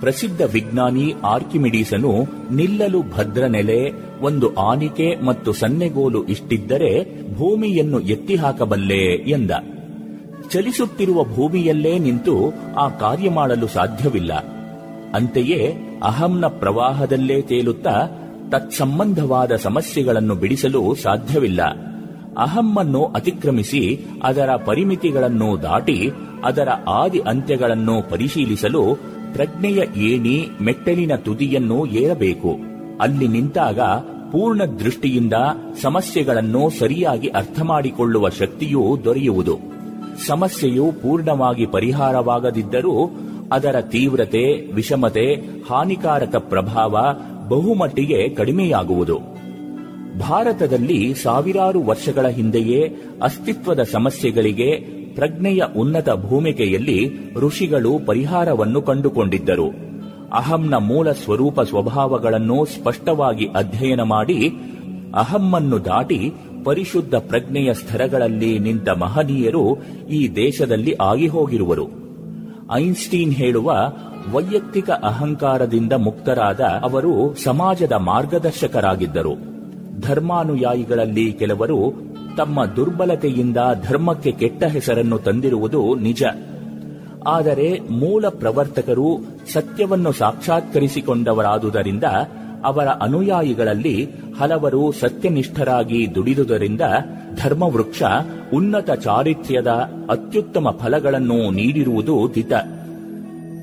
[0.00, 2.12] ಪ್ರಸಿದ್ಧ ವಿಜ್ಞಾನಿ ಆರ್ಕಿಮಿಡೀಸನು
[2.54, 3.90] ನಿಲ್ಲಲು ಭದ್ರ ನೆಲೆ
[4.20, 9.50] ಒಂದು ಆನಿಕೆ ಮತ್ತು ಸನ್ನೆಗೋಲು ಇಷ್ಟಿದ್ದರೆ ಭೂಮಿಯನ್ನು ಎತ್ತಿಹಾಕಬಲ್ಲೆ ಎಂದ.
[10.50, 14.32] ಚಲಿಸುತ್ತಿರುವ ಭೂಮಿಯಲ್ಲೇ ನಿಂತು ಆ ಕಾರ್ಯ ಮಾಡಲು ಸಾಧ್ಯವಿಲ್ಲ.
[15.14, 18.08] ಅಂತೆಯೇ ಅಹಂನ ಪ್ರವಾಹದಲ್ಲೇ ತೇಲುತ್ತಾ
[18.50, 21.62] ತತ್ಸಂಬಂಧವಾದ ಸಮಸ್ಯೆಗಳನ್ನು ಬಿಡಿಸಲು ಸಾಧ್ಯವಿಲ್ಲ.
[22.38, 26.10] ಅಹಮ್ಮನ್ನು ಅತಿಕ್ರಮಿಸಿ ಅದರ ಪರಿಮಿತಿಗಳನ್ನು ದಾಟಿ
[26.44, 28.82] ಅದರ ಆದಿ ಅಂತ್ಯಗಳನ್ನು ಪರಿಶೀಲಿಸಲು
[29.32, 32.56] ಪ್ರಜ್ಞೆಯ ಏಣಿ ಮೆಟ್ಟಲಿನ ತುದಿಯನ್ನು ಏರಬೇಕು.
[33.00, 33.80] ಅಲ್ಲಿ ನಿಂತಾಗ
[34.32, 35.32] ಪೂರ್ಣ ದೃಷ್ಟಿಯಿಂದ
[35.82, 39.75] ಸಮಸ್ಯೆಗಳನ್ನು ಸರಿಯಾಗಿ ಅರ್ಥ ಮಾಡಿಕೊಳ್ಳುವ ಶಕ್ತಿಯೂ ದೊರೆಯುವುದು.
[40.26, 43.10] ಸಮಸ್ಯೆಯು ಪೂರ್ಣವಾಗಿ ಪರಿಹಾರವಾಗದಿದ್ದರೂ
[43.52, 45.34] ಅದರ ತೀವ್ರತೆ, ವಿಷಮತೆ,
[45.70, 46.98] ಹಾನಿಕಾರಕ ಪ್ರಭಾವ
[47.48, 49.18] ಬಹುಮಟ್ಟಿಗೆ ಕಡಿಮೆಯಾಗುವುದು.
[50.18, 54.76] ಭಾರತದಲ್ಲಿ ಸಾವಿರಾರು ವರ್ಷಗಳ ಹಿಂದೆಯೇ ಅಸ್ತಿತ್ವದ ಸಮಸ್ಯೆಗಳಿಗೆ
[55.14, 59.86] ಪ್ರಜ್ಞೆಯ ಉನ್ನತ ಭೂಮಿಕೆಯಲ್ಲಿ ಋಷಿಗಳು ಪರಿಹಾರವನ್ನು ಕಂಡುಕೊಂಡಿದ್ದರು.
[60.32, 64.52] ಅಹಂನ ಮೂಲ ಸ್ವರೂಪ ಸ್ವಭಾವಗಳನ್ನು ಸ್ಪಷ್ಟವಾಗಿ ಅಧ್ಯಯನ ಮಾಡಿ
[65.14, 66.32] ಅಹಮ್ಮನ್ನು ದಾಟಿ
[66.66, 69.64] ಪರಿಶುದ್ಧ ಪ್ರಜ್ಞೆಯ ಸ್ತರಗಳಲ್ಲಿ ನಿಂತ ಮಹನೀಯರು
[70.10, 71.86] ಈ ದೇಶದಲ್ಲಿ ಆಗಿ ಹೋಗಿರುವರು
[72.74, 73.72] ಐನ್ಸ್ಟೀನ್ ಹೇಳುವ
[74.32, 79.34] ವೈಯಕ್ತಿಕ ಅಹಂಕಾರದಿಂದ ಮುಕ್ತರಾದ ಅವರು ಸಮಾಜದ ಮಾರ್ಗದರ್ಶಕರಾಗಿದ್ದರು.
[80.00, 81.78] ಧರ್ಮಾನುಯಾಯಿಗಳಲ್ಲಿ ಕೆಲವರು
[82.36, 83.56] ತಮ್ಮ ದುರ್ಬಲತೆಯಿಂದ
[83.88, 86.22] ಧರ್ಮಕ್ಕೆ ಕೆಟ್ಟ ಹೆಸರನ್ನು ತಂದಿರುವುದು ನಿಜ.
[87.26, 89.08] ಆದರೆ ಮೂಲ ಪ್ರವರ್ತಕರು
[89.52, 92.04] ಸತ್ಯವನ್ನು ಸಾಕ್ಷಾತ್ಕರಿಸಿಕೊಂಡವರಾದುದರಿಂದ
[92.64, 96.80] ಅವರ ಅನುಯಾಯಿಗಳಲ್ಲಿ ಹಲವರು ಸತ್ಯನಿಷ್ಠರಾಗಿ ದುಡಿದುದರಿಂದ
[97.42, 98.02] ಧರ್ಮವೃಕ್ಷ
[98.54, 99.68] ಉನ್ನತ ಚಾರಿತ್ರ್ಯದ
[100.10, 102.52] ಅತ್ಯುತ್ತಮ ಫಲಗಳನ್ನು ನೀಡಿರುವುದು ದಿತ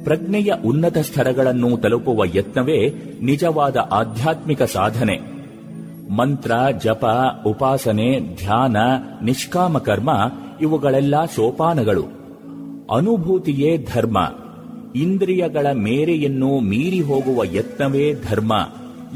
[0.03, 2.89] ಪ್ರಜ್ಞೆಯ ಉನ್ನತ ಸ್ತರಗಳನ್ನು ತಲುಪುವ ಯತ್ನವೇ
[3.21, 5.19] ನಿಜವಾದ ಆಧ್ಯಾತ್ಮಿಕ ಸಾಧನೆ.
[6.15, 6.51] ಮಂತ್ರ,
[6.83, 7.05] ಜಪ,
[7.47, 8.77] ಉಪಾಸನೆ, ಧ್ಯಾನ,
[9.23, 10.09] ನಿಷ್ಕಾಮ ಕರ್ಮ
[10.61, 12.03] ಇವುಗಳೆಲ್ಲ ಸೋಪಾನಗಳು.
[12.95, 14.31] ಅನುಭೂತಿಯೇ ಧರ್ಮ.
[14.95, 18.53] ಇಂದ್ರಿಯಗಳ ಮೇರೆಯನ್ನು ಮೀರಿ ಹೋಗುವ ಯತ್ನವೇ ಧರ್ಮ.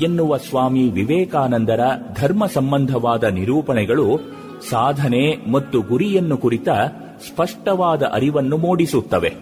[0.03, 1.79] ಎನ್ನುವ ಸ್ವಾಮಿ ವಿವೇಕಾನಂದರ
[2.21, 4.19] ಧರ್ಮ ಸಂಬಂಧವಾದ ನಿರೂಪಣೆಗಳು
[4.69, 6.69] ಸಾಧನೆ ಮತ್ತು ಗುರಿಯನ್ನು ಕುರಿತ
[7.27, 9.33] ಸ್ಪಷ್ಟವಾದ ಅರಿವನ್ನು ಮೂಡಿಸುತ್ತವೆ.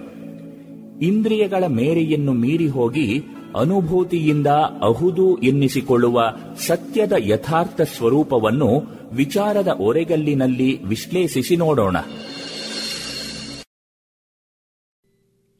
[1.01, 3.19] ಇಂದ್ರಿಯಗಳ ಮೇರೆಯನ್ನು ಮೀರಿ ಹೋಗಿ
[3.59, 4.47] ಅನುಭೂತಿಯಿಂದ
[4.83, 6.21] ಅಹುದು ಎನ್ನಿಸಿಕೊಳ್ಳುವ
[6.67, 11.97] ಸತ್ಯದ ಯಥಾರ್ಥ ಸ್ವರೂಪವನ್ನು ವಿಚಾರದ ಒರೆಗಲ್ಲಿನಲ್ಲಿ ವಿಶ್ಲೇಷಿಸಿ ನೋಡೋಣ.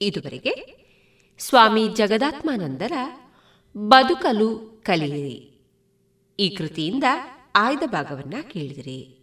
[0.01, 0.75] ಇದುವರೆಗೆ
[1.39, 2.91] ಸ್ವಾಮಿ ಜಗದಾತ್ಮಾನಂದರ
[3.77, 5.51] ಬದುಕಲು ಕಲಿಯಿರಿ.
[6.39, 7.03] ಈ ಕೃತಿಯಿಂದ
[7.55, 9.21] ಆಯ್ದ ಭಾಗವನ್ನ ಕೇಳಿದಿರಿ.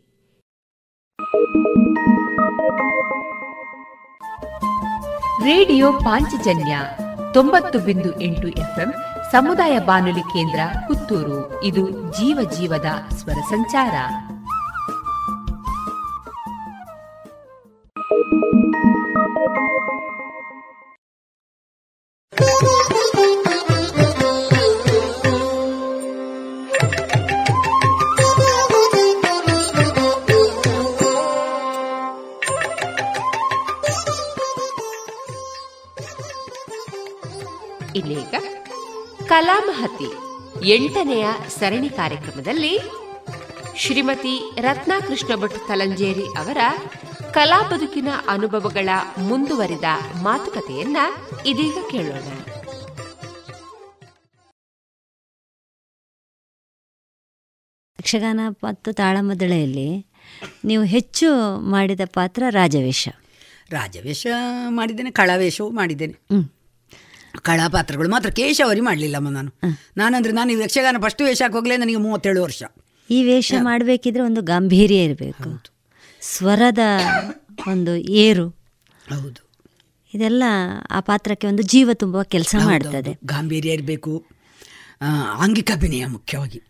[5.44, 6.78] ರೇಡಿಯೋ ಪಾಂಚಜನ್ಯ
[7.34, 8.92] ತೊಂಬತ್ತು ಬಿಂದು ಎಂಟು ಎಫ್ಎಂ
[9.32, 11.64] ಸಮುದಾಯ ಬಾನುಲಿ ಕೇಂದ್ರ ಪುತ್ತೂರು.
[11.64, 13.94] ಇದು ಜೀವ ಜೀವದ ಸ್ವರ ಸಂಚಾರ.
[22.42, 22.91] ಇನ್ನೀಗ
[39.32, 40.08] ಕಲಾಮಹತಿ
[40.68, 41.26] ಎಂಟನೆಯ
[41.58, 42.78] ಸರಣಿ ಕಾರ್ಯಕ್ರಮದಲ್ಲಿ
[43.76, 46.56] ಶ್ರೀಮತಿ ರತ್ನಾಕೃಷ್ಣ ಭಟ್ ತಲಂಜೇರಿ ಅವರ
[47.32, 49.84] ಕಲಾ ಬದುಕಿನ ಅನುಭವಗಳ ಮುಂದುವರಿದ
[50.22, 50.96] ಮಾತುಕತೆಯನ್ನ
[51.46, 52.26] ಇದೀಗ ಕೇಳೋಣ.
[58.00, 60.06] ಯಕ್ಷಗಾನ ಮತ್ತು ತಾಳಮದಳೆಯಲ್ಲಿ
[60.64, 63.08] ನೀವು ಹೆಚ್ಚು ಮಾಡಿದ ಪಾತ್ರ ರಾಜವೇಷ.
[63.70, 64.26] ರಾಜವೇಷ
[64.68, 66.61] ಮಾಡಿದ್ದೇನೆ ಕಳಾವೇಷವೂ ಮಾಡಿದ್ದೇನೆ.
[67.32, 67.42] ಹ್ಮ್.
[67.42, 69.52] ಕಳಾ ಪಾತ್ರಗಳು ಮಾತ್ರ ಕೇಶವರಿ ಮಾಡಲಿಲ್ಲಮ್ಮ ನಾನು.
[69.96, 72.62] ನಾನಂದ್ರೆ ನಾನು ಈ ಯಕ್ಷಗಾನ ಫಸ್ಟ್ ವೇಷ ಹೋಗಲೇ ನನಗೆ ಮೂವತ್ತೇಳು ವರ್ಷ.
[73.10, 75.64] ಈ ವೇಷ ಮಾಡಬೇಕಿದ್ರೆ ಒಂದು ಗಾಂಭೀರ್ಯ ಇರಬೇಕು.
[76.20, 76.78] ಸ್ವರದ
[77.68, 78.48] ಒಂದು ಏರು.
[78.48, 79.52] ಹೌದು.
[80.14, 80.42] ಇದೆಲ್ಲ
[80.90, 83.18] ಆ ಪಾತ್ರಕ್ಕೆ ಒಂದು ಜೀವ ತುಂಬುವ ಕೆಲಸ ಮಾಡ್ತದೆ.
[83.24, 84.26] ಗಾಂಭೀರ್ಯ ಇರಬೇಕು.
[85.36, 86.62] ಆಂಗಿಕ ಅಭಿನಯ ಮುಖ್ಯವಾಗಿ.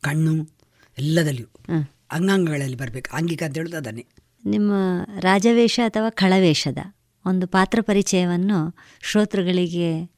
[0.00, 0.48] ಕಣ್ಣು
[0.98, 1.48] ಎಲ್ಲದಲ್ಲಿಯೂ.
[2.12, 3.16] ಅಂಗಾಂಗಗಳಲ್ಲಿ ಬರಬೇಕು.
[3.16, 4.06] ಆಂಗಿಕ ಅಂತ ಹೇಳೋದು ಅದನ್ನೇ.
[4.46, 4.72] ನಿಮ್ಮ
[5.20, 6.78] ರಾಜವೇಷ ಅಥವಾ ಖಳವೇಷದ
[7.26, 10.10] ಒಂದು ಪಾತ್ರ ಪರಿಚಯವನ್ನು ಶ್ರೋತೃಗಳಿಗೆ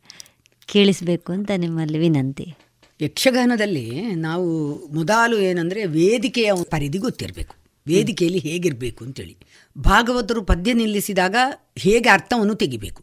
[0.66, 2.54] ಕೇಳಿಸಬೇಕು ಅಂತ ನಿಮ್ಮಲ್ಲಿ ವಿನಂತಿ.
[3.00, 7.54] ಯಕ್ಷಗಾನದಲ್ಲಿ ನಾವು ಮೊದಲು ಏನಂದರೆ ವೇದಿಕೆಯ ಪರಿಧಿ ಗೊತ್ತಿರಬೇಕು.
[7.86, 9.36] ವೇದಿಕೆಯಲ್ಲಿ ಹೇಗಿರಬೇಕು ಅಂತೇಳಿ.
[9.76, 11.36] ಭಾಗವತರು ಪದ್ಯ ನಿಲ್ಲಿಸಿದಾಗ
[11.78, 13.00] ಹೇಗೆ ಅರ್ಥವನ್ನು ತೆಗಿಬೇಕು?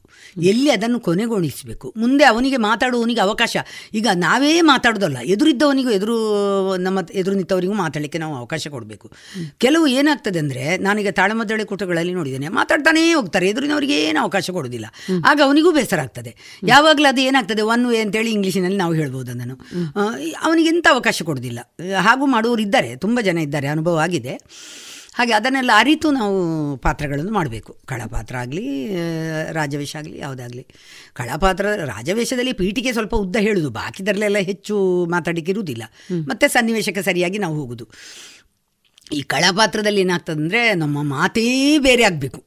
[0.52, 1.88] ಎಲ್ಲಿ ಅದನ್ನು ಕೊನೆಗೊಳಿಸಬೇಕು?
[1.98, 3.58] ಮುಂದೆ ಅವನಿಗೆ ಮಾತಾಡುವವನಿಗೆ ಅವಕಾಶ.
[3.94, 6.16] ಈಗ ನಾವೇ ಮಾತಾಡೋದಲ್ಲ, ಎದುರಿದ್ದವನಿಗೂ ಎದುರು,
[6.78, 9.08] ನಮ್ಮ ಎದುರು ನಿಂತವರಿಗೂ ಮಾತಾಡಲಿಕ್ಕೆ ನಾವು ಅವಕಾಶ ಕೊಡಬೇಕು.
[9.58, 14.86] ಕೆಲವು ಏನಾಗ್ತದೆ ಅಂದರೆ, ನಾನೀಗ ತಾಳಮದ್ದಳೆ ಕೂಟಗಳಲ್ಲಿ ನೋಡಿದ್ದೇನೆ, ಮಾತಾಡ್ತಾನೇ ಹೋಗ್ತಾರೆ, ಎದುರಿನವರಿಗೆ ಏನು ಅವಕಾಶ ಕೊಡೋದಿಲ್ಲ
[15.32, 16.34] ಆಗ ಅವನಿಗೂ ಬೇಸರ ಆಗ್ತದೆ.
[16.64, 19.58] ಯಾವಾಗಲೂ ಅದು ಏನಾಗ್ತದೆ ಒನ್ ವೇ ಅಂತೇಳಿ ಇಂಗ್ಲೀಷಿನಲ್ಲಿ ನಾವು ಹೇಳ್ಬೋದು ಅದನ್ನು.
[20.44, 21.60] ಅವನಿಗೆ ಎಂಥ ಅವಕಾಶ ಕೊಡೋದಿಲ್ಲ
[22.08, 24.36] ಹಾಗೂ ಮಾಡುವವರು ಇದ್ದಾರೆ ತುಂಬ ಜನ ಇದ್ದಾರೆ, ಅನುಭವ ಆಗಿದೆ.
[25.16, 26.38] ಹಾಗೆ ಅದನ್ನೆಲ್ಲ ಅರಿತು ನಾವು
[26.78, 27.78] ಪಾತ್ರಗಳನ್ನು ಮಾಡಬೇಕು.
[27.86, 28.96] ಕಳಪಾತ್ರ ಆಗಲಿ
[29.52, 30.68] ರಾಜವೇಷ ಆಗಲಿ ಯಾವುದಾಗಲಿ.
[31.14, 33.70] ಕಳಪಾತ್ರ ರಾಜವೇಷದಲ್ಲಿ ಪೀಠಿಗೆ ಸ್ವಲ್ಪ ಉದ್ದ ಹೇಳುದು.
[33.70, 35.84] ಬಾಕಿದರಲ್ಲೆಲ್ಲ ಹೆಚ್ಚು ಮಾತಾಡಿಕೆ ಇರುವುದಿಲ್ಲ.
[36.12, 37.88] ಮತ್ತು ಸನ್ನಿವೇಶಕ್ಕೆ ಸರಿಯಾಗಿ ನಾವು ಹೋಗುದು.
[39.14, 42.44] ಈ ಕಳಪಾತ್ರದಲ್ಲಿ ಏನಾಗ್ತದೆ ಅಂದರೆ ನಮ್ಮ ಮಾತೇ ಬೇರೆ ಆಗಬೇಕು.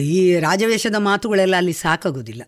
[0.00, 2.42] ಈ ರಾಜವೇಷದ ಮಾತುಗಳೆಲ್ಲ ಅಲ್ಲಿ ಸಾಕಾಗೋದಿಲ್ಲ.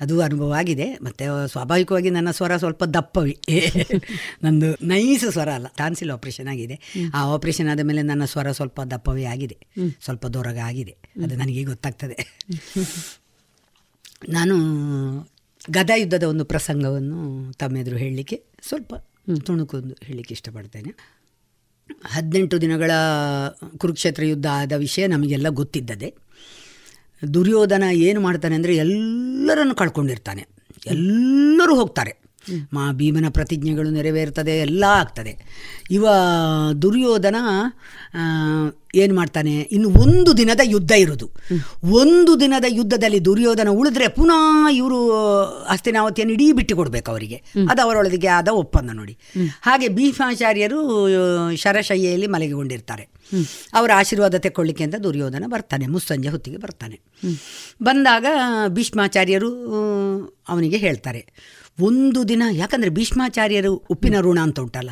[0.00, 3.40] ಅದು ಅನುಭವ ಆಗಿದೆ ಮತ್ತೆ ಸ್ವಾಭಾವಿಕವಾಗಿ ನನ್ನ ಸ್ವರ ಸ್ವಲ್ಪ ದಪ್ಪವಿ.
[4.44, 6.80] ನಂದು ನೈಸ್ ಸ್ವರ ಅಲ್ಲ, ಟಾನ್ಸಿಲ್ ಆಪರೇಷನ್ ಆಗಿದೆ.
[7.14, 9.56] ಆ ಆಪರೇಷನ್ ಆದ ಮೇಲೆ ನನ್ನ ಸ್ವರ ಸ್ವಲ್ಪ ದಪ್ಪವೇ ಆಗಿದೆ.
[10.04, 10.96] ಸ್ವಲ್ಪ ದೊರಗ ಆಗಿದೆ.
[11.24, 12.38] ಅದು ನನಗೆ ಗೊತ್ತಾಗ್ತದೆ.
[14.28, 14.56] ನಾನು
[15.70, 18.94] ಗದಾ ಯುದ್ಧದ ಒಂದು ಪ್ರಸಂಗವನ್ನು ತಮ್ಮೆದುರು ಹೇಳಲಿಕ್ಕೆ ಸ್ವಲ್ಪ
[19.44, 21.14] ತುಣುಕೊಂದು ಹೇಳಲಿಕ್ಕೆ ಇಷ್ಟಪಡ್ತೇನೆ.
[22.06, 22.90] ಹದಿನೆಂಟು ದಿನಗಳ
[23.78, 26.14] ಕುರುಕ್ಷೇತ್ರ ಯುದ್ಧ ಆದ ವಿಷಯ ನಮಗೆಲ್ಲ ಗೊತ್ತಿದ್ದದೆ
[27.24, 30.46] ದುರ್ಯೋಧನ ಏನು ಮಾಡ್ತಾನೆ ಅಂದರೆ ಎಲ್ಲರನ್ನು ಕಳ್ಕೊಂಡಿರ್ತಾನೆ.
[30.86, 32.23] ಎಲ್ಲರೂ ಹೋಗ್ತಾರೆ.
[32.74, 35.32] ಮಾ ಭೀಮನ ಪ್ರತಿಜ್ಞೆಗಳು ನೆರವೇರ್ತದೆ, ಎಲ್ಲ ಆಗ್ತದೆ.
[35.90, 36.06] ಇವ
[36.82, 37.36] ದುರ್ಯೋಧನ
[38.94, 39.60] ಏನು ಮಾಡ್ತಾನೆ?
[39.60, 41.26] ಇನ್ನು ಒಂದು ದಿನದ ಯುದ್ಧ ಇರೋದು.
[42.00, 44.98] ಒಂದು ದಿನದ ಯುದ್ಧದಲ್ಲಿ ದುರ್ಯೋಧನ ಉಳಿದ್ರೆ ಪುನಃ ಇವರು
[45.64, 47.38] ಹಸ್ತಿನಾವತಿಯನ್ನು ಇಡೀ ಬಿಟ್ಟು ಕೊಡಬೇಕು ಅವರಿಗೆ.
[47.70, 49.16] ಅದು ಅವರೊಳಗೆ ಆದ ಒಪ್ಪಂದ ನೋಡಿ.
[49.62, 50.80] ಹಾಗೆ ಭೀಮಾಚಾರ್ಯರು
[51.56, 53.04] ಶರಶಯ್ಯೆಯಲ್ಲಿ ಮಲಗಿಕೊಂಡಿರ್ತಾರೆ.
[53.74, 56.96] ಅವರ ಆಶೀರ್ವಾದ ತೆಕ್ಕೊಳ್ಳಿಕ್ಕೆ ಅಂತ ದುರ್ಯೋಧನ ಬರ್ತಾನೆ, ಮುಸ್ಸಂಜೆ ಹೊತ್ತಿಗೆ ಬರ್ತಾನೆ.
[57.82, 58.26] ಬಂದಾಗ
[58.68, 59.50] ಭೀಷ್ಮಾಚಾರ್ಯರು
[60.48, 61.22] ಅವನಿಗೆ ಹೇಳ್ತಾರೆ
[61.80, 64.90] ಒಂದು ದಿನ ಯಾಕಂದರೆ ಭೀಷ್ಮಾಚಾರ್ಯರು ಉಪ್ಪಿನ ಋಣ ಅಂತ ಉಂಟಲ್ಲ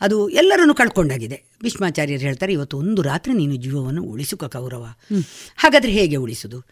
[0.00, 1.44] ಅದು ಎಲ್ಲರನ್ನು ಕಳ್ಕೊಂಡಾಗಿದೆ.
[1.62, 4.84] ಭೀಷ್ಮಾಚಾರ್ಯರು ಹೇಳ್ತಾರೆ ಇವತ್ತು ಒಂದು ರಾತ್ರಿ ನೀನು ಜೀವವನ್ನು ಉಳಿಸುಕ ಕೌರವ.
[5.56, 6.64] ಹಾಗಾದರೆ ಹೇಗೆ ಉಳಿಸುವುದು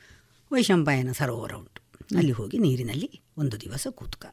[0.53, 1.83] ವೈಶಂಪಾಯನ ಸರೋವರ ಉಂಟು.
[2.17, 4.27] ಅಲ್ಲಿ ಹೋಗಿ ನೀರಿನಲ್ಲಿ ಒಂದು ದಿವಸ ಕೂತ್ಕ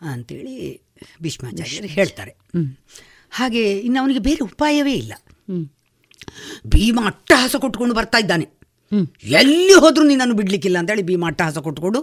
[0.00, 0.82] ಅಂತೇಳಿ
[1.22, 2.36] ಭೀಷ್ಮಾಚಾರ್ಯರು ಹೇಳ್ತಾರೆ.
[3.30, 5.12] ಹಾಗೆ ಇನ್ನು ಅವನಿಗೆ ಬೇರೆ ಉಪಾಯವೇ ಇಲ್ಲ.
[6.66, 8.63] ಭೀಮ ಅಟ್ಟಹಾಸ ಕೊಟ್ಟುಕೊಂಡು ಬರ್ತಾ ಇದ್ದಾನೆ.
[9.38, 12.00] ಎಲ್ಲಿ ಹೋದರೂ ನಿನ್ನನ್ನು ಬಿಡಲಿಕ್ಕಿಲ್ಲ ಅಂತೇಳಿ ಭೀಮ ಅಟ್ಟಹಾಸ ಕೊಟ್ಟುಕೊಂಡು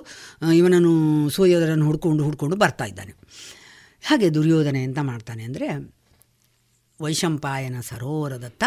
[0.56, 0.94] ಇವನನ್ನು
[1.30, 3.14] ಸೂರ್ಯೋಧನನ್ನು ಹುಡ್ಕೊಂಡು ಹುಡ್ಕೊಂಡು ಬರ್ತಾ ಇದ್ದಾನೆ.
[4.06, 5.68] ಹಾಗೆ ದುರ್ಯೋಧನ ಎಂತ ಮಾಡ್ತಾನೆ ಅಂದರೆ
[7.02, 8.64] ವೈಶಂಪಾಯನ ಸರೋವರದತ್ತ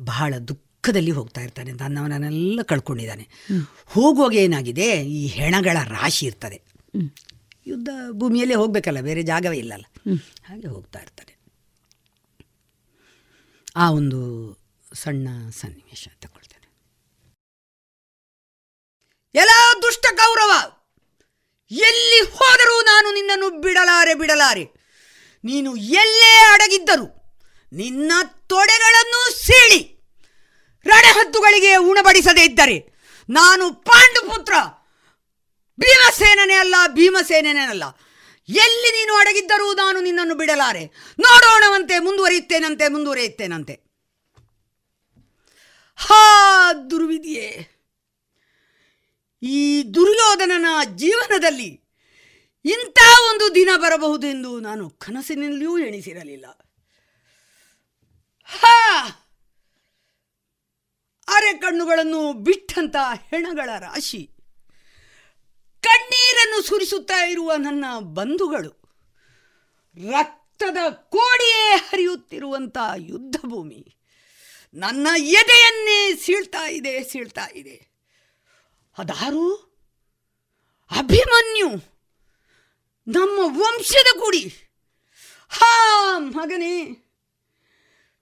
[0.00, 3.24] ಬಹಳ ದುಃಖದಲ್ಲಿ ಹೋಗ್ತಾ ಇರ್ತಾನೆ ತನ್ನವನನ್ನೆಲ್ಲ ಕಳ್ಕೊಂಡಿದ್ದಾನೆ.
[3.86, 6.58] ಹೋಗುವಾಗ ಏನಾಗಿದೆ ಈ ಹೆಣಗಳ ರಾಶಿ ಇರ್ತದೆ.
[7.66, 9.86] ಯುದ್ಧ ಭೂಮಿಯಲ್ಲೇ ಹೋಗಬೇಕಲ್ಲ ಬೇರೆ ಜಾಗವೇ ಇಲ್ಲಲ್ಲ.
[10.44, 11.34] ಹಾಗೆ ಹೋಗ್ತಾ ಇರ್ತಾನೆ.
[13.76, 14.20] ಆ ಒಂದು
[14.94, 16.37] ಸಣ್ಣ ಸನ್ನಿವೇಶ ತಗೊಳ್ತೇನೆ
[19.38, 20.52] ಎಲ್ಲ ದುಷ್ಟ ಕೌರವ,
[21.70, 24.64] ಎಲ್ಲಿ ಹೋದರೂ ನಾನು ನಿನ್ನನ್ನು ಬಿಡಲಾರೆ ಬಿಡಲಾರೆ.
[25.44, 25.70] ನೀನು
[26.00, 27.06] ಎಲ್ಲೇ ಅಡಗಿದ್ದರು
[27.72, 28.12] ನಿನ್ನ
[28.46, 29.80] ತೊಡೆಗಳನ್ನು ಸೀಳಿ,
[30.86, 32.76] ರಣಹದ್ದುಗಳಿಗೆ ಉಣಬಡಿಸದೇ ಇದ್ದರೆ
[33.28, 34.54] ನಾನು ಪಾಂಡುಪುತ್ರ,
[35.78, 37.84] ಭೀಮಸೇನನೇ ಅಲ್ಲ ಭೀಮಸೇನನೇ ಅಲ್ಲ.
[38.48, 40.84] ಎಲ್ಲಿ ನೀನು ಅಡಗಿದ್ದರೂ ನಾನು ನಿನ್ನನ್ನು ಬಿಡಲಾರೆ.
[41.18, 43.74] ನೋಡೋಣವಂತೆ, ಮುಂದುವರಿಯುತ್ತೇನಂತೆ ಮುಂದುವರಿಯುತ್ತೇನಂತೆ.
[45.98, 46.22] ಹಾ,
[46.90, 47.48] ದುರ್ವಿಧಿಯೇ.
[49.42, 50.66] ಈ ದುರ್ಯೋಧನನ
[50.96, 51.88] ಜೀವನದಲ್ಲಿ
[52.64, 52.98] ಇಂಥ
[53.30, 56.46] ಒಂದು ದಿನ ಬರಬಹುದು ಎಂದು ನಾನು ಕನಸಿನಲ್ಲಿಯೂ ಎಣಿಸಿರಲಿಲ್ಲ.
[58.44, 59.04] ಹಾ!
[61.28, 62.96] ಅರೆ ಕಣ್ಣುಗಳನ್ನು ಬಿಟ್ಟಂತ
[63.30, 64.30] ಹೆಣಗಳ ರಾಶಿ,
[65.82, 68.70] ಕಣ್ಣೀರನ್ನು ಸುರಿಸುತ್ತಾ ಇರುವ ನನ್ನ ಬಂಧುಗಳು,
[70.10, 73.96] ರಕ್ತದ ಕೋಡಿಯೇ ಹರಿಯುತ್ತಿರುವಂಥ ಯುದ್ಧ ಭೂಮಿ
[74.74, 77.87] ನನ್ನ ಎದೆಯನ್ನೇ ಸೀಳ್ತಾ ಇದೆ ಸೀಳ್ತಾ ಇದೆ.
[78.98, 79.46] ಅದಾರು
[80.90, 81.68] ಅಭಿಮನ್ಯು!
[83.06, 84.70] ನಮ್ಮ ವಂಶದ ಗುಡಿ
[85.48, 86.96] ಹಾ, ಮಗನೇ!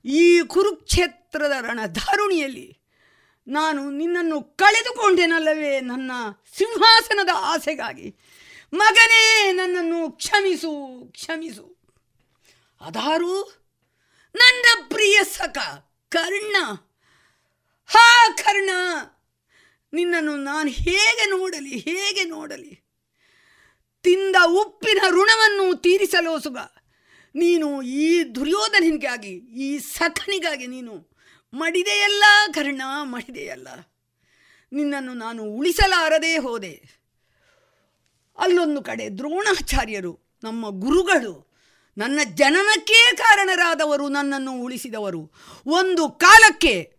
[0.05, 2.81] ಈ ಕುರುಕ್ಷೇತ್ರದ ರಣಧಾರುಣಿಯಲ್ಲಿ
[3.49, 6.12] ನಾನು ನಿನ್ನನ್ನು ಕಳೆದುಕೊಂಡೆನಲ್ಲವೇ ನನ್ನ
[6.57, 8.18] ಸಿಂಹಾಸನದ ಆಸೆಗಾಗಿ.
[8.74, 11.83] ಮಗನೇ, ನನ್ನನ್ನು ಕ್ಷಮಿಸು ಕ್ಷಮಿಸು.
[12.81, 13.64] ಅದಾರು
[14.35, 15.59] ನನ್ನ ಪ್ರಿಯ ಸಖ,
[16.09, 16.57] ಕರ್ಣ!
[17.87, 18.70] ಹಾ, ಕರ್ಣ!
[19.97, 22.86] ನಿನ್ನನ್ನು ನಾನು ಹೇಗೆ ನೋಡಲಿ ಹೇಗೆ ನೋಡಲಿ?
[24.03, 26.59] ತಿಂದ ಉಪ್ಪಿನ ಋಣವನ್ನು ತೀರಿಸಲು ಸುಗ.
[27.34, 31.16] ನೀನು ಈ ದುರ್ಯೋಧನಿಗಾಗಿ ಈ ಸಖನಿಗಾಗಿ ನೀನು
[31.55, 33.68] ಮಡಿದೆಯಲ್ಲ, ಕರ್ಣ ಮಡಿದೆಯಲ್ಲ.
[34.72, 36.74] ನಿನ್ನನ್ನು ನಾನು ಉಳಿಸಲಾರದೇ ಹೋದೆ.
[38.38, 41.55] ಅಲ್ಲೊಂದು ಕಡೆ ದ್ರೋಣಾಚಾರ್ಯರು, ನಮ್ಮ ಗುರುಗಳು,
[41.99, 45.32] ನನ್ನ ಜನನಕ್ಕೇ ಕಾರಣರಾದವರು ನನ್ನನ್ನು ಉಳಿಸಿದವರು.
[45.66, 46.95] ಒಂದು ಕಾಲಕ್ಕೆ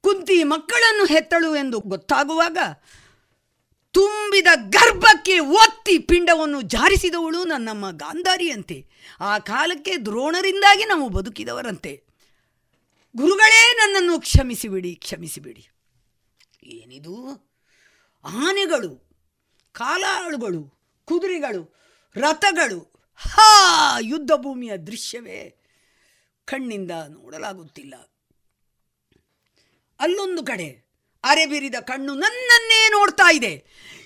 [0.00, 2.58] ಕುಂತಿ ಮಕ್ಕಳನ್ನು ಹೆತ್ತಳು ಎಂದು ಗೊತ್ತಾಗುವಾಗ
[3.90, 8.86] ತುಂಬಿದ ಗರ್ಭಕ್ಕೆ ಒತ್ತಿ ಪಿಂಡವನ್ನು ಜಾರಿಸಿದವಳು ನನ್ನಮ್ಮ ಗಾಂಧಾರಿಯಂತೆ.
[9.20, 12.04] ಆ ಕಾಲಕ್ಕೆ ದ್ರೋಣರಿಂದಾಗಿ ನಾವು ಬದುಕಿದವರಂತೆ.
[13.16, 15.68] ಗುರುಗಳೇ ನನ್ನನ್ನು ಕ್ಷಮಿಸಿಬಿಡಿ ಕ್ಷಮಿಸಿಬಿಡಿ.
[16.64, 17.46] ಏನಿದು?
[18.24, 19.10] ಆನೆಗಳು,
[19.72, 21.76] ಕಾಲಾಳುಗಳು, ಕುದುರೆಗಳು,
[22.16, 25.62] ರಥಗಳು, ಹಾ ಯುದ್ಧ ಭೂಮಿಯ ದೃಶ್ಯವೇ.
[26.44, 27.94] ಕಣ್ಣಿಂದ ನೋಡಲಾಗುತ್ತಿಲ್ಲ.
[30.00, 30.86] ಅಲ್ಲೊಂದು ಕಡೆ
[31.24, 33.52] ಅರೆಬಿರಿದ ಕಣ್ಣು ನನ್ನನ್ನೇ ನೋಡ್ತಾ ಇದೆ.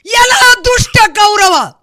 [0.05, 0.33] ಎಲ್ಲ
[0.65, 1.81] ದುಷ್ಟ ಗೌರವ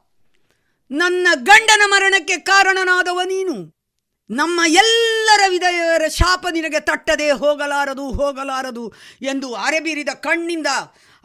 [0.91, 3.77] ನನ್ನ ಗಂಡನ ಮರಣಕ್ಕೆ ಕಾರಣನಾದವ ನೀನು.
[4.29, 10.67] ನಮ್ಮ ಎಲ್ಲರ ವಿಧಯರ ಶಾಪ ನಿನಗೆ ತಟ್ಟದೆ ಹೋಗಲಾರದು ಹೋಗಲಾರದು ಎಂದು ಅರೆಬಿರಿದ ಕಣ್ಣಿಂದ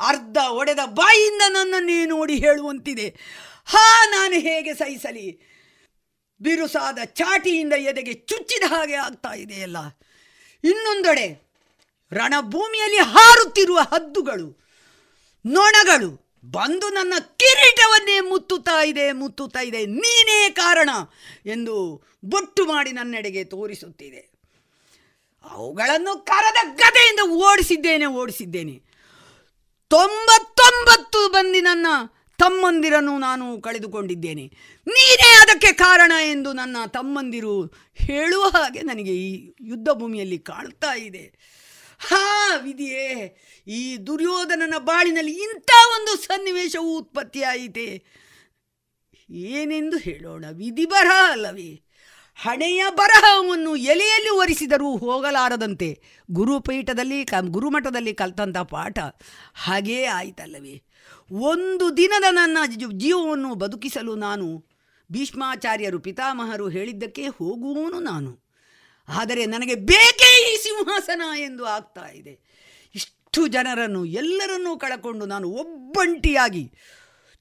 [0.01, 3.17] ಅರ್ಧ ಒಡೆದ ಬಾಯಿಂದ ನನ್ನನ್ನೇ ನೋಡಿ ಹೇಳುವಂತಿದೆ.
[3.65, 5.53] ಹಾ, ನಾನು ಹೇಗೆ ಸಹಿಸಲಿ?
[6.41, 9.77] ಬಿರುಸಾದ ಚಾಟಿಯಿಂದ ಎದೆಗೆ ಚುಚ್ಚಿದ ಹಾಗೆ ಆಗ್ತಾ ಇದೆಯಲ್ಲ.
[10.65, 11.52] ಇನ್ನೊಂದೆಡೆ
[12.13, 14.63] ರಣಭೂಮಿಯಲ್ಲಿ ಹಾರುತ್ತಿರುವ ಹದ್ದುಗಳು,
[15.47, 19.87] ನೊಣಗಳು ಬಂದು ನನ್ನ ಕಿರೀಟವನ್ನೇ ಮುತ್ತುತ್ತಾ ಇದೆ ಮುತ್ತುತ್ತಾ ಇದೆ.
[19.87, 20.91] ನೀನೇ ಕಾರಣ
[21.47, 24.33] ಎಂದು ಬೊಟ್ಟು ಮಾಡಿ ನನ್ನೆಡೆಗೆ ತೋರಿಸುತ್ತಿದೆ.
[25.51, 28.83] ಅವುಗಳನ್ನು ಕರದ ಗದೆಯಿಂದ ಓಡಿಸಿದ್ದೇನೆ ಓಡಿಸಿದ್ದೇನೆ.
[29.89, 31.87] ತೊಂಬತ್ತೊಂಬತ್ತು ಬಂದಿ ನನ್ನ
[32.39, 34.53] ತಮ್ಮಂದಿರನ್ನು ನಾನು ಕಳೆದುಕೊಂಡಿದ್ದೇನೆ.
[34.87, 41.52] ನೀನೇ ಅದಕ್ಕೆ ಕಾರಣ ಎಂದು ನನ್ನ ತಮ್ಮಂದಿರು ಹೇಳುವ ಹಾಗೆ ನನಗೆ ಈ ಯುದ್ಧ ಭೂಮಿಯಲ್ಲಿ ಕಾಣ್ತಾ ಇದೆ.
[42.07, 43.37] ಹಾ, ವಿಧಿಯೇ.
[43.67, 48.05] ಈ ದುರ್ಯೋಧನನ ಬಾಳಿನಲ್ಲಿ ಇಂಥ ಒಂದು ಸನ್ನಿವೇಶವು ಉತ್ಪತ್ತಿಯಾಯಿತೆ.
[49.31, 51.83] ಏನೆಂದು ಹೇಳೋಣ, ವಿಧಿ ಬರಹ ಅಲ್ಲವೇ.
[52.35, 58.99] ಹಣೆಯ ಬರಹವನ್ನು ಎಲೆಯಲ್ಲಿ ಒರೆಸಿದರೂ ಹೋಗಲಾರದಂತೆ ಗುರುಪೀಠದಲ್ಲಿ ಕ, ಗುರುಮಠದಲ್ಲಿ ಕಲ್ತಂಥ ಪಾಠ
[59.55, 60.83] ಹಾಗೇ ಆಯಿತಲ್ಲವೇ.
[61.33, 62.59] ಒಂದು ದಿನದ ನನ್ನ
[62.97, 64.67] ಜೀವವನ್ನು ಬದುಕಿಸಲು ನಾನು
[65.13, 68.42] ಭೀಷ್ಮಾಚಾರ್ಯರು, ಪಿತಾಮಹರು ಹೇಳಿದ್ದಕ್ಕೆ ಹೋಗುವವನು ನಾನು.
[69.09, 72.41] ಆದರೆ ನನಗೆ ಬೇಕೇ ಈ ಸಿಂಹಾಸನ ಎಂದು ಆಗ್ತಾ ಇದೆ.
[72.95, 76.73] ಇಷ್ಟು ಜನರನ್ನು, ಎಲ್ಲರನ್ನೂ ಕಳಕೊಂಡು ನಾನು ಒಬ್ಬಂಟಿಯಾಗಿ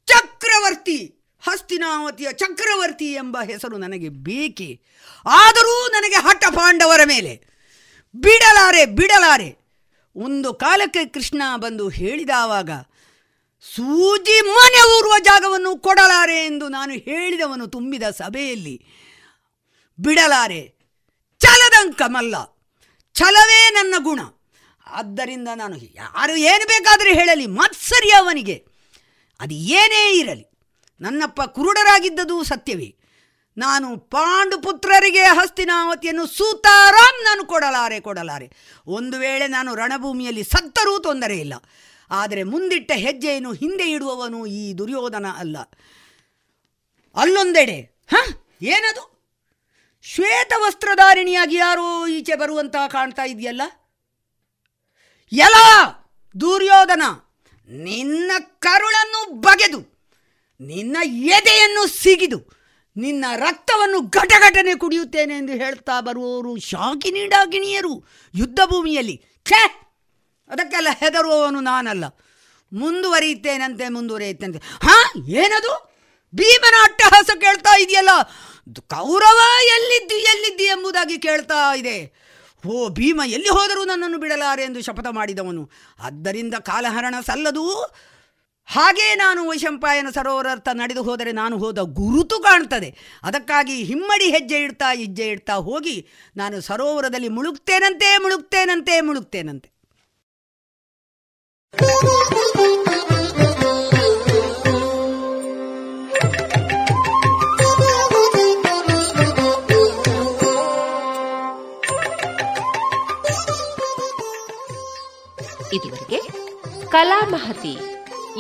[0.06, 4.82] ಚಕ್ರವರ್ತಿ, ಹಸ್ತಿನಾವತಿಯ ಚಕ್ರವರ್ತಿ ಎಂಬ ಹೆಸರು ನನಗೆ ಬೇಕೆ.
[5.26, 7.44] ಆದರೂ ನನಗೆ ಹಠ ಪಾಂಡವರ ಮೇಲೆ
[8.16, 9.58] ಬಿಡಲಾರೆ ಬಿಡಲಾರೆ.
[10.16, 12.70] ಒಂದು ಕಾಲಕ್ಕೆ ಕೃಷ್ಣ ಬಂದು ಹೇಳಿದವಾಗ,
[13.76, 18.86] ಸೂಜಿ ಮನೆ ಊರುವ ಜಾಗವನ್ನು ಕೊಡಲಾರೆ ಎಂದು ನಾನು ಹೇಳಿದವನು ತುಂಬಿದ ಸಭೆಯಲ್ಲಿ.
[20.00, 20.81] ಬಿಡಲಾರೆ
[21.42, 22.36] ಛಲದಂಕಮಲ್ಲ
[23.14, 24.20] ಛಲವೇ ನನ್ನ ಗುಣ.
[24.88, 28.66] ಆದ್ದರಿಂದ ನಾನು ಯಾರು ಏನು ಬೇಕಾದರೂ ಹೇಳಲಿ ಮತ್ಸರಿ ಅವನಿಗೆ.
[29.40, 30.46] ಅದು ಏನೇ ಇರಲಿ.
[31.02, 32.96] ನನ್ನಪ್ಪ ಕುರುಡರಾಗಿದ್ದದು ಸತ್ಯವೇ.
[33.58, 38.52] ನಾನು ಪಾಂಡುಪುತ್ರರಿಗೆ ಹಸ್ತಿನಾವತಿಯನ್ನು ಸೂತಾರಾಮ್ ನಾನು ಕೊಡಲಾರೆ ಕೊಡಲಾರೆ.
[38.88, 41.54] ಒಂದು ವೇಳೆ ನಾನು ರಣಭೂಮಿಯಲ್ಲಿ ಸತ್ತರೂ ತೊಂದರೆ ಇಲ್ಲ.
[42.12, 45.58] ಆದರೆ ಮುಂದಿಟ್ಟ ಹೆಜ್ಜೆಯನ್ನು ಹಿಂದೆ ಇಡುವವನು ಈ ದುರ್ಯೋಧನ ಅಲ್ಲ.
[47.16, 48.34] ಅಲ್ಲೊಂದೆಡೆ, ಹ?
[48.62, 49.11] ಏನದು?
[50.04, 53.62] ಶ್ವೇತ ವಸ್ತ್ರಧಾರಿಣಿಯಾಗಿ ಯಾರೋ ಈಚೆ ಬರುವಂತ ಕಾಣ್ತಾ ಇದೆಯಲ್ಲ?
[55.32, 55.56] ಎಲ್ಲ
[56.42, 57.02] ದುರ್ಯೋಧನ,
[57.70, 59.80] ನಿನ್ನ ಕರುಳನ್ನು ಬಗೆದು,
[60.62, 62.40] ನಿನ್ನ ಎದೆಯನ್ನು ಸಿಗಿದು,
[62.98, 69.26] ನಿನ್ನ ರಕ್ತವನ್ನು ಘಟಘಟನೆ ಕುಡಿಯುತ್ತೇನೆ ಎಂದು ಹೇಳ್ತಾ ಬರುವವರು ಶಾಕಿನಿ ಡಾಕಿಣಿಯರು ಯುದ್ಧ ಭೂಮಿಯಲ್ಲಿ.
[69.46, 69.62] ಛೇ!
[70.50, 72.04] ಅದಕ್ಕೆಲ್ಲ ಹೆದರುವವನು ನಾನಲ್ಲ.
[72.74, 75.92] ಮುಂದುವರಿಯುತ್ತೇನಂತೆ ಮುಂದುವರಿಯುತ್ತೇನೆ ಹಾ, ಏನದು?
[76.36, 78.10] ಭೀಮನ ಅಟ್ಟಹಾಸ ಕೇಳ್ತಾ ಇದೆಯಲ್ಲ?
[78.88, 82.14] ಕೌರವ ಎಲ್ಲಿದ್ದು, ಎಲ್ಲಿದ್ದಿ ಎಂಬುದಾಗಿ ಕೇಳ್ತಾ ಇದೆ.
[82.68, 85.70] ಓ, ಭೀಮ ಎಲ್ಲಿ ಹೋದರೂ ನನ್ನನ್ನು ಬಿಡಲಾರೆ ಎಂದು ಶಪಥ ಮಾಡಿದವನು.
[86.00, 87.96] ಆದ್ದರಿಂದ ಕಾಲಹರಣ ಸಲ್ಲದು.
[88.66, 92.98] ಹಾಗೇ ನಾನು ವೈಶಂಪಾಯನ ಸರೋವರರ್ಥ ನಡೆದು ಹೋದರೆ ನಾನು ಹೋದ ಗುರುತು ಕಾಣ್ತದೆ.
[93.24, 96.08] ಅದಕ್ಕಾಗಿ ಹಿಮ್ಮಡಿ ಹೆಜ್ಜೆ ಇಡ್ತಾ ಹೆಜ್ಜೆ ಇಡ್ತಾ ಹೋಗಿ
[96.38, 99.72] ನಾನು ಸರೋವರದಲ್ಲಿ ಮುಳುಗ್ತೇನಂತೆ ಮುಳುಗ್ತೇನಂತೆ ಮುಳುಗ್ತೇನಂತೆ.
[116.92, 117.78] ಕಲಾಮಹತಿ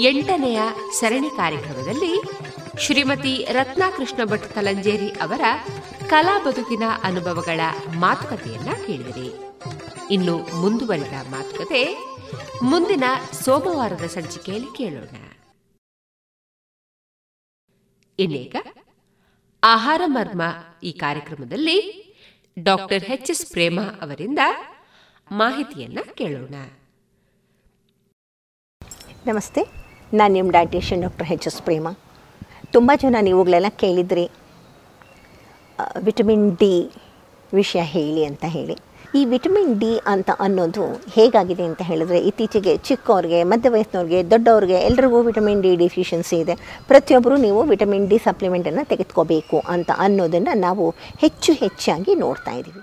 [0.01, 0.61] ಎಂಟನೆಯ
[0.99, 2.21] ಸರಣಿ ಕಾರ್ಯಕ್ರಮದಲ್ಲಿ
[2.79, 5.41] ಶ್ರೀಮತಿ ರತ್ನಾಕೃಷ್ಣ ಭಟ್ ಕಲಂಜೇರಿ ಅವರ
[6.09, 7.59] ಕಲಾ ಬದುಕಿನ ಅನುಭವಗಳ
[7.95, 9.29] ಮಾತುಕತೆಯನ್ನ ಕೇಳಿದಿರಿ.
[10.13, 11.83] ಇನ್ನು ಮುಂದುವರಿದ ಮಾತುಕತೆ
[12.63, 13.03] ಮುಂದಿನ
[13.45, 15.15] ಸೋಮವಾರದ ಸಂಚಿಕೆಯಲ್ಲಿ ಕೇಳೋಣ.
[18.19, 18.55] ಇನ್ನೀಗ
[19.63, 20.41] ಆಹಾರ ಮರ್ಮ
[20.83, 21.77] ಈ ಕಾರ್ಯಕ್ರಮದಲ್ಲಿ
[22.59, 24.39] ಡಾಕ್ಟರ್ ಎಚ್ ಎಸ್ ಪ್ರೇಮ ಅವರಿಂದ
[25.31, 26.55] ಮಾಹಿತಿಯನ್ನ ಕೇಳೋಣ.
[29.29, 29.61] ನಮಸ್ತೆ,
[30.19, 31.87] ನಾನು ನಿಮ್ಮ dietician doctor H S Prema.
[32.75, 34.23] ತುಂಬ ಜನ ನೀವುಗಳೆಲ್ಲ ಕೇಳಿದ್ರಿ.
[36.07, 36.71] ವಿಟಮಿನ್ ಡಿ
[37.59, 38.75] ವಿಷಯ ಹೇಳಿ ಅಂತ ಹೇಳಿ.
[39.19, 40.85] ಈ ವಿಟಮಿನ್ ಡಿ ಅಂತ ಅನ್ನೋದು
[41.17, 46.55] ಹೇಗಾಗಿದೆ ಅಂತ ಹೇಳಿದ್ರೆ, ಇತ್ತೀಚೆಗೆ ಚಿಕ್ಕವ್ರಿಗೆ ಮಧ್ಯ ವಯಸ್ಸಿನವ್ರಿಗೆ ದೊಡ್ಡವ್ರಿಗೆ ಎಲ್ರಿಗೂ ವಿಟಮಿನ್ ಡಿ ಡಿಫಿಷಿಯನ್ಸಿ ಇದೆ.
[46.91, 50.87] ಪ್ರತಿಯೊಬ್ಬರು ನೀವು ವಿಟಮಿನ್ ಡಿ ಸಪ್ಲಿಮೆಂಟನ್ನು ತೆಗೆದುಕೋಬೇಕು ಅಂತ ಅನ್ನೋದನ್ನು ನಾವು
[51.25, 52.81] ಹೆಚ್ಚು ಹೆಚ್ಚಾಗಿ ನೋಡ್ತಾ ಇದ್ದೀವಿ.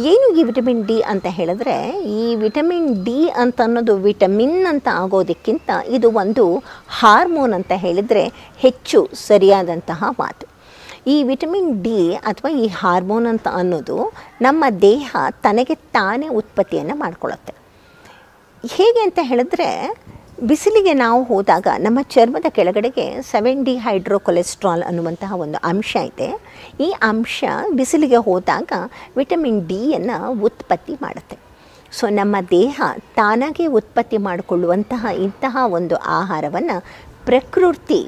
[0.00, 6.10] ಏನು ಈ ವಿಟಮಿನ್ ಡಿ ಅಂತ ಹೇಳಿದ್ರೆ, ಈ ವಿಟಮಿನ್ ಡಿ ಅಂತ ಅನ್ನೋದು ವಿಟಮಿನ್ ಅಂತ ಆಗೋದಕ್ಕಿಂತ ಇದು
[6.10, 6.44] ಒಂದು
[7.00, 10.46] ಹಾರ್ಮೋನ್ ಅಂತ ಹೇಳಿದರೆ ಹೆಚ್ಚು ಸರಿಯಾದಂತಹ ಮಾತು.
[11.06, 17.54] ಈ ವಿಟಮಿನ್ ಡಿ ಅಥವಾ ಈ ಹಾರ್ಮೋನ್ ಅಂತ ಅನ್ನೋದು ನಮ್ಮ ದೇಹ ತನಗೆ ತಾನೇ ಉತ್ಪತ್ತಿಯನ್ನು ಮಾಡಿಕೊಳ್ಳುತ್ತೆ
[18.64, 19.68] ಹೇಗೆ ಅಂತ ಹೇಳಿದ್ರೆ
[20.44, 26.28] ಬಿಸಿಲಿಗೆ ನಾವು ಹೋದಾಗ ನಮ್ಮ ಚರ್ಮದ ಕೆಳಗಡೆಗೆ ಸೆವೆನ್ ಡಿ ಹೈಡ್ರೋ ಕೊಲೆಸ್ಟ್ರಾಲ್ ಅನ್ನುವಂತಹ ಒಂದು ಅಂಶ ಇದೆ.
[26.80, 28.72] ಈ ಅಂಶ ಬಿಸಿಲಿಗೆ ಹೋದಾಗ
[29.16, 31.38] ವಿಟಮಿನ್ ಡಿಯನ್ನು ಉತ್ಪತ್ತಿ ಮಾಡುತ್ತೆ.
[31.92, 32.80] ಸೊ ನಮ್ಮ ದೇಹ
[33.14, 36.84] ತಾನಾಗೆ ಉತ್ಪತ್ತಿ ಮಾಡಿಕೊಳ್ಳುವಂತಹ ಇಂತಹ ಒಂದು ಆಹಾರವನ್ನು
[37.24, 38.02] ಪ್ರಕೃತಿ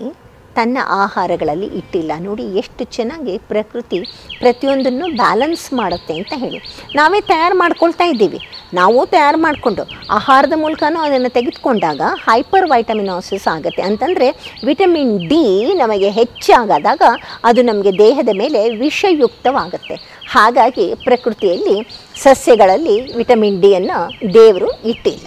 [0.54, 2.12] ತನ್ನ ಆಹಾರಗಳಲ್ಲಿ ಇಟ್ಟಿಲ್ಲ.
[2.20, 3.98] ನೋಡಿ, ಎಷ್ಟು ಚೆನ್ನಾಗಿ ಪ್ರಕೃತಿ
[4.38, 6.60] ಪ್ರತಿಯೊಂದನ್ನು ಬ್ಯಾಲೆನ್ಸ್ ಮಾಡುತ್ತೆ ಅಂತ ಹೇಳಿ.
[6.94, 8.40] ನಾವೇ ತಯಾರು ಮಾಡ್ಕೊಳ್ತಾ ಇದ್ದೀವಿ.
[8.80, 13.82] ನಾವು ತಯಾರು ಮಾಡಿಕೊಂಡು ಆಹಾರದ ಮೂಲಕನೂ ಅದನ್ನು ತೆಗೆದುಕೊಂಡಾಗ ಹೈಪರ್ ವೈಟಮಿನಾಸಿಸ್ ಆಗುತ್ತೆ.
[13.82, 14.28] ಅಂತಂದರೆ
[14.64, 15.42] ವಿಟಮಿನ್ ಡಿ
[15.74, 17.02] ನಮಗೆ ಹೆಚ್ಚಾಗದಾಗ
[17.44, 19.96] ಅದು ನಮಗೆ ದೇಹದ ಮೇಲೆ ವಿಷಯುಕ್ತವಾಗುತ್ತೆ.
[20.30, 21.76] ಹಾಗಾಗಿ ಪ್ರಕೃತಿಯಲ್ಲಿ
[22.22, 23.98] ಸಸ್ಯಗಳಲ್ಲಿ ವಿಟಮಿನ್ ಡಿಯನ್ನು
[24.34, 25.26] ದೇವರು ಇಟ್ಟಿಲ್ಲ.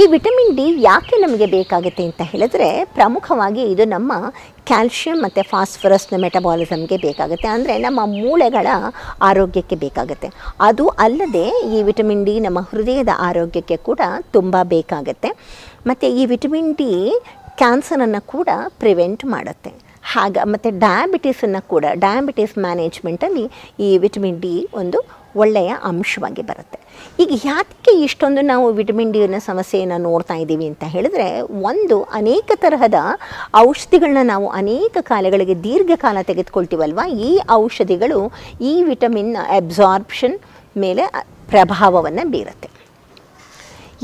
[0.00, 2.68] ಈ ವಿಟಮಿನ್ ಡಿ ಯಾಕೆ ನಮಗೆ ಬೇಕಾಗುತ್ತೆ ಅಂತ ಹೇಳಿದ್ರೆ
[2.98, 4.12] ಪ್ರಮುಖವಾಗಿ ಇದು ನಮ್ಮ
[4.70, 7.48] ಕ್ಯಾಲ್ಶಿಯಂ ಮತ್ತು ಫಾಸ್ಫರಸ್ನ ಮೆಟಬಾಲಿಸಮ್ಗೆ ಬೇಕಾಗುತ್ತೆ.
[7.54, 8.66] ಅಂದರೆ ನಮ್ಮ ಮೂಳೆಗಳ
[9.30, 10.28] ಆರೋಗ್ಯಕ್ಕೆ ಬೇಕಾಗುತ್ತೆ.
[10.68, 11.44] ಅದು ಅಲ್ಲದೆ
[11.76, 14.00] ಈ ವಿಟಮಿನ್ ಡಿ ನಮ್ಮ ಹೃದಯದ ಆರೋಗ್ಯಕ್ಕೆ ಕೂಡ
[14.36, 15.32] ತುಂಬ ಬೇಕಾಗುತ್ತೆ.
[15.90, 16.90] ಮತ್ತು ಈ ವಿಟಮಿನ್ ಡಿ
[17.62, 18.48] ಕ್ಯಾನ್ಸರನ್ನು ಕೂಡ
[18.82, 19.72] ಪ್ರಿವೆಂಟ್ ಮಾಡುತ್ತೆ.
[20.14, 23.44] ಹಾಗ, ಮತ್ತು ಡಯಾಬಿಟೀಸನ್ನು ಕೂಡ ಡಯಾಬಿಟೀಸ್ ಮ್ಯಾನೇಜ್ಮೆಂಟಲ್ಲಿ
[23.88, 25.00] ಈ ವಿಟಮಿನ್ ಡಿ ಒಂದು
[25.36, 26.78] ಒಳ್ಳೆಯ ಅಂಶವಾಗಿ ಬರುತ್ತೆ.
[27.22, 32.94] ಈಗ ಯಾಕೆ ಇಷ್ಟೊಂದು ನಾವು ವಿಟಮಿನ್ ಡಿನ ಸಮಸ್ಯೆಯನ್ನು ನೋಡ್ತಾ ಇದ್ದೀವಿ ಅಂತ ಹೇಳಿದ್ರೆ, ಒಂದು ಅನೇಕ ತರಹದ
[33.56, 37.00] ಔಷಧಿಗಳನ್ನ ನಾವು ಅನೇಕ ಕಾಲಗಳಿಗೆ ದೀರ್ಘಕಾಲ ತೆಗೆದುಕೊಳ್ತೀವಲ್ವ?
[37.08, 40.38] ಈ ಔಷಧಿಗಳು ಈ ವಿಟಮಿನ್ ಅಬ್ಸಾರ್ಬ್ಷನ್
[40.76, 41.06] ಮೇಲೆ
[41.48, 42.81] ಪ್ರಭಾವವನ್ನು ಬೀರುತ್ತೆ.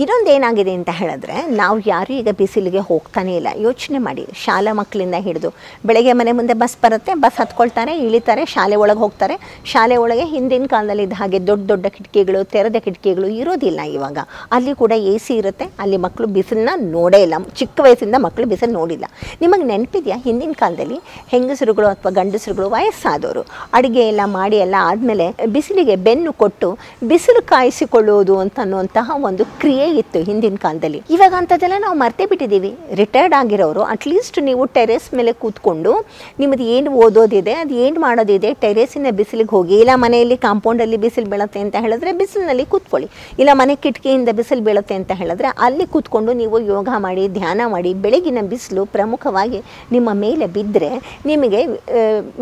[0.03, 3.49] ಇನ್ನೊಂದು ಏನಾಗಿದೆ ಅಂತ ಹೇಳಿದ್ರೆ, ನಾವು ಯಾರೂ ಈಗ ಬಿಸಿಲಿಗೆ ಹೋಗ್ತಾನೇ ಇಲ್ಲ.
[3.57, 4.25] ಯೋಚನೆ ಮಾಡಿ.
[4.45, 5.55] ಶಾಲಾ ಮಕ್ಕಳಿಂದ ಹಿಡಿದು
[5.87, 9.37] ಬೆಳಗ್ಗೆ ಮನೆ ಮುಂದೆ ಬಸ್ ಬರುತ್ತೆ, ಬಸ್ ಹತ್ಕೊಳ್ತಾರೆ, ಇಳಿತಾರೆ, ಶಾಲೆ ಒಳಗೆ ಹೋಗ್ತಾರೆ.
[9.65, 14.19] ಶಾಲೆ ಒಳಗೆ ಹಿಂದಿನ ಕಾಲದಲ್ಲಿ ಇದ್ದ ಹಾಗೆ ದೊಡ್ಡ ದೊಡ್ಡ ಕಿಟಕಿಗಳು, ತೆರೆದ ಕಿಟಕಿಗಳು ಇರೋದಿಲ್ಲ ಇವಾಗ.
[14.53, 15.65] ಅಲ್ಲಿ ಕೂಡ ಎ ಸಿ ಇರುತ್ತೆ.
[15.79, 17.35] ಅಲ್ಲಿ ಮಕ್ಕಳು ಬಿಸಿಲನ್ನ ನೋಡೇ ಇಲ್ಲ.
[17.57, 19.05] ಚಿಕ್ಕ ವಯಸ್ಸಿಂದ ಮಕ್ಕಳು ಬಿಸಿಲು ನೋಡಿಲ್ಲ.
[19.41, 20.17] ನಿಮಗೆ ನೆನಪಿದೆಯಾ?
[20.17, 23.45] ಹಿಂದಿನ ಕಾಲದಲ್ಲಿ ಹೆಂಗಸರುಗಳು ಅಥವಾ ಗಂಡಸರುಗಳು ವಯಸ್ಸಾದವರು
[23.75, 30.19] ಅಡುಗೆ ಎಲ್ಲ ಮಾಡಿ ಎಲ್ಲ ಆದಮೇಲೆ ಬಿಸಿಲಿಗೆ ಬೆನ್ನು ಕೊಟ್ಟು ಬಿಸಿಲು ಕಾಯಿಸಿಕೊಳ್ಳುವುದು ಅಂತ ಅನ್ನುವಂತಹ ಒಂದು ಕ್ರಿಯೆ ಇತ್ತು
[30.29, 31.01] ಹಿಂದಿನ ಕಾಲದಲ್ಲಿ.
[31.15, 32.71] ಇವಾಗ ಅಂಥದ್ದೆಲ್ಲ ನಾವು ಮರ್ತೇ ಬಿಟ್ಟಿದ್ದೀವಿ.
[33.01, 35.93] ರಿಟೈರ್ಡ್ ಆಗಿರೋರು ಅಟ್ಲೀಸ್ಟ್ ನೀವು ಟೆರೆಸ್ ಮೇಲೆ ಕೂತ್ಕೊಂಡು
[36.41, 41.77] ನಿಮ್ಮದು ಏನು ಓದೋದಿದೆ, ಅದು ಏನು ಮಾಡೋದಿದೆ ಟೆರೇಸಿನ ಬಿಸಿಲಿಗೆ ಹೋಗಿ, ಇಲ್ಲ ಮನೆಯಲ್ಲಿ ಕಾಂಪೌಂಡಲ್ಲಿ ಬಿಸಿಲು ಬೀಳುತ್ತೆ ಅಂತ
[41.87, 43.09] ಹೇಳಿದ್ರೆ ಬಿಸಿಲಿನಲ್ಲಿ ಕೂತ್ಕೊಳ್ಳಿ.
[43.43, 48.43] ಇಲ್ಲ ಮನೆ ಕಿಟಕಿಯಿಂದ ಬಿಸಿಲು ಬೀಳುತ್ತೆ ಅಂತ ಹೇಳಿದ್ರೆ ಅಲ್ಲಿ ಕೂತ್ಕೊಂಡು ನೀವು ಯೋಗ ಮಾಡಿ, ಧ್ಯಾನ ಮಾಡಿ, ಬೆಳಗಿನ
[48.53, 49.61] ಬಿಸಿಲು ಪ್ರಮುಖವಾಗಿ
[49.97, 50.91] ನಿಮ್ಮ ಮೇಲೆ ಬಿದ್ದರೆ
[51.31, 51.61] ನಿಮಗೆ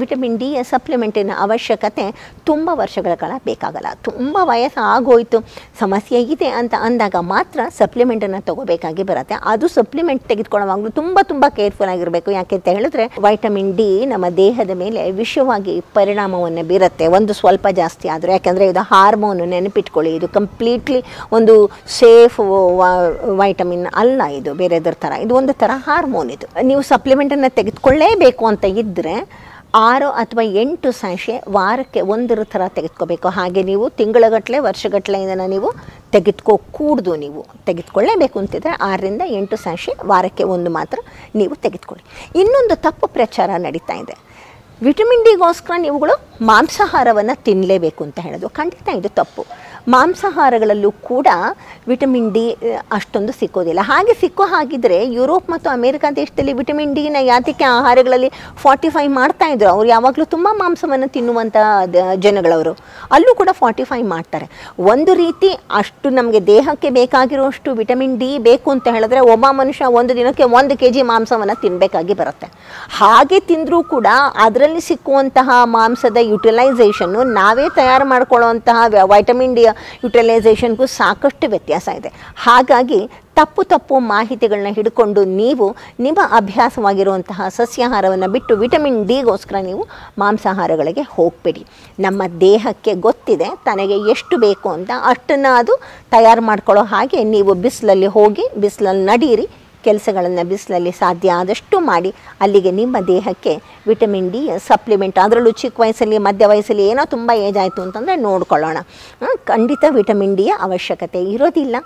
[0.03, 2.07] ವಿಟಮಿನ್ ಡಿಯ ಸಪ್ಲಿಮೆಂಟಿನ ಅವಶ್ಯಕತೆ
[2.49, 3.89] ತುಂಬ ವರ್ಷಗಳ ಕಾಲ ಬೇಕಾಗಲ್ಲ.
[4.09, 5.39] ತುಂಬ ವಯಸ್ಸು ಆಗೋಯ್ತು
[5.83, 9.35] ಸಮಸ್ಯೆ ಇದೆ ಅಂತ ಅಂದಾಗ ಮಾತ್ರ ಸಪ್ಲಿಮೆಂಟನ್ನು ತಗೋಬೇಕಾಗಿ ಬರುತ್ತೆ.
[9.53, 12.31] ಅದು ಸಪ್ಲಿಮೆಂಟ್ ತೆಗೆದುಕೊಳ್ಳುವಾಗಲೂ ತುಂಬ ತುಂಬ ಕೇರ್ಫುಲ್ ಆಗಿರಬೇಕು.
[12.39, 17.07] ಯಾಕೆ ಅಂತ ಹೇಳಿದ್ರೆ ವೈಟಮಿನ್ ಡಿ ನಮ್ಮ ದೇಹದ ಮೇಲೆ ವಿಷವಾಗಿ ಪರಿಣಾಮವನ್ನು ಬೀರುತ್ತೆ.
[17.19, 18.33] ಒಂದು ಸ್ವಲ್ಪ ಜಾಸ್ತಿ ಆದರೆ.
[18.37, 20.13] ಯಾಕೆಂದರೆ ಇದು ಹಾರ್ಮೋನ್ ನೆನಪಿಟ್ಕೊಳ್ಳಿ.
[20.19, 21.01] ಇದು ಕಂಪ್ಲೀಟ್ಲಿ
[21.39, 21.57] ಒಂದು
[22.01, 22.39] ಸೇಫ್
[23.43, 24.53] ವೈಟಮಿನ್ ಅಲ್ಲ ಇದು.
[24.63, 26.47] ಬೇರೆದ್ರ ಥರ ಇದು ಒಂದು ಥರ ಹಾರ್ಮೋನ್ ಇದು.
[26.71, 29.17] ನೀವು ಸಪ್ಲಿಮೆಂಟನ್ನು ತೆಗೆದುಕೊಳ್ಳೇಬೇಕು ಅಂತ ಇದ್ದರೆ
[29.87, 33.29] ಆರು ಅಥವಾ ಎಂಟು ಸಾಶೆ ವಾರಕ್ಕೆ ಒಂದರ ಥರ ತೆಗೆದುಕೋಬೇಕು.
[33.39, 35.69] ಹಾಗೆ ನೀವು ತಿಂಗಳಗಟ್ಟಲೆ ವರ್ಷಗಟ್ಟಲೆ ಇದನ್ನು ನೀವು
[36.17, 40.99] ತೆಗೆದುಕೋ, ಕೂಡ್ದು ನೀವು ತೆಗೆದುಕೊಳ್ಳೇಬೇಕು ಅಂತಿದ್ರೆ ಆರರಿಂದ ಎಂಟು ಸಾಶೆ ವಾರಕ್ಕೆ ಒಂದು ಮಾತ್ರ
[41.35, 42.05] ನೀವು ತೆಗೆದುಕೊಳ್ಳಿ.
[42.41, 44.15] ಇನ್ನೊಂದು ತಪ್ಪು ಪ್ರಚಾರ ನಡೀತಾ ಇದೆ.
[44.83, 46.15] ವಿಟಮಿನ್ ಡಿಗೋಸ್ಕರ ನೀವುಗಳು
[46.45, 48.49] ಮಾಂಸಾಹಾರವನ್ನು ತಿನ್ನಲೇಬೇಕು ಅಂತ ಹೇಳೋದು.
[48.49, 49.43] ಖಂಡಿತ ಇದು ತಪ್ಪು.
[49.95, 51.29] ಮಾಂಸಾಹಾರಗಳಲ್ಲೂ ಕೂಡ
[51.91, 52.45] ವಿಟಮಿನ್ ಡಿ
[52.97, 53.81] ಅಷ್ಟೊಂದು ಸಿಕ್ಕೋದಿಲ್ಲ.
[53.91, 58.31] ಹಾಗೆ ಸಿಕ್ಕೋ ಹಾಗಿದ್ರೆ ಯುರೋಪ್ ಮತ್ತು ಅಮೆರಿಕ ದೇಶದಲ್ಲಿ ವಿಟಮಿನ್ ಡಿನ ಯಾತಕ್ಕೆ ಆಹಾರಗಳಲ್ಲಿ
[58.63, 59.69] ಫಾರ್ಟಿಫೈ ಮಾಡ್ತಾ ಇದ್ರು.
[59.75, 61.57] ಅವ್ರು ಯಾವಾಗಲೂ ತುಂಬ ಮಾಂಸವನ್ನು ತಿನ್ನುವಂಥ
[62.25, 62.73] ಜನಗಳವರು.
[63.19, 64.49] ಅಲ್ಲೂ ಕೂಡ ಫಾರ್ಟಿಫೈ ಮಾಡ್ತಾರೆ.
[64.95, 65.51] ಒಂದು ರೀತಿ
[65.81, 70.91] ಅಷ್ಟು ನಮಗೆ ದೇಹಕ್ಕೆ ಬೇಕಾಗಿರುವಷ್ಟು ವಿಟಮಿನ್ ಡಿ ಬೇಕು ಅಂತ ಹೇಳಿದ್ರೆ ಒಬ್ಬ ಮನುಷ್ಯ ಒಂದು ದಿನಕ್ಕೆ ಒಂದು ಕೆ
[70.97, 72.49] ಜಿ ಮಾಂಸವನ್ನು ತಿನ್ನಬೇಕಾಗಿ ಬರುತ್ತೆ.
[72.99, 74.09] ಹಾಗೆ ತಿಂದರೂ ಕೂಡ
[74.47, 78.85] ಅದರಲ್ಲಿ ಸಿಕ್ಕುವಂತಹ ಮಾಂಸದ ಯುಟಿಲೈಸೇಷನ್ನು ನಾವೇ ತಯಾರು ಮಾಡ್ಕೊಳ್ಳುವಂತಹ
[79.15, 79.65] ವೈಟಮಿನ್ ಡಿ
[80.05, 82.13] ಯುಟಿಲೈಸೇಷನ್ಗೂ ಸಾಕಷ್ಟು ವ್ಯತ್ಯಾಸ ಇದೆ.
[82.47, 83.01] ಹಾಗಾಗಿ
[83.39, 85.67] ತಪ್ಪು ತಪ್ಪು ಮಾಹಿತಿಗಳನ್ನ ಹಿಡ್ಕೊಂಡು ನೀವು
[86.01, 89.83] ನಿಮ್ಮ ಅಭ್ಯಾಸವಾಗಿರುವಂತಹ ಸಸ್ಯಾಹಾರವನ್ನು ಬಿಟ್ಟು ವಿಟಮಿನ್ ಡಿಗೋಸ್ಕರ ನೀವು
[90.19, 91.63] ಮಾಂಸಾಹಾರಗಳಿಗೆ ಹೋಗಬೇಡಿ.
[92.07, 95.75] ನಮ್ಮ ದೇಹಕ್ಕೆ ಗೊತ್ತಿದೆ ತನಗೆ ಎಷ್ಟು ಬೇಕು ಅಂತ ಅಷ್ಟನ್ನು ಅದು
[96.17, 99.47] ತಯಾರು ಮಾಡ್ಕೊಳ್ಳೋ ಹಾಗೆ ನೀವು ಬಿಸಿಲಲ್ಲಿ ಹೋಗಿ ಬಿಸಿಲಲ್ಲಿ ನಡೀರಿ.
[99.89, 102.11] ಕೆಲಸಗಳನ್ನು ಬಿಸಿಲಲ್ಲಿ ಸಾಧ್ಯ ಆದಷ್ಟು ಮಾಡಿ
[102.41, 103.55] ಅಲ್ಲಿಗೆ ನಿಮ್ಮ ದೇಹಕ್ಕೆ
[103.87, 105.19] ವಿಟಮಿನ್ ಡಿ, ಸಪ್ಲಿಮೆಂಟ್.
[105.25, 108.79] ಅದರಲ್ಲೂ ಚಿಕ್ಕ ವಯಸ್ಸಲ್ಲಿ, ಮಧ್ಯ ವಯಸ್ಸಲ್ಲಿ ಏನೋ ತುಂಬ ಏಜ್ ಆಯಿತು ಅಂತಂದರೆ ನೋಡ್ಕೊಳ್ಳೋಣ.
[109.45, 111.77] ಖಂಡಿತ ವಿಟಮಿನ್ ಡಿಯ ಅವಶ್ಯಕತೆ ಇರೋದಿಲ್ಲ.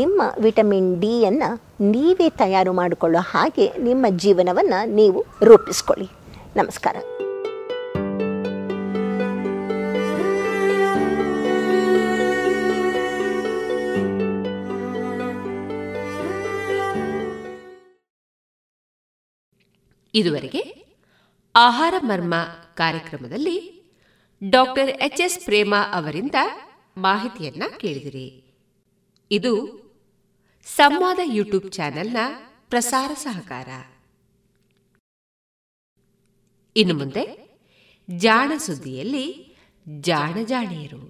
[0.00, 1.50] ನಿಮ್ಮ ವಿಟಮಿನ್ ಡಿಯನ್ನು
[1.88, 6.08] ನೀವೇ ತಯಾರು ಮಾಡಿಕೊಳ್ಳೋ ಹಾಗೆ ನಿಮ್ಮ ಜೀವನವನ್ನು ನೀವು ರೂಪಿಸ್ಕೊಳ್ಳಿ.
[6.56, 6.96] ನಮಸ್ಕಾರ.
[20.14, 20.86] ಇದುವರೆಗೆ
[21.54, 22.34] ಆಹಾರ ಮರ್ಮ
[22.74, 23.82] ಕಾರ್ಯಕ್ರಮದಲ್ಲಿ
[24.50, 26.34] ಡಾಕ್ಟರ್ ಎಚ್ ಎಸ್ ಪ್ರೇಮ ಅವರಿಂದ
[26.96, 28.44] ಮಾಹಿತಿಯನ್ನ ಕೇಳಿದಿರಿ.
[29.30, 29.52] ಇದು
[30.64, 32.16] ಸಂವಾದ ಯೂಟ್ಯೂಬ್ ಚಾನೆಲ್ನ
[32.68, 33.68] ಪ್ರಸಾರ ಸಹಕಾರ.
[36.76, 37.24] ಇನ್ನು ಮುಂದೆ
[38.16, 39.56] ಜಾಣ ಸುದ್ದಿಯಲ್ಲಿ
[40.00, 41.02] ಜಾಣ ಜಾಣಿಯರು.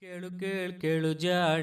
[0.00, 1.62] ಕೇಳು ಕೇಳು ಕೇಳು ಜಾಣ.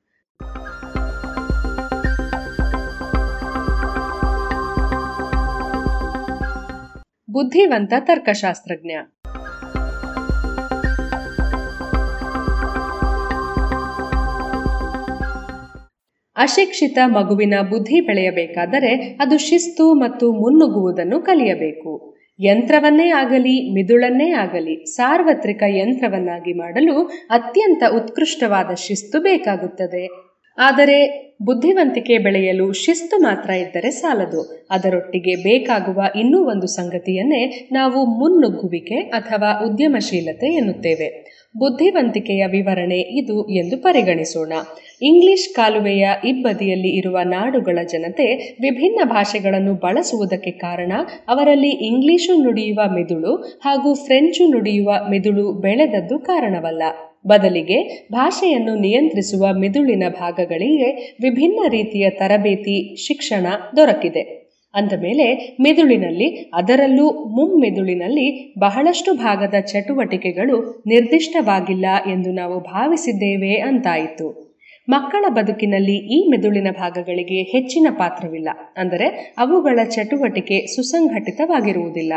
[7.31, 8.91] ಬುದ್ಧಿವಂತ ತರ್ಕಶಾಸ್ತ್ರಜ್ಞ.
[16.35, 22.15] ಅಶಿಕ್ಷಿತ ಮಗುವಿನ ಬುದ್ಧಿ ಬೆಳೆಯಬೇಕಾದರೆ ಅದು ಶಿಸ್ತು ಮತ್ತು ಮುನ್ನುಗ್ಗುವುದನ್ನು ಕಲಿಯಬೇಕು.
[22.39, 30.30] ಯಂತ್ರವನ್ನೇ ಆಗಲಿ, ಮಿದುಳನ್ನೇ ಆಗಲಿ, ಸಾರ್ವತ್ರಿಕ ಯಂತ್ರವನ್ನಾಗಿ ಮಾಡಲು ಅತ್ಯಂತ ಉತ್ಕೃಷ್ಟವಾದ ಶಿಸ್ತು ಬೇಕಾಗುತ್ತದೆ.
[30.57, 34.67] ಆದರೆ ಬುದ್ಧಿವಂತಿಕೆ ಬೆಳೆಯಲು ಶಿಸ್ತು ಮಾತ್ರ ಇದ್ದರೆ ಸಾಲದು.
[34.69, 41.40] ಅದರೊಟ್ಟಿಗೆ ಬೇಕಾಗುವ ಇನ್ನೂ ಒಂದು ಸಂಗತಿಯನ್ನೇ ನಾವು ಮುನ್ನುಗ್ಗುವಿಕೆ ಅಥವಾ ಉದ್ಯಮಶೀಲತೆ ಎನ್ನುತ್ತೇವೆ.
[41.57, 44.53] ಬುದ್ಧಿವಂತಿಕೆಯ ವಿವರಣೆ ಇದು ಎಂದು ಪರಿಗಣಿಸೋಣ.
[45.01, 50.93] ಇಂಗ್ಲಿಷ್ ಕಾಲುವೆಯ ಇಬ್ಬದಿಯಲ್ಲಿ ಇರುವ ನಾಡುಗಳ ಜನತೆ ವಿಭಿನ್ನ ಭಾಷೆಗಳನ್ನು ಬಳಸುವುದಕ್ಕೆ ಕಾರಣ
[51.27, 56.83] ಅವರಲ್ಲಿ ಇಂಗ್ಲಿಶು ನುಡಿಯುವ ಮೆದುಳು ಹಾಗೂ ಫ್ರೆಂಚು ನುಡಿಯುವ ಮೆದುಳು ಬೆಳೆದದ್ದು ಕಾರಣವಲ್ಲ.
[57.27, 63.47] ಬದಲಿಗೆ ಭಾಷೆಯನ್ನು ನಿಯಂತ್ರಿಸುವ ಮಿದುಳಿನ ಭಾಗಗಳಿಗೆ ವಿಭಿನ್ನ ರೀತಿಯ ತರಬೇತಿ, ಶಿಕ್ಷಣ
[63.77, 64.50] ದೊರಕಿದೆ.
[64.73, 74.51] ಅಂದಮೇಲೆ ಮೆದುಳಿನಲ್ಲಿ, ಅದರಲ್ಲೂ ಮುಮ್ಮೆದುಳಿನಲ್ಲಿ ಬಹಳಷ್ಟು ಭಾಗದ ಚಟುವಟಿಕೆಗಳು ನಿರ್ದಿಷ್ಟವಾಗಿಲ್ಲ ಎಂದು ನಾವು ಭಾವಿಸಿದ್ದೇವೆ ಅಂತಾಯಿತು.
[74.89, 78.49] ಮಕ್ಕಳ ಬದುಕಿನಲ್ಲಿ ಈ ಮೆದುಳಿನ ಭಾಗಗಳಿಗೆ ಹೆಚ್ಚಿನ ಪಾತ್ರವಿಲ್ಲ.
[78.77, 82.13] ಅಂದರೆ ಅವುಗಳ ಚಟುವಟಿಕೆ ಸುಸಂಘಟಿತವಾಗಿರುವುದಿಲ್ಲ.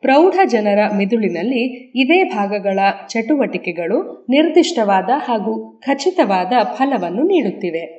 [0.00, 1.62] ಪ್ರೌಢ ಜನರ ಮೆದುಳಿನಲ್ಲಿ
[1.94, 2.78] ಇದೇ ಭಾಗಗಳ
[3.08, 7.97] ಚಟುವಟಿಕೆಗಳು ನಿರ್ದಿಷ್ಟವಾದ ಹಾಗೂ ಖಚಿತವಾದ ಫಲವನ್ನು ನೀಡುತ್ತಿವೆ.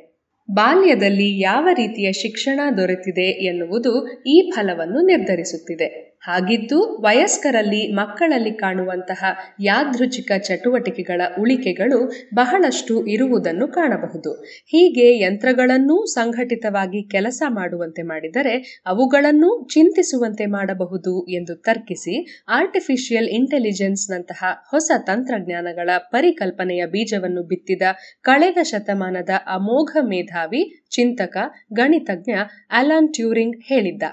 [0.51, 6.08] ಬಾಲ್ಯದಲ್ಲಿ ಯಾವ ರೀತಿಯ ಶಿಕ್ಷಣ ದೊರೆತಿದೆ ಎನ್ನುವುದು ಈ ಫಲವನ್ನು ನಿರ್ಧರಿಸುತ್ತಿದೆ.
[6.29, 9.21] ಹಾಗಿದ್ದು ವಯಸ್ಕರಲ್ಲಿ ಮಕ್ಕಳಲ್ಲಿ ಕಾಣುವಂತಹ
[9.59, 11.99] ಯಾದೃಚ್ಛಿಕ ಚಟುವಟಿಕೆಗಳ ಉಳಿಕೆಗಳು
[12.33, 14.31] ಬಹಳಷ್ಟು ಇರುವುದನ್ನು ಕಾಣಬಹುದು.
[14.67, 25.89] ಹೀಗೆ ಯಂತ್ರಗಳನ್ನೂ ಸಂಘಟಿತವಾಗಿ ಕೆಲಸ ಮಾಡುವಂತೆ ಮಾಡಿದರೆ ಅವುಗಳನ್ನೂ ಚಿಂತಿಸುವಂತೆ ಮಾಡಬಹುದು ಎಂದು ತರ್ಕಿಸಿ ಆರ್ಟಿಫಿಷಿಯಲ್ ಇಂಟೆಲಿಜೆನ್ಸ್ನಂತಹ ಹೊಸ ತಂತ್ರಜ್ಞಾನಗಳ
[25.97, 27.81] ಪರಿಕಲ್ಪನೆಯ ಬೀಜವನ್ನು ಬಿತ್ತಿದ
[28.21, 31.37] ಕಳೆದ ಶತಮಾನದ ಅಮೋಘ ಮೇಧಾವಿ ಚಿಂತಕ,
[31.73, 32.31] ಗಣಿತಜ್ಞ
[32.69, 34.03] ಅಲಾನ್ ಟ್ಯೂರಿಂಗ್ ಹೇಳಿದ್ದ.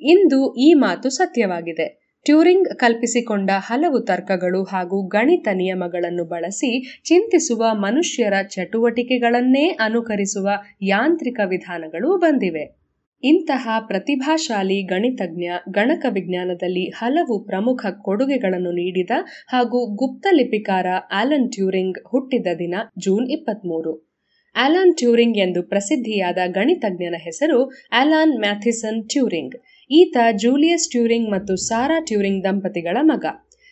[0.00, 2.04] ಇಂದು ಈ ಮಾತು ಸತ್ಯವಾಗಿದೆ.
[2.24, 10.48] ಟ್ಯೂರಿಂಗ್ ಕಲ್ಪಿಸಿಕೊಂಡ ಹಲವು ತರ್ಕಗಳು ಹಾಗೂ ಗಣಿತ ನಿಯಮಗಳನ್ನು ಬಳಸಿ ಚಿಂತಿಸುವ ಮನುಷ್ಯರ ಚಟುವಟಿಕೆಗಳನ್ನೇ ಅನುಕರಿಸುವ
[10.82, 12.84] ಯಾಂತ್ರಿಕ ವಿಧಾನಗಳು ಬಂದಿವೆ.
[13.22, 19.10] ಇಂತಹ ಪ್ರತಿಭಾಶಾಲಿ ಗಣಿತಜ್ಞ, ಗಣಕ ವಿಜ್ಞಾನದಲ್ಲಿ ಹಲವು ಪ್ರಮುಖ ಕೊಡುಗೆಗಳನ್ನು ನೀಡಿದ
[19.48, 24.14] ಹಾಗೂ ಗುಪ್ತಲಿಪಿಕಾರ ಆಲನ್ ಟ್ಯೂರಿಂಗ್ ಹುಟ್ಟಿದ ದಿನ ಜೂನ್ ಇಪ್ಪತ್ಮೂರು.
[24.56, 29.54] ಆಲಾನ್ ಟ್ಯೂರಿಂಗ್ ಎಂದು ಪ್ರಸಿದ್ಧಿಯಾದ ಗಣಿತಜ್ಞನ ಹೆಸರು ಆಲಾನ್ ಮ್ಯಾಥಿಸನ್ ಟ್ಯೂರಿಂಗ್.
[29.90, 33.24] ಈತ ಜೂಲಿಯಸ್ ಟ್ಯೂರಿಂಗ್ ಮತ್ತು ಸಾರಾ ಟ್ಯೂರಿಂಗ್ ದಂಪತಿಗಳ ಮಗ.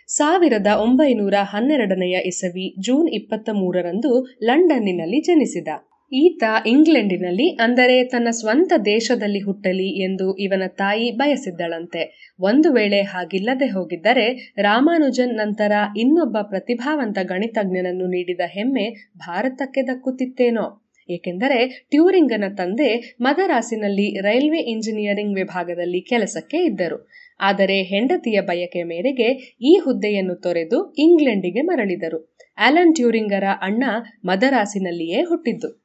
[0.08, 5.68] ಸಾವಿರದ ಒಂಬೈನೂರ ಹನ್ನೆರಡನೆಯ ಇಸವಿ ಜೂನ್ ಇಪ್ಪತ್ತ ಮೂರರಂದು ಲಂಡನ್ನಿನಲ್ಲಿ ಜನಿಸಿದ.
[6.12, 12.34] ಈತ ಇಂಗ್ಲೆಂಡಿನಲ್ಲಿ, ಅಂದರೆ ತನ್ನ ಸ್ವಂತ ದೇಶದಲ್ಲಿ ಹುಟ್ಟಲಿ ಎಂದು ಇವನ ತಾಯಿ ಬಯಸಿದ್ದಳಂತೆ.
[12.40, 20.81] ಒಂದು ವೇಳೆ ಹಾಗಿಲ್ಲದೆ ಹೋಗಿದ್ದರೆ, ರಾಮಾನುಜನ್ ನಂತರ ಇನ್ನೊಬ್ಬ ಪ್ರತಿಭಾವಂತ ಗಣಿತಜ್ಞನನ್ನು ನೀಡಿದ ಹೆಮ್ಮೆ ಭಾರತಕ್ಕೆ ದಕ್ಕುತ್ತಿತ್ತೇನೋ.
[21.12, 27.08] ಏಕೆಂದರೆ ಟ್ಯೂರಿಂಗನ ತಂದೆ ಮದರಾಸಿನಲ್ಲಿ ರೈಲ್ವೆ ಇಂಜಿನಿಯರಿಂಗ್ ವಿಭಾಗದಲ್ಲಿ ಕೆಲಸಕ್ಕೆ ಇದ್ದರು.
[27.40, 32.36] ಆದರೆ ಹೆಂಡತಿಯ ಬಯಕೆ ಮೇರೆಗೆ ಈ ಹುದ್ದೆಯನ್ನು ತೊರೆದು ಇಂಗ್ಲೆಂಡಿಗೆ ಮರಳಿದರು.
[32.58, 33.84] ಆಲನ್ ಟ್ಯೂರಿಂಗರ ಅಣ್ಣ
[34.24, 35.82] ಮದರಾಸಿನಲ್ಲಿಯೇ ಹುಟ್ಟಿದ್ದು.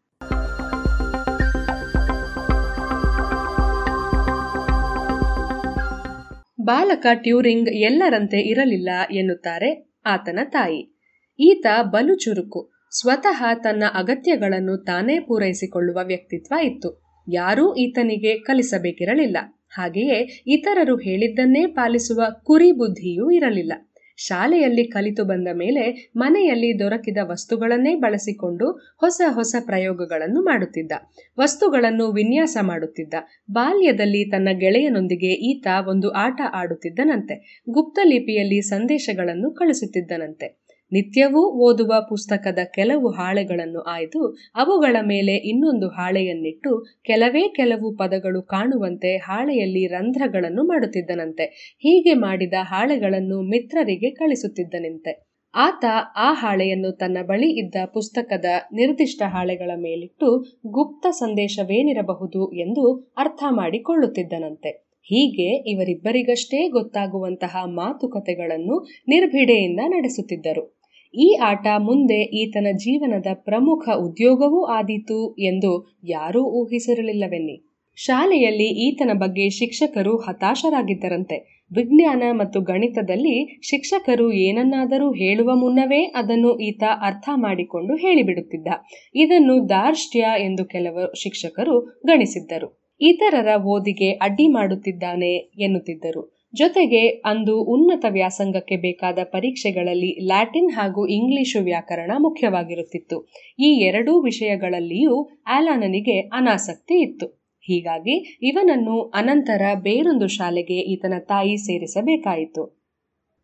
[6.62, 10.98] ಬಾಲಕ ಟ್ಯೂರಿಂಗ್ ಎಲ್ಲರಂತೆ ಇರಲಿಲ್ಲ ಎನ್ನುತ್ತಾರೆ ಆತನ ತಾಯಿ.
[11.40, 12.77] ಈತ ಬಲು ಚುರುಕು.
[12.92, 17.04] ಸ್ವತಃ ತನ್ನ ಅಗತ್ಯಗಳನ್ನು ತಾನೇ ಪೂರೈಸಿಕೊಳ್ಳುವ ವ್ಯಕ್ತಿತ್ವ ಇತ್ತು.
[17.34, 19.38] ಯಾರೂ ಈತನಿಗೆ ಕಲಿಸಬೇಕಿರಲಿಲ್ಲ.
[19.70, 23.74] ಹಾಗೆಯೇ ಇತರರು ಹೇಳಿದ್ದನ್ನೇ ಪಾಲಿಸುವ ಕುರಿ ಬುದ್ಧಿಯೂ ಇರಲಿಲ್ಲ.
[24.18, 30.92] ಶಾಲೆಯಲ್ಲಿ ಕಲಿತು ಬಂದ ಮೇಲೆ ಮನೆಯಲ್ಲಿ ದೊರಕಿದ ವಸ್ತುಗಳನ್ನೇ ಬಳಸಿಕೊಂಡು ಹೊಸ ಹೊಸ ಪ್ರಯೋಗಗಳನ್ನು ಮಾಡುತ್ತಿದ್ದ.
[31.40, 33.14] ವಸ್ತುಗಳನ್ನು ವಿನ್ಯಾಸ ಮಾಡುತ್ತಿದ್ದ.
[33.52, 37.64] ಬಾಲ್ಯದಲ್ಲಿ ತನ್ನ ಗೆಳೆಯನೊಂದಿಗೆ ಈತ ಒಂದು ಆಟ ಆಡುತ್ತಿದ್ದನಂತೆ.
[37.70, 47.96] ಗುಪ್ತಲಿಪಿಯಲ್ಲಿ ಸಂದೇಶಗಳನ್ನು ಕಳಿಸುತ್ತಿದ್ದನಂತೆ ನಿತ್ಯವೂ ಓದುವ ಪುಸ್ತಕದ ಕೆಲವು ಹಾಳೆಗಳನ್ನು ಆಯ್ದು ಅವುಗಳ ಮೇಲೆ ಇನ್ನೊಂದು ಹಾಳೆಯನ್ನಿಟ್ಟು ಕೆಲವೇ ಕೆಲವು
[47.96, 51.76] ಪದಗಳು ಕಾಣುವಂತೆ ಹಾಳೆಯಲ್ಲಿ ರಂಧ್ರಗಳನ್ನು ಮಾಡುತ್ತಿದ್ದನಂತೆ.
[51.80, 55.28] ಹೀಗೆ ಮಾಡಿದ ಹಾಳೆಗಳನ್ನು ಮಿತ್ರರಿಗೆ ಕಳಿಸುತ್ತಿದ್ದನಂತೆ.
[55.56, 55.86] ಆತ
[56.16, 64.88] ಆ ಹಾಳೆಯನ್ನು ತನ್ನ ಬಳಿ ಇದ್ದ ಪುಸ್ತಕದ ನಿರ್ದಿಷ್ಟ ಹಾಳೆಗಳ ಮೇಲಿಟ್ಟು ಗುಪ್ತ ಸಂದೇಶವೇನಿರಬಹುದು ಎಂದು ಅರ್ಥ ಮಾಡಿಕೊಳ್ಳುತ್ತಿದ್ದನಂತೆ.
[65.02, 70.77] ಹೀಗೆ ಇವರಿಬ್ಬರಿಗಷ್ಟೇ ಗೊತ್ತಾಗುವಂತಹ ಮಾತುಕತೆಗಳನ್ನು ನಿರ್ಭಿಡೆಯಿಂದ ನಡೆಸುತ್ತಿದ್ದರು.
[71.14, 77.64] ಈ ಆಟ ಮುಂದೆ ಈತನ ಜೀವನದ ಪ್ರಮುಖ ಉದ್ಯೋಗವೂ ಆದೀತು ಎಂದು ಯಾರೂ ಊಹಿಸಿರಲಿಲ್ಲವೆನ್ನಿ.
[77.96, 81.58] ಶಾಲೆಯಲ್ಲಿ ಈತನ ಬಗ್ಗೆ ಶಿಕ್ಷಕರು ಹತಾಶರಾಗಿದ್ದರಂತೆ.
[81.74, 88.68] ವಿಜ್ಞಾನ ಮತ್ತು ಗಣಿತದಲ್ಲಿ ಶಿಕ್ಷಕರು ಏನನ್ನಾದರೂ ಹೇಳುವ ಮುನ್ನವೇ ಅದನ್ನು ಈತ ಅರ್ಥ ಮಾಡಿಕೊಂಡು ಹೇಳಿಬಿಡುತ್ತಿದ್ದ.
[89.16, 92.88] ಇದನ್ನು ದಾರ್ಷ್ಟ್ಯ ಎಂದು ಕೆಲವು ಶಿಕ್ಷಕರು ಗಣಿಸಿದ್ದರು.
[93.02, 96.37] ಇತರರ ಓದಿಗೆ ಅಡ್ಡಿ ಮಾಡುತ್ತಿದ್ದಾನೆ ಎನ್ನುತ್ತಿದ್ದರು.
[96.54, 103.28] ಜೊತೆಗೆ ಅಂದು ಉನ್ನತ ವ್ಯಾಸಂಗಕ್ಕೆ ಬೇಕಾದ ಪರೀಕ್ಷೆಗಳಲ್ಲಿ ಲ್ಯಾಟಿನ್ ಹಾಗೂ ಇಂಗ್ಲಿಶು ವ್ಯಾಕರಣ ಮುಖ್ಯವಾಗಿರುತ್ತಿತ್ತು.
[103.60, 107.28] ಈ ಎರಡೂ ವಿಷಯಗಳಲ್ಲಿಯೂ ಆಲಾನನಿಗೆ ಅನಾಸಕ್ತಿ ಇತ್ತು.
[107.62, 112.77] ಹೀಗಾಗಿ ಇವನನ್ನು ಅನಂತರ ಬೇರೊಂದು ಶಾಲೆಗೆ ಈತನ ತಾಯಿ ಸೇರಿಸಬೇಕಾಯಿತು.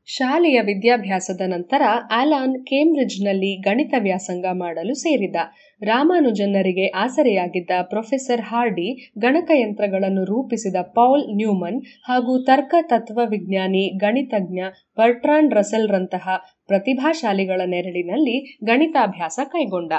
[0.07, 1.81] ಶಾಲೆಯ ವಿದ್ಯಾಭ್ಯಾಸದ ನಂತರ
[2.11, 5.37] ಆಲಾನ್ ಕೇಂಬ್ರಿಡ್ಜ್ನಲ್ಲಿ ಗಣಿತ ವ್ಯಾಸಂಗ ಮಾಡಲು ಸೇರಿದ.
[5.81, 8.87] ರಾಮಾನುಜನ್ನರಿಗೆ ಆಸರೆಯಾಗಿದ್ದ ಪ್ರೊಫೆಸರ್ ಹಾರ್ಡಿ
[9.19, 14.59] ಗಣಕಯಂತ್ರಗಳನ್ನು ರೂಪಿಸಿದ ಪೌಲ್ ನ್ಯೂಮನ್ ಹಾಗೂ ತರ್ಕ ತತ್ವವಿಜ್ಞಾನಿ ಗಣಿತಜ್ಞ
[14.97, 16.27] ಬರ್ಟ್ರಾನ್ ರಸೆಲ್ರಂತಹ
[16.67, 19.93] ಪ್ರತಿಭಾಶಾಲಿಗಳ ನೆರಳಿನಲ್ಲಿ ಗಣಿತಾಭ್ಯಾಸ ಕೈಗೊಂಡ.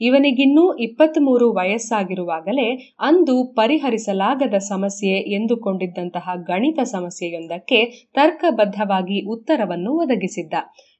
[0.00, 10.54] ಇವನಿಗಿನ್ನೂ ಇಪ್ಪತ್ತ್ಮೂರು ವಯಸ್ಸಾಗಿರುವಾಗಲೇ ಅಂದು ಪರಿಹರಿಸಲಾಗದ ಸಮಸ್ಯೆ ಎಂದುಕೊಂಡಿದ್ದಂತಹ ಗಣಿತ ಸಮಸ್ಯೆಯೊಂದಕ್ಕೆ ತರ್ಕಬದ್ಧವಾಗಿ ಉತ್ತರವನ್ನು ಒದಗಿಸಿದ್ದ.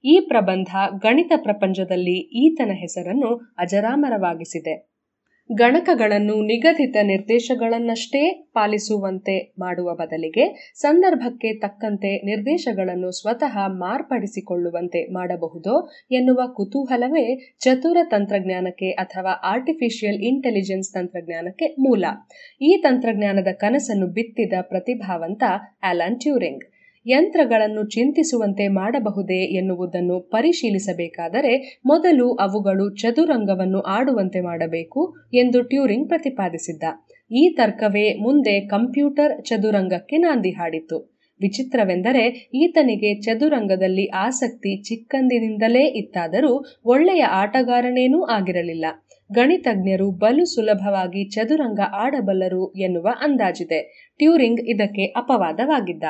[0.05, 0.69] ಈ ಪ್ರಬಂಧ
[0.99, 4.91] ಗಣಿತ ಪ್ರಪಂಚದಲ್ಲಿ ಈತನ ಹೆಸರನ್ನು ಅಜರಾಮರವಾಗಿಸಿದೆ.
[5.55, 17.97] ಗಣಕಗಳನ್ನು ನಿಗದಿತ ನಿರ್ದೇಶಗಳನ್ನಷ್ಟೇ ಪಾಲಿಸುವಂತೆ ಮಾಡುವ ಬದಲಿಗೆ ಸಂದರ್ಭಕ್ಕೆ ತಕ್ಕಂತೆ ನಿರ್ದೇಶಗಳನ್ನು ಸ್ವತಃ ಮಾರ್ಪಡಿಸಿಕೊಳ್ಳುವಂತೆ ಮಾಡಬಹುದೋ ಎನ್ನುವ ಕುತೂಹಲವೇ ಚತುರ
[18.03, 22.05] ತಂತ್ರಜ್ಞಾನಕ್ಕೆ ಅಥವಾ ಆರ್ಟಿಫಿಷಿಯಲ್ ಇಂಟೆಲಿಜೆನ್ಸ್ ತಂತ್ರಜ್ಞಾನಕ್ಕೆ ಮೂಲ.
[22.61, 25.43] ಈ ತಂತ್ರಜ್ಞಾನದ ಕನಸನ್ನು ಬಿತ್ತಿದ ಪ್ರತಿಭಾವಂತ
[25.83, 26.80] ಅಲನ್ ಟ್ಯೂರಿಂಗ್.
[27.07, 36.85] ಯಂತ್ರಗಳನ್ನು ಚಿಂತಿಸುವಂತೆ ಮಾಡಬಹುದೇ ಎನ್ನುವುದನ್ನು ಪರಿಶೀಲಿಸಬೇಕಾದರೆ ಮೊದಲು ಅವುಗಳು ಚದುರಂಗವನ್ನು ಆಡುವಂತೆ ಮಾಡಬೇಕು ಎಂದು ಟ್ಯೂರಿಂಗ್ ಪ್ರತಿಪಾದಿಸಿದ್ದ.
[37.31, 40.99] ಈ ತರ್ಕವೇ ಮುಂದೆ ಕಂಪ್ಯೂಟರ್ ಚದುರಂಗಕ್ಕೆ ನಾಂದಿ ಹಾಡಿತು
[41.41, 48.85] ವಿಚಿತ್ರವೆಂದರೆ ಈತನಿಗೆ ಚದುರಂಗದಲ್ಲಿ ಆಸಕ್ತಿ ಚಿಕ್ಕಂದಿನಿಂದಲೇ ಇತ್ತಾದರೂ ಒಳ್ಳೆಯ ಆಟಗಾರನೇನೂ ಆಗಿರಲಿಲ್ಲ.
[49.33, 54.11] ಗಣಿತಜ್ಞರು ಬಲು ಸುಲಭವಾಗಿ ಚದುರಂಗ ಆಡಬಲ್ಲರು ಎನ್ನುವ ಅಂದಾಜಿದೆ.
[54.21, 56.05] ಟ್ಯೂರಿಂಗ್ ಇದಕ್ಕೆ ಅಪವಾದವಾಗಿದ್ದ.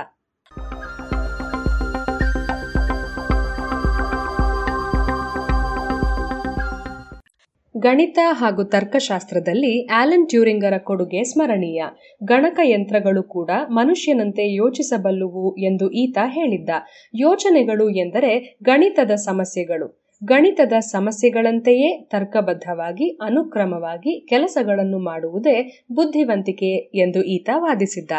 [7.79, 11.83] ಗಣಿತ ಹಾಗೂ ತರ್ಕಶಾಸ್ತ್ರದಲ್ಲಿ ಆಲನ್ ಟ್ಯೂರಿಂಗರ ಕೊಡುಗೆ ಸ್ಮರಣೀಯ.
[12.25, 16.71] ಗಣಕಯಂತ್ರಗಳು ಕೂಡ ಮನುಷ್ಯನಂತೆ ಯೋಚಿಸಬಲ್ಲುವು ಎಂದು ಈತ ಹೇಳಿದ್ದ.
[17.15, 20.03] ಯೋಚನೆಗಳು ಎಂದರೆ ಗಣಿತದ ಸಮಸ್ಯೆಗಳು.
[20.25, 28.11] ಗಣಿತದ ಸಮಸ್ಯೆಗಳಂತೆಯೇ ತರ್ಕಬದ್ಧವಾಗಿ, ಅನುಕ್ರಮವಾಗಿ ಕೆಲಸಗಳನ್ನು ಮಾಡುವುದೇ ಬುದ್ಧಿವಂತಿಕೆ ಎಂದು ಈತ ವಾದಿಸಿದ್ದ.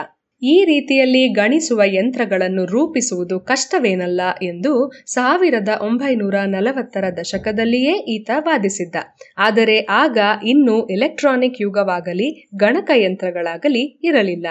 [0.42, 8.96] ಈ ರೀತಿಯಲ್ಲಿ ಗಣಿಸುವ ಯಂತ್ರಗಳನ್ನು ರೂಪಿಸುವುದು ಕಷ್ಟವೇನಲ್ಲ ಎಂದು ಸಾವಿರದ ಒಂಬೈನೂರ ನಲವತ್ತರ ದಶಕದಲ್ಲಿಯೇ ಈತ ವಾದಿಸಿದ್ದ.
[9.38, 14.48] ಆದರೆ ಆಗ ಇನ್ನೂ ಎಲೆಕ್ಟ್ರಾನಿಕ್ ಯುಗವಾಗಲಿ, ಗಣಕಯಂತ್ರಗಳಾಗಲಿ ಇರಲಿಲ್ಲ.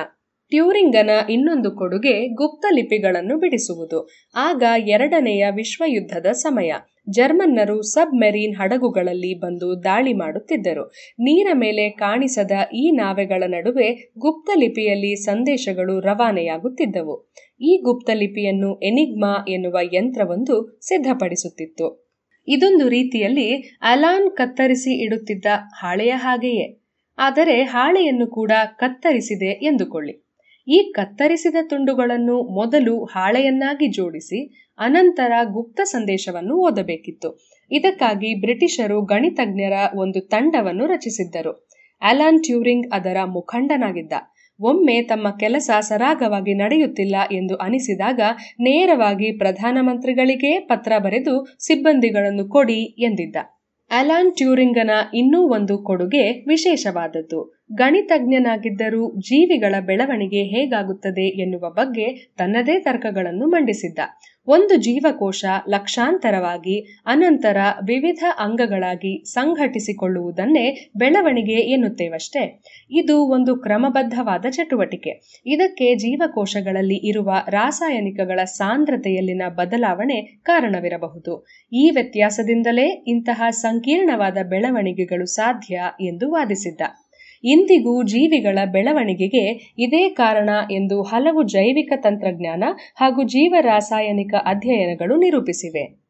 [0.50, 4.08] ಟ್ಯೂರಿಂಗನ ಇನ್ನೊಂದು ಕೊಡುಗೆ ಗುಪ್ತ ಲಿಪಿಗಳನ್ನು ಬಿಡಿಸುವುದು.
[4.36, 6.72] ಆಗ ಎರಡನೆಯ ವಿಶ್ವಯುದ್ಧದ ಸಮಯ.
[7.10, 10.84] ಜರ್ಮನ್ನರು ಸಬ್ ಮೆರೀನ್ ಹಡಗುಗಳಲ್ಲಿ ಬಂದು ದಾಳಿ ಮಾಡುತ್ತಿದ್ದರು.
[11.18, 17.30] ನೀರ ಮೇಲೆ ಕಾಣಿಸದ ಈ ನಾವೆಗಳ ನಡುವೆ ಗುಪ್ತ ಲಿಪಿಯಲ್ಲಿ ಸಂದೇಶಗಳು ರವಾನೆಯಾಗುತ್ತಿದ್ದವು.
[17.60, 22.10] ಈ ಗುಪ್ತ ಲಿಪಿಯನ್ನು ಎನಿಗ್ಮಾ ಎನ್ನುವ ಯಂತ್ರವೊಂದು ಸಿದ್ಧಪಡಿಸುತ್ತಿತ್ತು.
[22.48, 25.46] ಇದೊಂದು ರೀತಿಯಲ್ಲಿ ಅಲಾನ್ ಕತ್ತರಿಸಿ ಇಡುತ್ತಿದ್ದ
[25.80, 26.80] ಹಾಳೆಯ ಹಾಗೆಯೇ.
[27.18, 30.29] ಆದರೆ ಹಾಳೆಯನ್ನು ಕೂಡ ಕತ್ತರಿಸಿದೆ ಎಂದುಕೊಳ್ಳಿ.
[30.68, 37.46] ಈ ಕತ್ತರಿಸಿದ ತುಂಡುಗಳನ್ನು ಮೊದಲು ಹಾಳೆಯನ್ನಾಗಿ ಜೋಡಿಸಿ, ಅನಂತರ ಗುಪ್ತ ಸಂದೇಶವನ್ನು ಓದಬೇಕಿತ್ತು.
[37.70, 41.68] ಇದಕ್ಕಾಗಿ ಬ್ರಿಟಿಷರು ಗಣಿತಜ್ಞರ ಒಂದು ತಂಡವನ್ನು ರಚಿಸಿದ್ದರು.
[42.02, 44.12] ಅಲಾನ್ ಟ್ಯೂರಿಂಗ್ ಅದರ ಮುಖಂಡನಾಗಿದ್ದ.
[44.60, 48.20] ಒಮ್ಮೆ ತಮ್ಮ ಕೆಲಸ ಸರಾಗವಾಗಿ ನಡೆಯುತ್ತಿಲ್ಲ ಎಂದು ಅನಿಸಿದಾಗ
[48.60, 53.36] ನೇರವಾಗಿ ಪ್ರಧಾನಮಂತ್ರಿಗಳಿಗೇ ಪತ್ರ ಬರೆದು ಸಿಬ್ಬಂದಿಗಳನ್ನು ಕೊಡಿ ಎಂದಿದ್ದ.
[53.90, 57.59] ಅಲಾನ್ ಟ್ಯೂರಿಂಗನ ಇನ್ನೂ ಒಂದು ಕೊಡುಗೆ ವಿಶೇಷವಾದದ್ದು.
[57.74, 63.98] ಗಣಿತಜ್ಞನಾಗಿದ್ದರೂ ಜೀವಿಗಳ ಬೆಳವಣಿಗೆ ಹೇಗಾಗುತ್ತದೆ ಎನ್ನುವ ಬಗ್ಗೆ ತನ್ನದೇ ತರ್ಕಗಳನ್ನು ಮಂಡಿಸಿದ್ದ.
[64.46, 67.56] ಒಂದು ಜೀವಕೋಶ ಲಕ್ಷಾಂತರವಾಗಿ ಅನಂತರ
[67.86, 72.62] ವಿವಿಧ ಅಂಗಗಳಾಗಿ ಸಂಘಟಿಸಿಕೊಳ್ಳುವುದನ್ನೇ ಬೆಳವಣಿಗೆ ಎನ್ನುತ್ತೇವಷ್ಟೇ.
[72.90, 75.42] ಇದು ಒಂದು ಕ್ರಮಬದ್ಧವಾದ ಚಟುವಟಿಕೆ.
[75.46, 81.46] ಇದಕ್ಕೆ ಜೀವಕೋಶಗಳಲ್ಲಿ ಇರುವ ರಾಸಾಯನಿಕಗಳ ಸಾಂದ್ರತೆಯಲ್ಲಿನ ಬದಲಾವಣೆ ಕಾರಣವಿರಬಹುದು.
[81.72, 86.80] ಈ ವ್ಯತ್ಯಾಸದಿಂದಲೇ ಇಂತಹ ಸಂಕೀರ್ಣವಾದ ಬೆಳವಣಿಗೆಗಳು ಸಾಧ್ಯ ಎಂದು ವಾದಿಸಿದ್ದ.
[87.44, 92.64] ಇಂದಿಗೂ ಜೀವಿಗಳ ಬೆಳವಣಿಗೆಗೆ ಇದೇ ಕಾರಣ ಎಂದು ಹಲವು ಜೈವಿಕ ತಂತ್ರಜ್ಞಾನ
[92.96, 96.00] ಹಾಗೂ ಜೀವರಾಸಾಯನಿಕ ಅಧ್ಯಯನಗಳು ನಿರೂಪಿಸಿವೆ.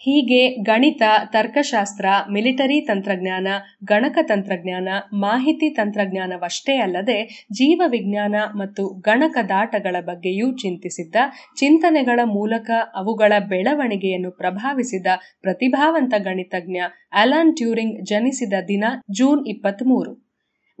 [0.00, 3.48] ಹೀಗೆ ಗಣಿತ, ತರ್ಕಶಾಸ್ತ್ರ, ಮಿಲಿಟರಿ ತಂತ್ರಜ್ಞಾನ,
[3.84, 11.16] ಗಣಕ ತಂತ್ರಜ್ಞಾನ, ಮಾಹಿತಿ ತಂತ್ರಜ್ಞಾನವಷ್ಟೇ ಅಲ್ಲದೆ ಜೀವವಿಜ್ಞಾನ ಮತ್ತು ಗಣಕದಾಟಗಳ ಬಗ್ಗೆಯೂ ಚಿಂತಿಸಿದ್ದ,
[11.56, 15.06] ಚಿಂತನೆಗಳ ಮೂಲಕ ಅವುಗಳ ಬೆಳವಣಿಗೆಯನ್ನು ಪ್ರಭಾವಿಸಿದ
[15.42, 16.76] ಪ್ರತಿಭಾವಂತ ಗಣಿತಜ್ಞ
[17.12, 20.21] ಅಲಾನ್ ಟ್ಯೂರಿಂಗ್ ಜನಿಸಿದ ದಿನ ಜೂನ್ ಇಪ್ಪತ್ತ್ಮೂರು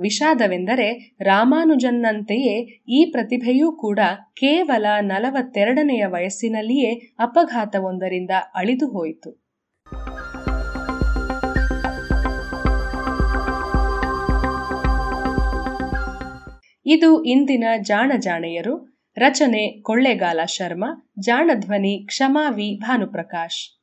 [0.02, 2.56] ವಿಷಾದವೆಂದರೆ ರಾಮಾನುಜನ್ನಂತೆಯೇ
[2.88, 4.00] ಈ ಪ್ರತಿಭೆಯೂ ಕೂಡ
[4.34, 9.42] ಕೇವಲ ನಲವತ್ತೆರಡನೆಯ ವಯಸ್ಸಿನಲ್ಲಿಯೇ ಅಪಘಾತವೊಂದರಿಂದ ಅಳಿದು ಹೋಯಿತು.
[16.86, 18.74] ಇದು ಇಂದಿನ ಜಾಣ ಜಾಣೆಯರು,
[19.16, 23.82] ರಚನೆ ಕೊಳ್ಳೇಗಾಲ ಶರ್ಮಾ, ಜಾಣಧ್ವನಿ ಕ್ಷಮಾವಿ ಭಾನುಪ್ರಕಾಶ್.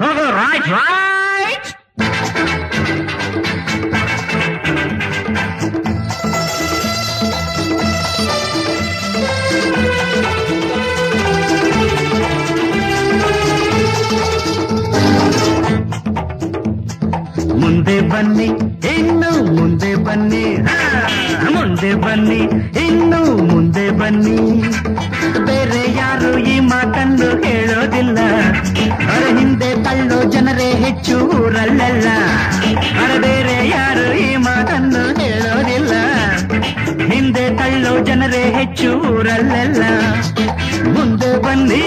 [0.00, 1.10] Right, right.
[17.70, 18.46] ಮುಂದೆ ಬನ್ನಿ,
[18.92, 20.46] ಇನ್ನು ಮುಂದೆ ಬನ್ನಿ.
[21.54, 22.38] ಮುಂದೆ ಬನ್ನಿ,
[22.84, 23.20] ಇನ್ನು
[23.50, 24.38] ಮುಂದೆ ಬನ್ನಿ.
[25.48, 28.18] ಬೇರೆ ಯಾರು ಈ ಮಾತನ್ನು ಹೇಳೋದಿಲ್ಲ.
[29.10, 31.82] ಅವರ ಹಿಂದೆ ತಳ್ಳೋ ಜನರೇ ಹೆಚ್ಚು ಊರಲ್ಲ
[32.98, 35.92] ಅವರ ಬೇರೆ ಯಾರು ಈ ಮಾತನ್ನು ಹೇಳೋದಿಲ್ಲ.
[37.12, 39.82] ಹಿಂದೆ ತಳ್ಳೋ ಜನರೇ ಹೆಚ್ಚು ಊರಲ್ಲ
[40.96, 41.84] ಮುಂದೆ ಬನ್ನಿ,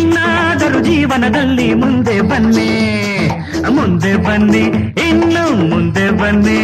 [0.00, 2.72] ಇನ್ನಾದರೂ ಜೀವನದಲ್ಲಿ ಮುಂದೆ ಬನ್ನಿ.
[3.70, 4.64] ಮುಂದೆ ಬನ್ನಿ
[5.08, 6.60] ಇನ್ನು ಮುಂದೆ ಬನ್ನಿ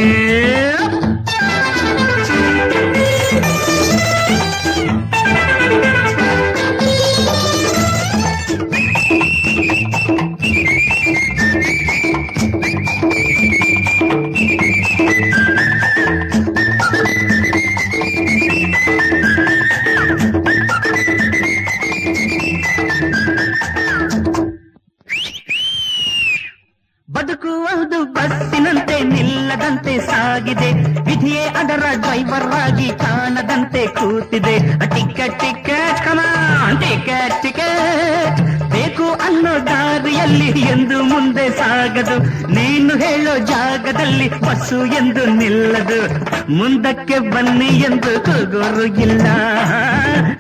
[47.15, 49.27] ಮುಂದಕ್ಕೆ ಬನ್ನಿ ಎಂದು ಕೂಗೋರು ಇಲ್ಲ.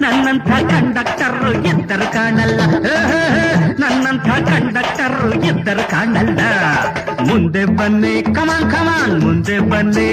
[0.00, 2.60] ನನ್ನಂಥ ಕಂಡಕ್ಟರ್ ಎದ್ದರು ಕಾಣಲ್ಲ.
[3.78, 6.40] ನನ್ನಂಥ ಕಂಡಕ್ಟರ್ ಎದ್ದರು ಕಾಣಲ್ಲ.
[7.28, 10.03] ಮುಂದೆ ಬನ್ನಿ ಕಮಾನ್ ಕಮಾನ್ ಮುಂದೆ ಬನ್ನಿ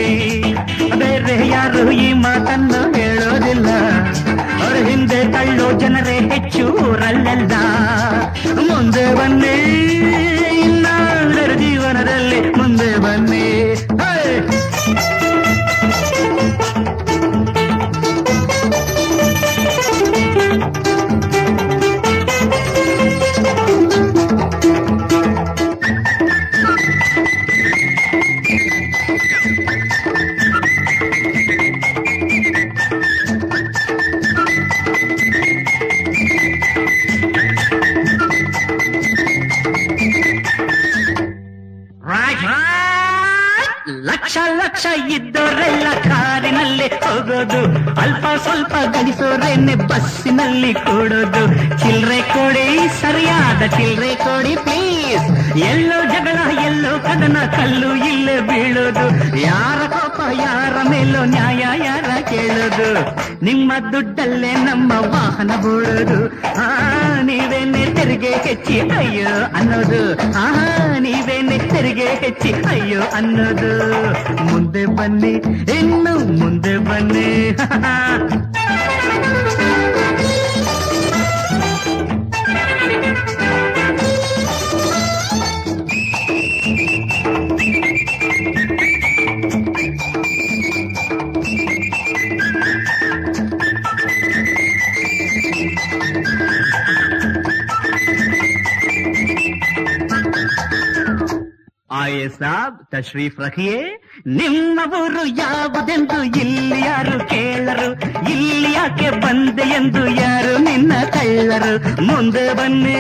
[103.12, 107.88] ಸಾಬ್ ತಶ್ರೀಫ್ ರಖಿಯೇ ನಿಮ್ಮ ಊರು ಯಾವುದೆಂದು ಇಲ್ಲಿ ಯಾರು ಕೇಳರು?
[108.30, 113.00] ಇಲ್ಲಿ ಯಾಕೆ ಬಂದೆ ಎಂದು ಯಾರು ನಿನ್ನ ಕಳ್ಳರು ಮುಂದೆ ಬನ್ನಿ.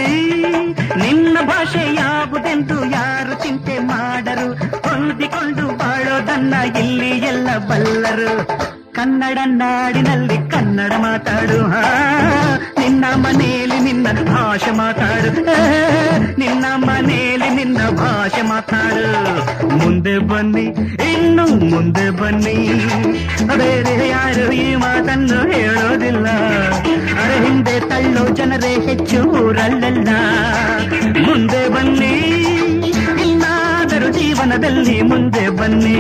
[1.03, 4.47] ನಿನ್ನ ಭಾಷೆ ಯಾವುದೆಂದು ಯಾರು ಚಿಂತೆ ಮಾಡರು?
[4.89, 8.47] ಹೊಂದಿಕೊಂಡು ಬಾಳೋದನ್ನ ಇಲ್ಲಿ ಎಲ್ಲ ಬಲ್ಲರು.
[8.93, 11.67] ಕನ್ನಡ ನಾಡಿನಲ್ಲಿ ಕನ್ನಡ ಮಾತಾಡು.
[12.79, 15.31] ನಿನ್ನ ಮನೆಯಲ್ಲಿ ನಿನ್ನ ಭಾಷೆ ಮಾತಾಡು.
[16.39, 18.90] ನಿನ್ನ ಮನೆಯಲ್ಲಿ ನಿನ್ನ ಭಾಷೆ ಮಾತಾಡು.
[19.79, 20.65] ಮುಂದೆ ಬನ್ನಿ,
[21.11, 22.55] ಇನ್ನು ಮುಂದೆ ಬನ್ನಿ.
[23.59, 26.27] ಬೇರೆ ಯಾರು ಈ ಮಾತನ್ನು ಹೇಳೋದಿಲ್ಲ.
[27.21, 30.09] ಅರೆ ಹಿಂದೆ ತಳ್ಳೋ ಜನರೇ ಹೆಚ್ಚು ಊರಲ್ಲೆಲ್ಲ.
[31.25, 32.13] ಮುಂದೆ ಬನ್ನಿ,
[33.25, 35.99] ಇನ್ನಾದರೂ ಜೀವನದಲ್ಲಿ ಮುಂದೆ ಬನ್ನಿ.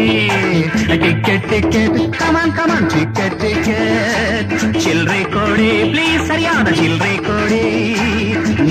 [1.03, 4.55] Ticket ticket come on come on ticket ticket.
[4.83, 7.65] ಚಿಲ್ರೆ ಕೊಡಿ ಪ್ಲೀಸ್ ಸರಿಯಾದ ಚಿಲ್ರೆ ಕೊಡಿ.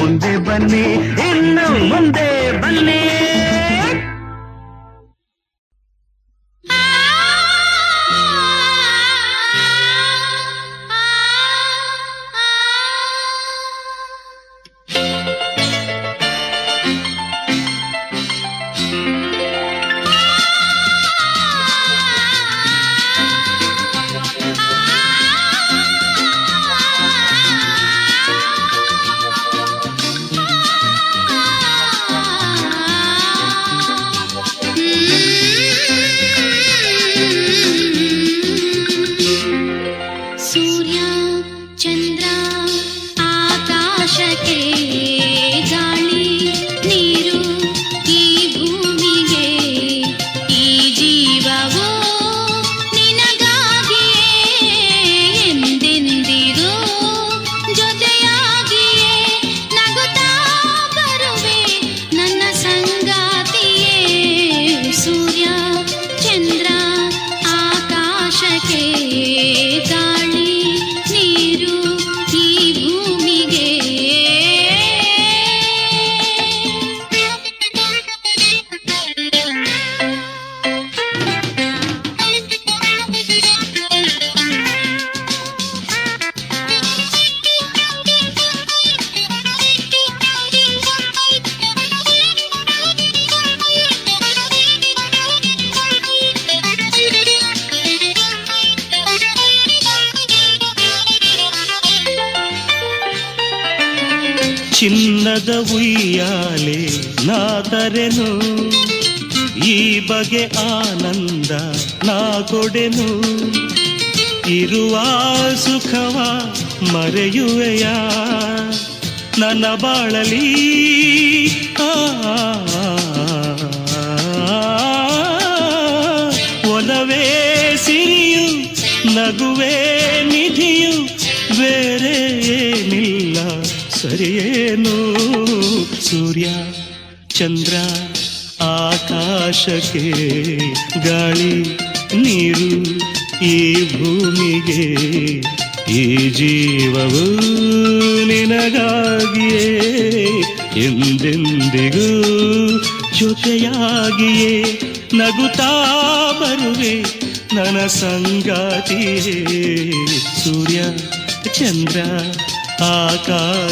[0.00, 0.86] ಮುಂದೆ ಬನ್ನಿ,
[1.30, 2.28] ಇನ್ನು ಮುಂದೆ
[2.62, 3.00] ಬನ್ನಿ.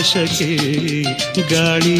[0.07, 0.47] ಆಕಾಶಕ್ಕೆ
[1.49, 1.97] ಗಾಳಿ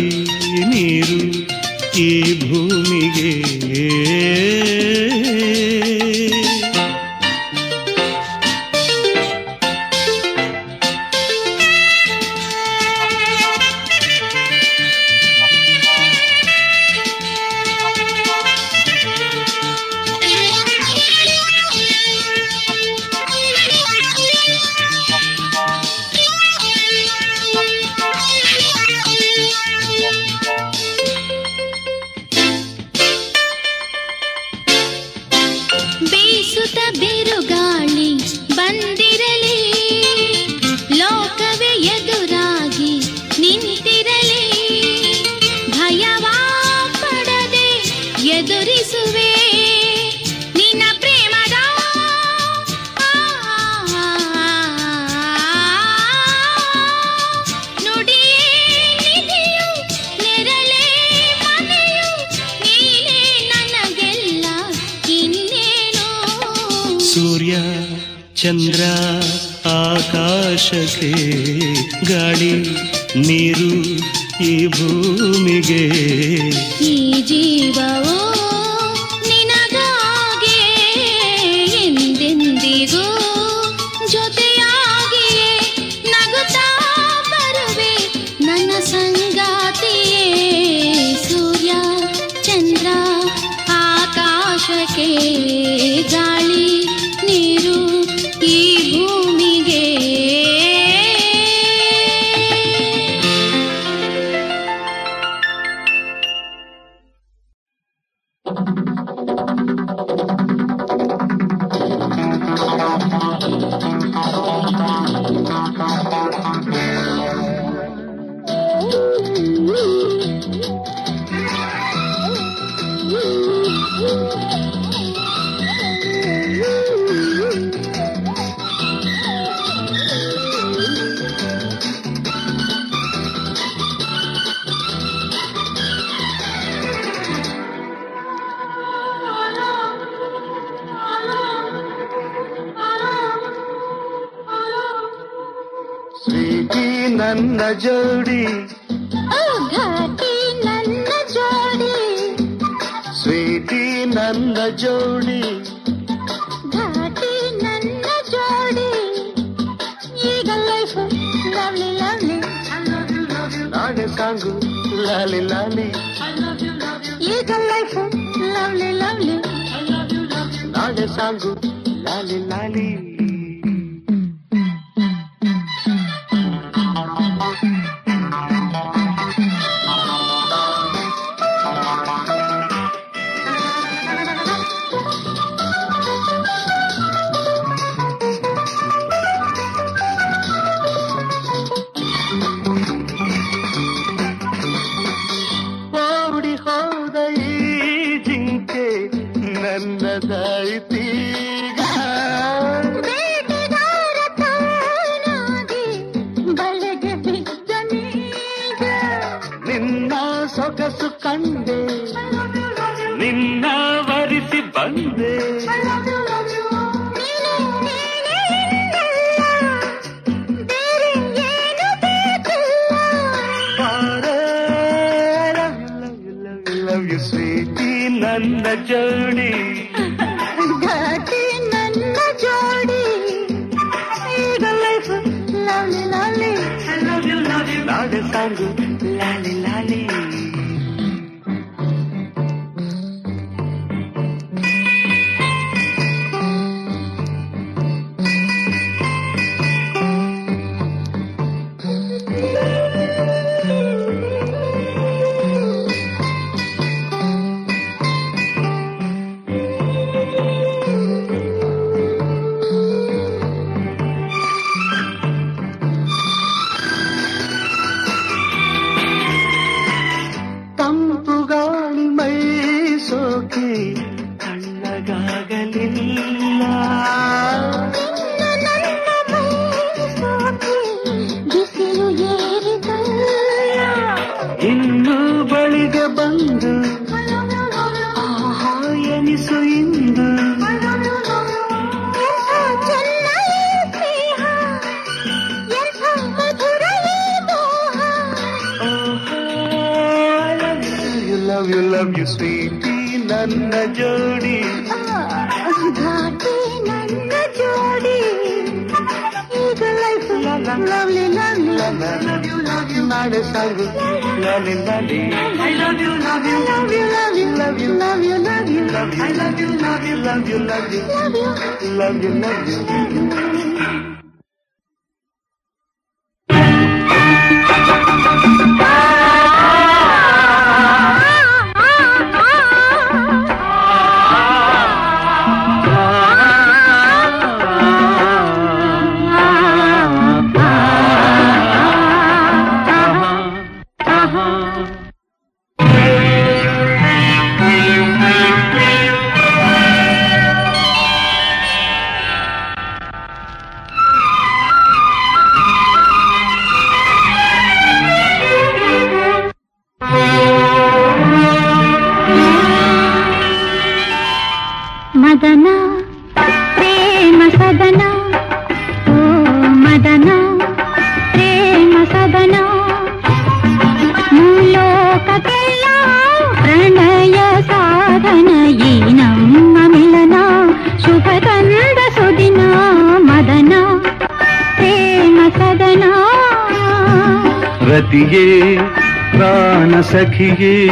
[390.39, 390.87] ಸಖಿಯೇ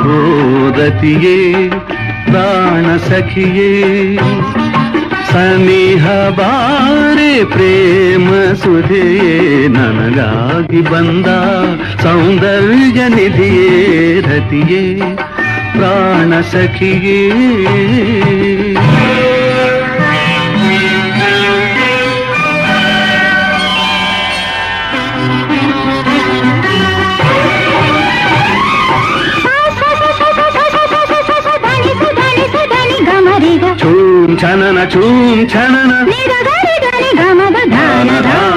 [0.00, 0.70] ಓ
[2.30, 3.70] ಪ್ರಾಣ ಸಖಿಯೇ.
[5.32, 11.26] ಸನಿಹ ಬಾರೆ ಪ್ರೇಮ ಸುಧೆಯೇ, ನನಗಾಗಿ ಬಂದ
[12.02, 15.16] ಸೌಂದರ್ಯ ನಿಧಿಯೇ, ರತಿಯೇ,
[15.76, 17.20] ಪ್ರಾಣ ಸಖಿಯೇ.
[34.40, 35.74] छन छूम छन
[37.16, 38.55] गाना धाना।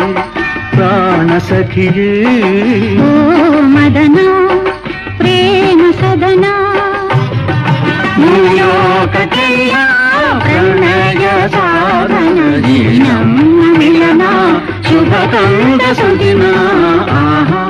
[0.72, 2.24] ಪ್ರಾಣ ಸಖಿಯೇ.
[3.60, 4.20] ಮದನ
[5.18, 6.46] ಪ್ರೇಮ ಸದನ.
[8.16, 9.76] ಭೂಲೋಕಕ್ಕೆಲ್ಲ
[10.40, 12.66] ಪ್ರಣಯ ಸಾಧನ.
[13.08, 14.22] ನಮ್ಮ ಮಿಲನ
[14.82, 16.46] ಶುಭ ತಂದ ಸುದಿನ.
[17.12, 17.67] ಆಹಾ.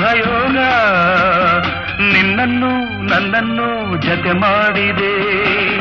[0.00, 0.56] ಶುಭಯೋಗ
[2.12, 5.12] ನಿನ್ನನ್ನು ನನ್ನನ್ನು ಜತೆ ಮಾಡಿದೆ.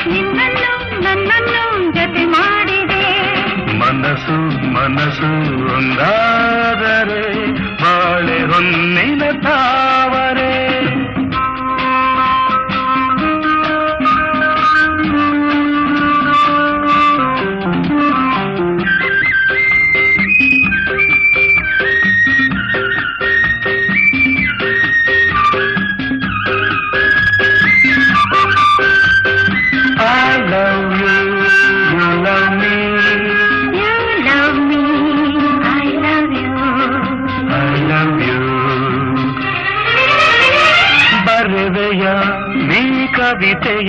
[0.09, 3.05] ನಿನ್ನನ್ನು ನನ್ನನ್ನು ಜತೆ ಮಾಡಿದೆ.
[3.77, 4.37] ಮನ ಮನಸ್ಸು
[4.73, 5.29] ಮನಸ್ಸು
[5.75, 7.47] ಒಂದಾದರೆ
[7.83, 9.88] ಬಾಳೆ ಹೊನ್ನಿನ ತಾವರೆ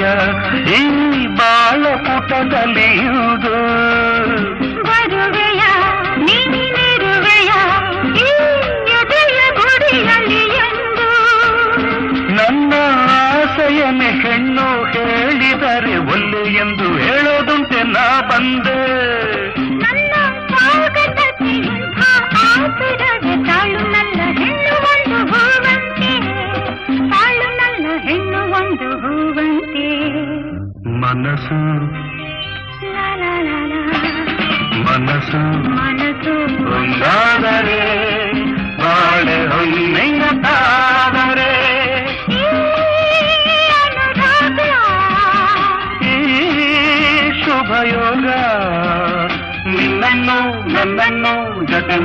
[0.01, 0.13] दिया
[0.77, 1.00] इन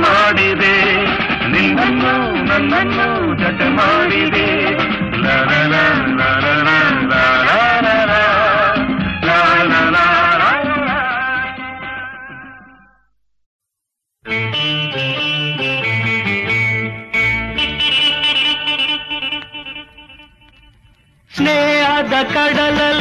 [0.06, 0.74] ಮಾಡಿದೆ
[1.50, 2.14] ನಿನ್ನನ್ನು
[2.48, 3.08] ನನ್ನನ್ನು
[3.38, 4.46] ಜಟ ಮಾಡಿದೆ
[5.24, 5.74] ಲರಲ
[6.18, 6.68] ಲರಲ
[21.30, 22.95] ಸ್ನೇಹದ ಕಡಲ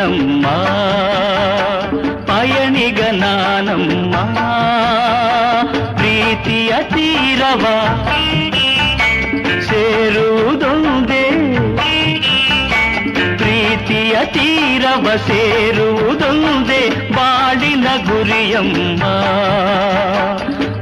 [0.00, 0.46] ನಾನಮ್ಮ
[2.28, 4.14] ಪಯಣಿಗ ನಾನಮ್ಮ
[5.96, 7.64] ಪ್ರೀತಿಯ ತೀರವ
[9.68, 11.24] ಸೇರುವುದೊಂದೇ
[13.36, 16.82] ಪ್ರೀತಿಯ ತೀರವ ಸೇರುವುದೊಂದೇ
[17.12, 19.02] ಬಾಳಿನ ಗುರಿಯಮ್ಮ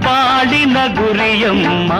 [0.07, 1.93] ಬಾಳಿನ ಗುರಿಯಮ್ಮ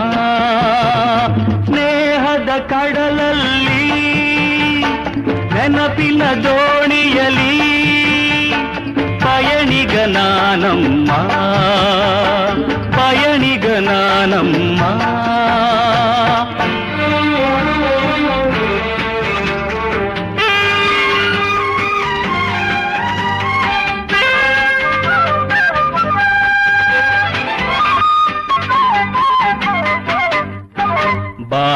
[6.19, 7.53] ನೆನಪಿನ ದೋಣಿಯಲಿ
[9.23, 11.11] ಪಯಣಿಗ ನಾನಮ್ಮ
[12.97, 14.81] ಪಯಣಿಗ ನಾನಮ್ಮ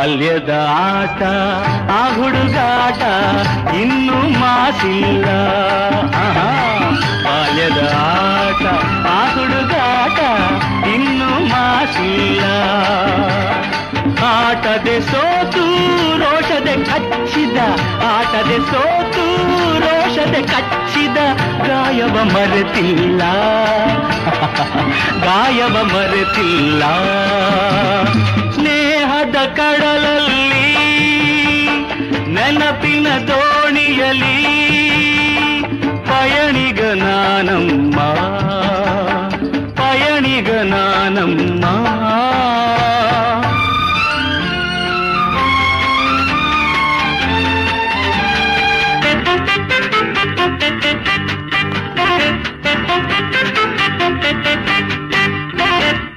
[0.04, 1.24] ಬಾಲ್ಯದ ಆಟ,
[1.92, 3.02] ಆ ಹುಡುಗಾಟ
[3.74, 5.26] ಇನ್ನು ಮಾತಿಲ್ಲ.
[7.26, 8.66] ಬಾಲ್ಯದ ಆಟ,
[9.08, 10.20] ಆ ಹುಡುಗಾಟ
[10.88, 12.44] ಇನ್ನು ಮಾತಿಲ್ಲ
[14.26, 15.66] ಆಟದೆ ಸೋತು,
[16.20, 17.58] ರೋಷದೆ ಕಚ್ಚಿದ.
[18.04, 19.26] ಆಟದೆ ಸೋತು,
[19.80, 21.18] ರೋಷದೆ ಕಚ್ಚಿದ.
[21.68, 23.22] ಗಾಯವ ಮರೆತಿಲ್ಲ.
[25.26, 26.84] ಗಾಯವ ಮರೆತಿಲ್ಲ.
[29.33, 30.65] ಸ್ನೇಹದ ಕಡಲಲ್ಲಿ
[32.35, 34.35] ನೆನಪಿನ ದೋಣಿಯಲಿ
[36.09, 37.99] ಪಯಣಿಗ ನಾನಮ್ಮ
[39.81, 41.65] ಪಯಣಿಗ ನಾನಮ್ಮ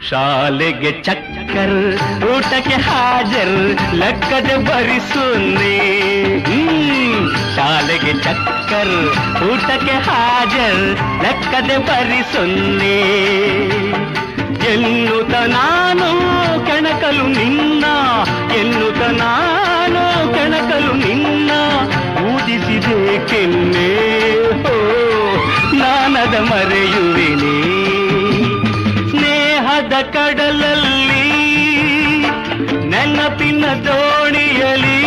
[0.10, 0.92] ಶಾಲೆಗೆ
[1.57, 5.79] ಚಕ್ಕರ್ ಊಟಕ್ಕೆ ಹಾಜರ್, ಲೆಕ್ಕದೆ ಭರಿಸುನ್ನಿ.
[7.57, 9.15] ಶಾಲೆಗೆ ಚಕ್ಕರ್,
[9.45, 12.99] ಊಟಕ್ಕೆ ಹಾಜರ್, ಲೆಕ್ಕದೆ ಭರಿಸುನ್ನಿ
[14.73, 16.09] ಎನ್ನುತ್ತ ನಾನು
[16.67, 17.85] ಕೆಣಕಲು ನಿನ್ನ
[18.57, 21.51] ಎನ್ನುತ್ತ ನಾನು ಕೆಣಕಲು ನಿನ್ನ,
[22.27, 23.91] ಊದಿಸಿದೆ ಕೆನ್ನೆ.
[25.79, 27.86] ನಾನದ ಮರೆಯುವೆನೇ.
[33.66, 34.98] ದೋಣಿಯಲಿ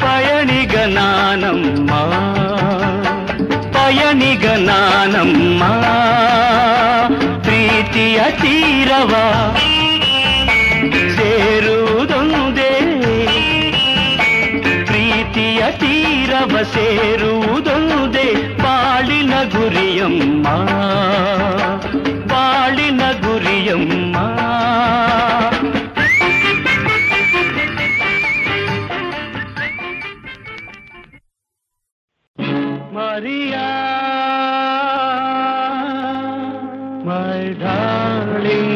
[0.00, 1.90] ಪಯಣಿಗ ನಾನಮ್ಮ
[3.72, 5.62] ಪಯಣಿಗ ನಾನಮ್ಮ
[7.40, 9.12] ಪ್ರೀತಿಯ ತೀರವ
[11.16, 12.70] ಸೇರುವುದೊಂದೇ
[14.86, 18.28] ಪ್ರೀತಿಯ ತೀರವ ಸೇರುವುದೊಂದೇ
[18.62, 20.46] ಬಾಳಿನ ಗುರಿಯಮ್ಮ
[22.26, 23.99] ಬಾಳಿನ ಗುರಿಯಮ್ಮ
[33.20, 33.68] Maria,
[37.04, 38.70] my darling,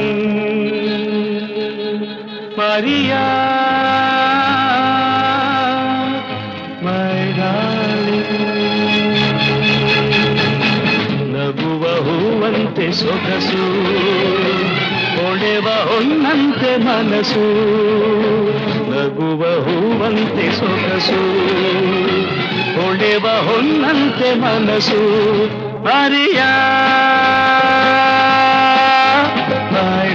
[2.55, 3.25] Maria,
[6.83, 8.27] my darling.
[11.35, 13.65] ನಗುವ ಹೂವಂತೆ ಸೊಗಸು
[15.17, 17.47] ಹೊಳೆವ ಹೊನ್ನಂತೆ ಮನಸ್ಸು
[18.96, 21.22] ನಗುವ ಹೂವಂತೆ ಸೊಗಸು
[22.76, 25.02] ಹೊಳೆವ ಹೊನ್ನಂತೆ ಮನಸ್ಸು
[25.94, 26.42] ಅರಿಯ
[29.74, 30.10] ಮೈ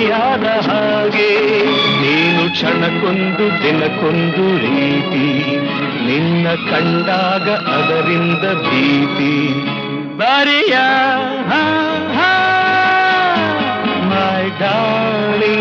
[0.00, 1.30] ಕಹಿಯಾದ ಹಾಗೆ,
[2.02, 5.26] ನೀನು ಕ್ಷಣಕ್ಕೊಂದು ದಿನಕ್ಕೊಂದು ರೀತಿ,
[6.06, 9.34] ನಿನ್ನ ಕಂಡಾಗ ಅದರಿಂದ ಭೀತಿ.
[10.20, 10.76] ಬರೆಯ
[14.10, 15.58] ಮೈ ಡಾಳಿ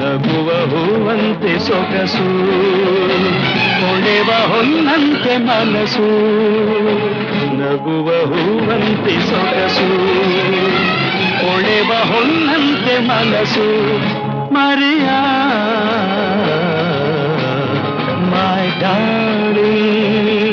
[0.00, 2.28] ನಗುವ ಹೂವಂತೆ ಸೊಗಸು
[3.80, 6.10] ಕೊಡೆವ ಹೊನ್ನಂತೆ ಮನಸ್ಸು
[7.62, 9.90] ನಗುವ ಹೂವಂತೆ ಸೊಗಸು
[11.54, 13.66] ಹೊಳೆವ ಹೊನ್ನಂತೆ ಮನಸ್ಸು
[14.54, 15.06] ಮರೆಯ.
[18.30, 20.43] ಮೈ ಡಾರ್ಲಿಂಗ್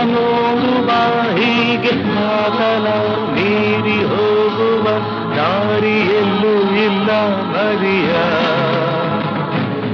[0.00, 0.90] ನೋಡುವ
[1.38, 2.86] ಹೀಗೆ ಮಾತನ
[3.34, 4.86] ಮೀರಿ ಹೋಗುವ
[5.36, 6.54] ದಾರಿಯಲ್ಲೂ
[6.84, 7.10] ಇಲ್ಲ
[7.52, 8.12] ಮರಿಯ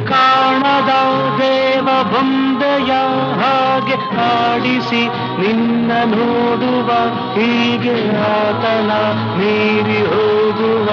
[0.04, 0.92] ಕಾಣದ
[1.38, 2.92] ದೇವ ಬಂದೆಯ
[3.40, 3.96] ಹಾಗೆ
[4.28, 5.02] ಆಡಿಸಿ
[5.40, 6.90] ನಿನ್ನ ನೋಡುವ
[7.34, 7.96] ಹೀಗೆ
[8.30, 8.90] ಆತನ
[9.38, 10.88] ಮೀರಿ ಹೋಗುವ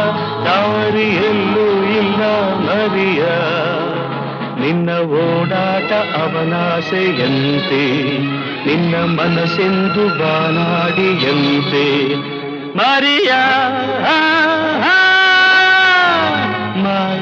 [0.45, 1.68] ದಾರಿಯಲ್ಲೂ
[1.99, 2.22] ಇಲ್ಲ
[2.68, 3.23] ಮರಿಯ
[4.60, 4.90] ನಿನ್ನ
[5.22, 5.91] ಓಡಾಟ
[6.22, 7.84] ಅವನಾಸೆಯಂತೆ.
[8.65, 11.85] ನಿನ್ನ ಮನಸ್ಸೆಂದು ಬಾನಾಡಿಯಂತೆ
[12.77, 13.31] ಮರಿಯ
[16.83, 17.17] ಮೈ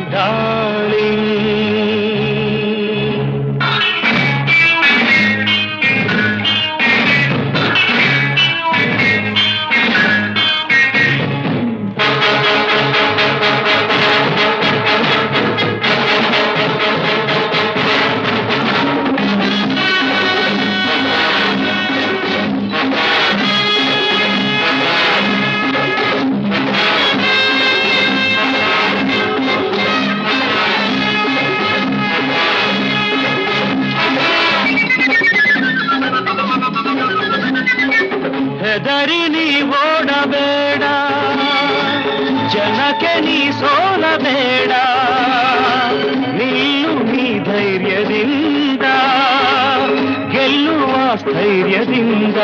[52.04, 52.40] ಗೆಲ್ಲುವ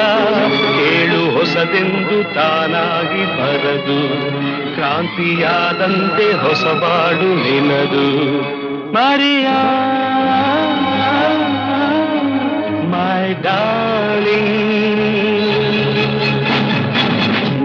[0.76, 3.99] ಕೇಳು ಹೊಸದೆಂದು ತಾನಾಗಿ ಬರದು,
[4.76, 8.07] ಕ್ರಾಂತಿಯಾದಂತೆ ಹೊಸಬಾಡು ನಿನದು.
[8.94, 9.48] Maria,
[12.88, 14.60] my darling.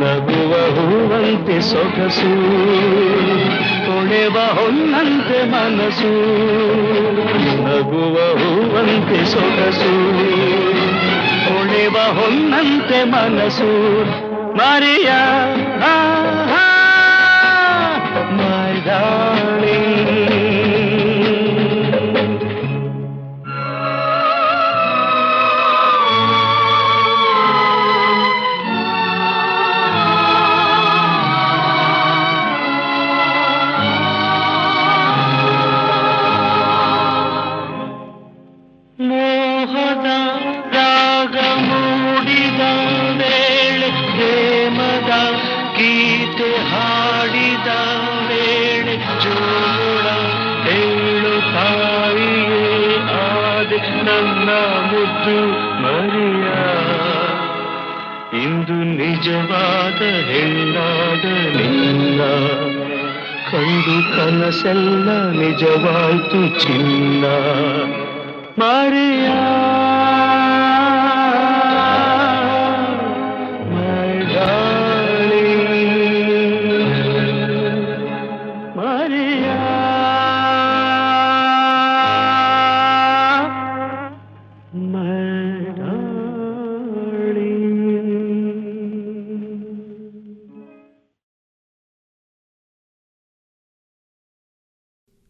[0.03, 2.35] ನಗುವ ಹೂವಂತೆ ಸೊಗಸು,
[3.87, 6.13] ತೊಳೆವ ಹೊನ್ನಂತೆ ಮನಸ್ಸು
[7.65, 9.95] ನಗುವ ಹೂವಂತೆ ಸೊಗಸು.
[11.47, 13.71] ತೊಳೆವ ಹೊನ್ನಂತೆ ಮನಸ್ಸು
[14.57, 15.11] ಮರಿಯ
[18.39, 18.75] ಮೈ